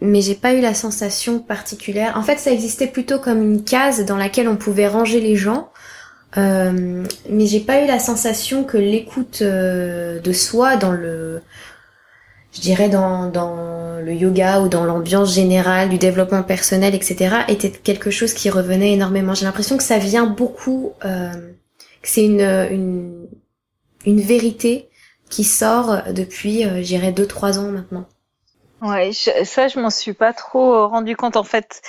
mais 0.00 0.22
j'ai 0.22 0.34
pas 0.34 0.54
eu 0.54 0.60
la 0.60 0.74
sensation 0.74 1.38
particulière. 1.38 2.14
En 2.16 2.22
fait, 2.22 2.38
ça 2.38 2.50
existait 2.50 2.88
plutôt 2.88 3.18
comme 3.18 3.42
une 3.42 3.64
case 3.64 4.04
dans 4.04 4.16
laquelle 4.16 4.48
on 4.48 4.56
pouvait 4.56 4.88
ranger 4.88 5.20
les 5.20 5.36
gens. 5.36 5.68
Euh, 6.38 7.04
mais 7.28 7.46
j'ai 7.46 7.60
pas 7.60 7.82
eu 7.82 7.86
la 7.86 7.98
sensation 7.98 8.64
que 8.64 8.78
l'écoute 8.78 9.40
euh, 9.42 10.18
de 10.18 10.32
soi 10.32 10.76
dans 10.76 10.92
le 10.92 11.42
je 12.52 12.60
dirais 12.60 12.88
dans, 12.88 13.28
dans 13.30 14.00
le 14.00 14.12
yoga 14.12 14.60
ou 14.60 14.68
dans 14.68 14.84
l'ambiance 14.84 15.34
générale 15.34 15.88
du 15.88 15.98
développement 15.98 16.42
personnel, 16.42 16.94
etc., 16.94 17.36
était 17.48 17.70
quelque 17.70 18.10
chose 18.10 18.34
qui 18.34 18.50
revenait 18.50 18.92
énormément. 18.92 19.34
J'ai 19.34 19.46
l'impression 19.46 19.76
que 19.76 19.82
ça 19.82 19.98
vient 19.98 20.26
beaucoup, 20.26 20.92
euh, 21.04 21.32
que 22.02 22.08
c'est 22.08 22.24
une, 22.24 22.40
une, 22.40 23.26
une 24.04 24.20
vérité 24.20 24.88
qui 25.30 25.44
sort 25.44 26.02
depuis, 26.12 26.66
euh, 26.66 26.82
j'irais, 26.82 27.12
deux, 27.12 27.26
trois 27.26 27.58
ans 27.58 27.70
maintenant. 27.70 28.04
Ouais, 28.82 29.12
ça, 29.12 29.68
je 29.68 29.78
m'en 29.78 29.90
suis 29.90 30.12
pas 30.12 30.32
trop 30.32 30.88
rendu 30.88 31.16
compte. 31.16 31.36
En 31.36 31.44
fait, 31.44 31.80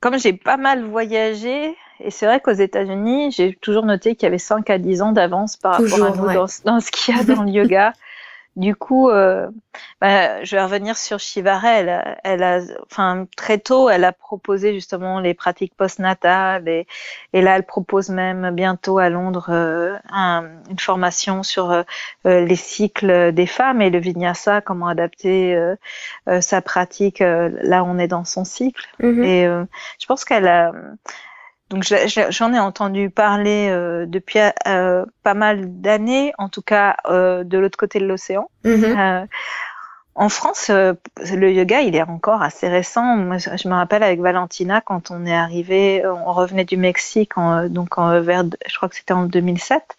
comme 0.00 0.18
j'ai 0.18 0.32
pas 0.32 0.56
mal 0.56 0.84
voyagé, 0.84 1.76
et 2.00 2.10
c'est 2.10 2.26
vrai 2.26 2.40
qu'aux 2.40 2.50
États-Unis, 2.50 3.30
j'ai 3.30 3.54
toujours 3.54 3.84
noté 3.84 4.16
qu'il 4.16 4.24
y 4.24 4.26
avait 4.26 4.38
5 4.38 4.68
à 4.70 4.78
10 4.78 5.02
ans 5.02 5.12
d'avance 5.12 5.56
par 5.56 5.74
rapport 5.74 6.04
à 6.04 6.10
nous 6.10 6.26
dans, 6.26 6.46
dans, 6.64 6.80
ce 6.80 6.90
qu'il 6.90 7.14
y 7.14 7.18
a 7.18 7.22
dans 7.22 7.44
le 7.44 7.50
yoga. 7.50 7.92
du 8.56 8.76
coup, 8.76 9.08
euh, 9.08 9.48
bah, 10.00 10.44
je 10.44 10.56
vais 10.56 10.62
revenir 10.62 10.96
sur 10.98 11.18
Shivare. 11.18 11.64
Elle, 11.64 12.18
elle, 12.22 12.42
a, 12.42 12.60
enfin, 12.84 13.26
très 13.36 13.58
tôt, 13.58 13.88
elle 13.88 14.04
a 14.04 14.12
proposé 14.12 14.74
justement 14.74 15.20
les 15.20 15.32
pratiques 15.32 15.74
postnatales 15.74 16.68
et, 16.68 16.86
et 17.32 17.40
là, 17.40 17.56
elle 17.56 17.64
propose 17.64 18.10
même 18.10 18.50
bientôt 18.50 18.98
à 18.98 19.08
Londres 19.08 19.46
euh, 19.48 19.96
une 20.70 20.78
formation 20.78 21.42
sur 21.42 21.70
euh, 21.70 21.84
les 22.24 22.56
cycles 22.56 23.32
des 23.32 23.46
femmes 23.46 23.80
et 23.80 23.88
le 23.88 23.98
vinyasa, 23.98 24.60
comment 24.60 24.88
adapter 24.88 25.58
sa 26.40 26.60
pratique 26.60 27.20
là 27.20 27.84
on 27.84 27.98
est 27.98 28.08
dans 28.08 28.24
son 28.24 28.44
cycle. 28.44 28.86
Mm-hmm. 29.00 29.24
Et 29.24 29.66
je 29.98 30.06
pense 30.06 30.24
qu'elle 30.24 30.46
a 30.46 30.72
donc 31.72 31.84
j'en 31.84 32.52
ai 32.52 32.58
entendu 32.58 33.08
parler 33.08 33.68
euh, 33.70 34.04
depuis 34.06 34.40
euh, 34.66 35.06
pas 35.22 35.32
mal 35.32 35.80
d'années, 35.80 36.32
en 36.36 36.50
tout 36.50 36.60
cas 36.60 36.96
euh, 37.08 37.44
de 37.44 37.56
l'autre 37.56 37.78
côté 37.78 37.98
de 37.98 38.04
l'océan. 38.04 38.50
Mm-hmm. 38.66 39.26
En 40.14 40.28
France, 40.28 40.70
le 40.70 41.52
yoga, 41.52 41.80
il 41.80 41.96
est 41.96 42.02
encore 42.02 42.42
assez 42.42 42.68
récent. 42.68 43.16
Moi, 43.16 43.38
je 43.38 43.68
me 43.68 43.74
rappelle 43.74 44.02
avec 44.02 44.20
Valentina 44.20 44.80
quand 44.80 45.10
on 45.10 45.24
est 45.24 45.34
arrivé, 45.34 46.02
on 46.06 46.32
revenait 46.32 46.64
du 46.64 46.76
Mexique, 46.76 47.32
donc 47.70 47.96
en, 47.98 48.20
vers, 48.20 48.44
je 48.66 48.76
crois 48.76 48.88
que 48.88 48.96
c'était 48.96 49.14
en 49.14 49.24
2007, 49.24 49.96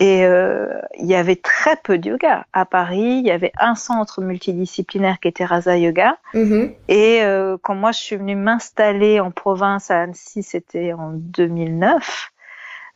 et 0.00 0.24
euh, 0.24 0.80
il 0.98 1.06
y 1.06 1.14
avait 1.14 1.36
très 1.36 1.76
peu 1.76 1.98
de 1.98 2.10
yoga. 2.10 2.46
À 2.52 2.64
Paris, 2.64 3.20
il 3.20 3.26
y 3.26 3.30
avait 3.30 3.52
un 3.58 3.76
centre 3.76 4.20
multidisciplinaire 4.22 5.20
qui 5.20 5.28
était 5.28 5.44
Rasa 5.44 5.78
Yoga. 5.78 6.16
Mm-hmm. 6.34 6.74
Et 6.88 7.22
euh, 7.22 7.56
quand 7.62 7.76
moi 7.76 7.92
je 7.92 7.98
suis 7.98 8.16
venue 8.16 8.34
m'installer 8.34 9.20
en 9.20 9.30
province 9.30 9.90
à 9.90 10.02
Annecy, 10.02 10.42
c'était 10.42 10.92
en 10.92 11.12
2009, 11.12 12.32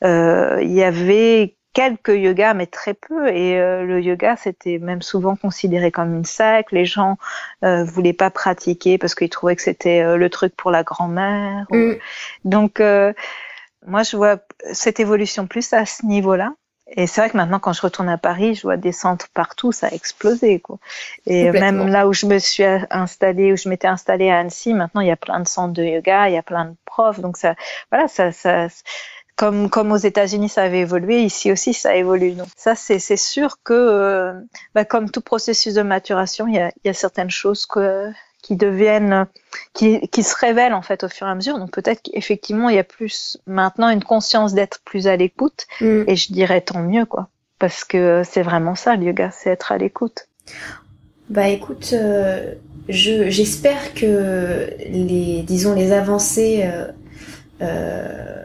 euh, 0.05 0.59
il 0.61 0.73
y 0.73 0.83
avait 0.83 1.57
quelques 1.79 2.09
yogas, 2.09 2.55
mais 2.55 2.67
très 2.67 2.95
peu. 2.95 3.29
Et 3.29 3.57
euh, 3.57 3.85
le 3.85 4.01
yoga, 4.01 4.35
c'était 4.35 4.79
même 4.79 5.01
souvent 5.01 5.37
considéré 5.37 5.93
comme 5.93 6.13
une 6.13 6.25
secte. 6.25 6.73
Les 6.73 6.85
gens 6.85 7.19
euh, 7.65 7.85
voulaient 7.85 8.13
pas 8.13 8.31
pratiquer 8.31 8.99
parce 8.99 9.15
qu'ils 9.15 9.31
trouvaient 9.31 9.55
que 9.55 9.63
c'était 9.63 10.01
euh, 10.01 10.17
le 10.17 10.29
truc 10.29 10.57
pour 10.57 10.73
la 10.73 10.83
grand-mère. 10.83 11.67
Mm. 11.71 11.93
Donc, 12.45 12.83
moi, 13.87 14.03
je 14.03 14.17
vois 14.17 14.39
cette 14.73 14.99
évolution 14.99 15.47
plus 15.47 15.73
à 15.73 15.87
ce 15.87 16.05
niveau-là. 16.05 16.53
Et 16.97 17.07
c'est 17.07 17.21
vrai 17.21 17.31
que 17.31 17.37
maintenant, 17.37 17.61
quand 17.61 17.75
je 17.75 17.83
retourne 17.83 18.09
à 18.09 18.19
Paris, 18.19 18.55
je 18.55 18.63
vois 18.63 18.79
des 18.79 18.93
centres 18.93 19.29
partout, 19.35 19.73
ça 19.73 19.89
a 19.89 19.91
explosé, 19.91 20.59
quoi. 20.59 20.79
Et 21.27 21.51
même 21.51 21.87
là 21.87 22.09
où 22.09 22.15
je 22.15 22.25
me 22.25 22.39
suis 22.39 22.65
installée, 22.91 23.53
où 23.53 23.57
je 23.57 23.69
m'étais 23.69 23.89
installée 23.89 24.31
à 24.31 24.39
Annecy, 24.39 24.73
maintenant, 24.73 25.03
il 25.03 25.09
y 25.09 25.13
a 25.13 25.17
plein 25.17 25.39
de 25.39 25.47
centres 25.47 25.75
de 25.75 25.85
yoga, 25.85 26.31
il 26.31 26.35
y 26.35 26.39
a 26.39 26.43
plein 26.43 26.65
de 26.65 26.75
profs. 26.87 27.21
Donc 27.21 27.37
ça, 27.37 27.55
voilà, 27.93 28.09
ça, 28.09 28.33
ça, 28.33 28.69
comme, 29.39 29.71
comme 29.71 29.93
aux 29.93 29.97
États-Unis, 29.97 30.49
ça 30.49 30.65
avait 30.65 30.81
évolué, 30.81 31.23
ici 31.23 31.53
aussi, 31.53 31.73
ça 31.73 31.95
évolue. 31.95 32.33
Donc 32.33 32.49
ça, 32.57 32.75
c'est, 32.75 32.99
c'est 32.99 33.17
sûr 33.17 33.63
que, 33.63 33.73
euh, 33.73 34.33
bah, 34.75 34.85
comme 34.85 35.11
tout 35.11 35.21
processus 35.21 35.75
de 35.75 35.83
maturation, 35.83 36.49
il 36.49 36.57
y 36.57 36.59
a, 36.59 36.71
il 36.83 36.89
y 36.89 36.91
a 36.91 36.95
certaines 36.95 37.31
choses 37.31 37.65
que, 37.65 38.11
qui 38.43 38.57
deviennent, 38.57 39.27
qui, 39.75 40.09
qui 40.09 40.23
se 40.25 40.35
révèlent 40.37 40.75
en 40.75 40.83
fait 40.83 41.05
au 41.05 41.09
fur 41.09 41.27
et 41.29 41.31
à 41.31 41.35
mesure. 41.37 41.59
Donc 41.59 41.71
peut-être 41.71 42.03
qu'effectivement 42.03 42.69
il 42.69 42.77
y 42.77 42.81
a 42.81 42.85
plus 42.85 43.39
maintenant 43.47 43.91
une 43.91 44.03
conscience 44.03 44.55
d'être 44.55 44.81
plus 44.85 45.07
à 45.07 45.17
l'écoute. 45.17 45.67
Mm. 45.81 46.05
Et 46.07 46.17
je 46.17 46.33
dirais 46.33 46.61
tant 46.61 46.81
mieux 46.81 47.05
quoi, 47.05 47.29
parce 47.59 47.85
que 47.85 48.23
c'est 48.25 48.43
vraiment 48.43 48.75
ça 48.75 48.97
le 48.97 49.05
yoga, 49.05 49.31
c'est 49.31 49.51
être 49.51 49.71
à 49.71 49.79
l'écoute. 49.79 50.29
Bah 51.29 51.49
écoute, 51.49 51.91
euh, 51.93 52.55
je 52.89 53.29
j'espère 53.29 53.93
que 53.95 54.71
les 54.89 55.43
disons 55.43 55.75
les 55.75 55.93
avancées 55.93 56.63
euh, 56.65 56.87
euh, 57.61 58.45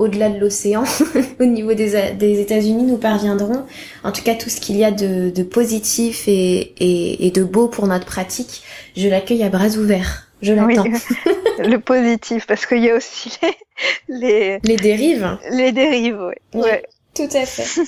au-delà 0.00 0.30
de 0.30 0.38
l'océan, 0.38 0.82
au 1.40 1.44
niveau 1.44 1.74
des, 1.74 2.12
des 2.12 2.40
États-Unis, 2.40 2.84
nous 2.84 2.96
parviendrons. 2.96 3.66
En 4.02 4.12
tout 4.12 4.22
cas, 4.22 4.34
tout 4.34 4.48
ce 4.48 4.58
qu'il 4.58 4.76
y 4.76 4.84
a 4.84 4.90
de, 4.90 5.30
de 5.30 5.42
positif 5.42 6.26
et, 6.26 6.72
et, 6.78 7.26
et, 7.26 7.30
de 7.30 7.44
beau 7.44 7.68
pour 7.68 7.86
notre 7.86 8.06
pratique, 8.06 8.62
je 8.96 9.08
l'accueille 9.08 9.42
à 9.42 9.50
bras 9.50 9.68
ouverts. 9.76 10.26
Je 10.40 10.54
l'attends. 10.54 10.84
le 11.58 11.76
positif, 11.76 12.46
parce 12.46 12.64
qu'il 12.64 12.82
y 12.82 12.90
a 12.90 12.96
aussi 12.96 13.30
les, 14.08 14.58
les, 14.64 14.76
dérives. 14.76 15.38
Les 15.52 15.70
dérives, 15.70 16.18
oui. 16.18 16.60
Ouais. 16.62 16.82
Tout 17.14 17.28
à 17.34 17.44
fait. 17.44 17.82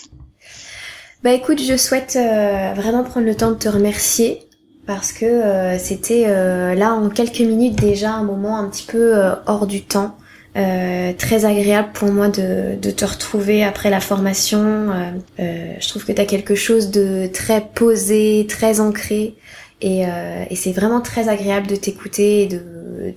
bah 1.23 1.33
écoute, 1.33 1.63
je 1.63 1.79
souhaite 1.79 2.17
euh, 2.17 2.75
vraiment 2.75 3.05
prendre 3.05 3.27
le 3.27 3.35
temps 3.35 3.53
de 3.53 3.57
te 3.57 3.71
remercier 3.71 4.41
parce 4.87 5.13
que 5.13 5.25
euh, 5.25 5.79
c'était 5.79 6.25
euh, 6.27 6.75
là 6.75 6.93
en 6.93 7.09
quelques 7.09 7.41
minutes 7.41 7.77
déjà 7.77 8.13
un 8.13 8.25
moment 8.25 8.59
un 8.59 8.69
petit 8.69 8.85
peu 8.85 9.15
hors 9.47 9.67
du 9.67 9.83
temps 9.83 10.17
euh, 10.55 11.13
très 11.15 11.47
agréable 11.47 11.91
pour 11.95 12.11
moi 12.13 12.29
de, 12.29 12.77
te 12.91 13.05
retrouver 13.05 13.65
après 13.65 13.91
la 13.91 14.01
formation. 14.01 14.61
Euh, 14.61 15.11
euh, 15.41 15.75
je 15.81 15.89
trouve 15.89 16.05
que 16.05 16.13
tu 16.13 16.21
as 16.21 16.27
quelque 16.27 16.55
chose 16.55 16.91
de 16.91 17.27
très 17.33 17.63
posé, 17.75 18.47
très 18.49 18.81
ancré. 18.81 19.35
Et, 19.81 20.07
euh, 20.07 20.45
et 20.51 20.55
c'est 20.55 20.73
vraiment 20.73 21.01
très 21.01 21.29
agréable 21.29 21.67
de 21.67 21.77
t'écouter 21.77 22.43
et 22.43 22.47
de, 22.47 22.61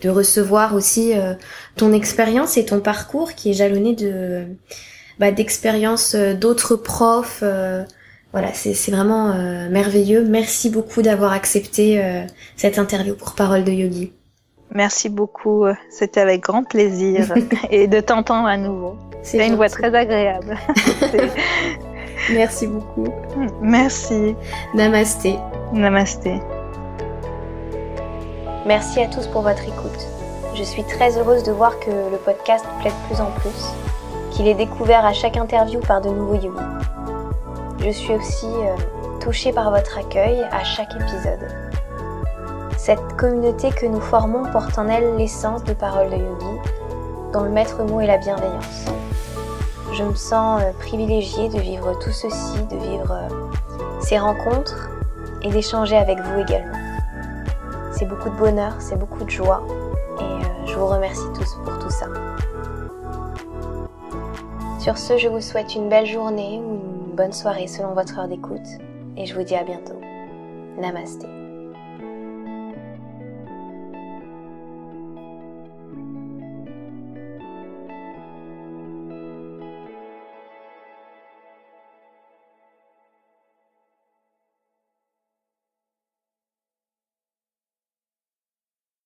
de, 0.01 0.09
recevoir 0.09 0.73
aussi 0.73 1.13
ton 1.75 1.93
expérience 1.93 2.57
et 2.57 2.65
ton 2.65 2.79
parcours 2.79 3.33
qui 3.33 3.51
est 3.51 3.53
jalonné 3.53 3.93
de 3.93 4.45
bah, 5.19 5.31
d'expériences 5.31 6.15
d'autres 6.15 6.75
profs. 6.75 7.43
voilà, 8.31 8.51
c'est 8.53 8.91
vraiment 8.91 9.35
merveilleux. 9.69 10.25
Merci 10.25 10.71
beaucoup 10.71 11.03
d'avoir 11.03 11.33
accepté 11.33 12.01
cette 12.55 12.79
interview 12.79 13.13
pour 13.13 13.35
Parole 13.35 13.63
de 13.63 13.71
Yogi. 13.71 14.11
Merci 14.73 15.09
beaucoup. 15.09 15.65
C'était 15.89 16.21
avec 16.21 16.41
grand 16.41 16.63
plaisir 16.63 17.33
et 17.69 17.87
de 17.87 17.99
t'entendre 17.99 18.47
à 18.47 18.57
nouveau. 18.57 18.97
C'est 19.23 19.45
une 19.47 19.55
voix 19.55 19.69
très 19.69 19.93
agréable. 19.93 20.57
Merci 22.31 22.67
beaucoup. 22.67 23.07
Merci. 23.61 24.35
Namasté. 24.73 25.37
Namasté. 25.73 26.39
Merci 28.65 29.01
à 29.01 29.07
tous 29.07 29.27
pour 29.27 29.41
votre 29.41 29.63
écoute. 29.63 30.07
Je 30.55 30.63
suis 30.63 30.83
très 30.83 31.17
heureuse 31.17 31.43
de 31.43 31.51
voir 31.51 31.79
que 31.79 31.89
le 31.89 32.17
podcast 32.17 32.65
plaît 32.79 32.91
de 32.91 33.07
plus 33.07 33.21
en 33.21 33.31
plus, 33.31 33.73
qu'il 34.31 34.47
est 34.47 34.55
découvert 34.55 35.05
à 35.05 35.13
chaque 35.13 35.37
interview 35.37 35.79
par 35.81 36.01
de 36.01 36.09
nouveaux 36.09 36.35
yogis. 36.35 36.57
Je 37.79 37.89
suis 37.89 38.13
aussi 38.13 38.47
euh, 38.47 38.75
touchée 39.19 39.51
par 39.51 39.69
votre 39.69 39.97
accueil 39.97 40.43
à 40.51 40.63
chaque 40.63 40.95
épisode. 40.95 41.64
Cette 42.85 43.17
communauté 43.17 43.71
que 43.71 43.87
nous 43.87 43.99
formons 43.99 44.43
porte 44.51 44.77
en 44.77 44.87
elle 44.87 45.15
l'essence 45.15 45.63
de 45.63 45.73
Parole 45.73 46.11
de 46.11 46.17
Yogi, 46.17 46.69
dont 47.33 47.41
le 47.41 47.49
maître 47.49 47.83
mot 47.83 47.99
est 47.99 48.05
la 48.05 48.19
bienveillance. 48.19 48.85
Je 49.91 50.03
me 50.03 50.13
sens 50.13 50.61
euh, 50.61 50.71
privilégiée 50.81 51.49
de 51.49 51.57
vivre 51.57 51.97
tout 51.97 52.11
ceci, 52.11 52.61
de 52.69 52.77
vivre 52.77 53.11
euh, 53.11 54.01
ces 54.01 54.19
rencontres 54.19 54.91
et 55.41 55.49
d'échanger 55.49 55.97
avec 55.97 56.19
vous 56.19 56.41
également. 56.41 56.77
C'est 57.91 58.05
beaucoup 58.05 58.29
de 58.29 58.35
bonheur, 58.35 58.75
c'est 58.77 58.99
beaucoup 58.99 59.23
de 59.23 59.31
joie 59.31 59.63
et 60.19 60.21
euh, 60.21 60.67
je 60.67 60.75
vous 60.75 60.85
remercie 60.85 61.25
tous 61.33 61.55
pour 61.65 61.79
tout 61.79 61.89
ça. 61.89 62.05
Sur 64.77 64.99
ce, 64.99 65.17
je 65.17 65.27
vous 65.27 65.41
souhaite 65.41 65.73
une 65.73 65.89
belle 65.89 66.05
journée 66.05 66.61
ou 66.63 66.73
une 67.09 67.15
bonne 67.15 67.33
soirée 67.33 67.65
selon 67.65 67.95
votre 67.95 68.19
heure 68.19 68.27
d'écoute 68.27 68.67
et 69.17 69.25
je 69.25 69.33
vous 69.33 69.41
dis 69.41 69.55
à 69.55 69.63
bientôt. 69.63 69.99
Namasté. 70.77 71.44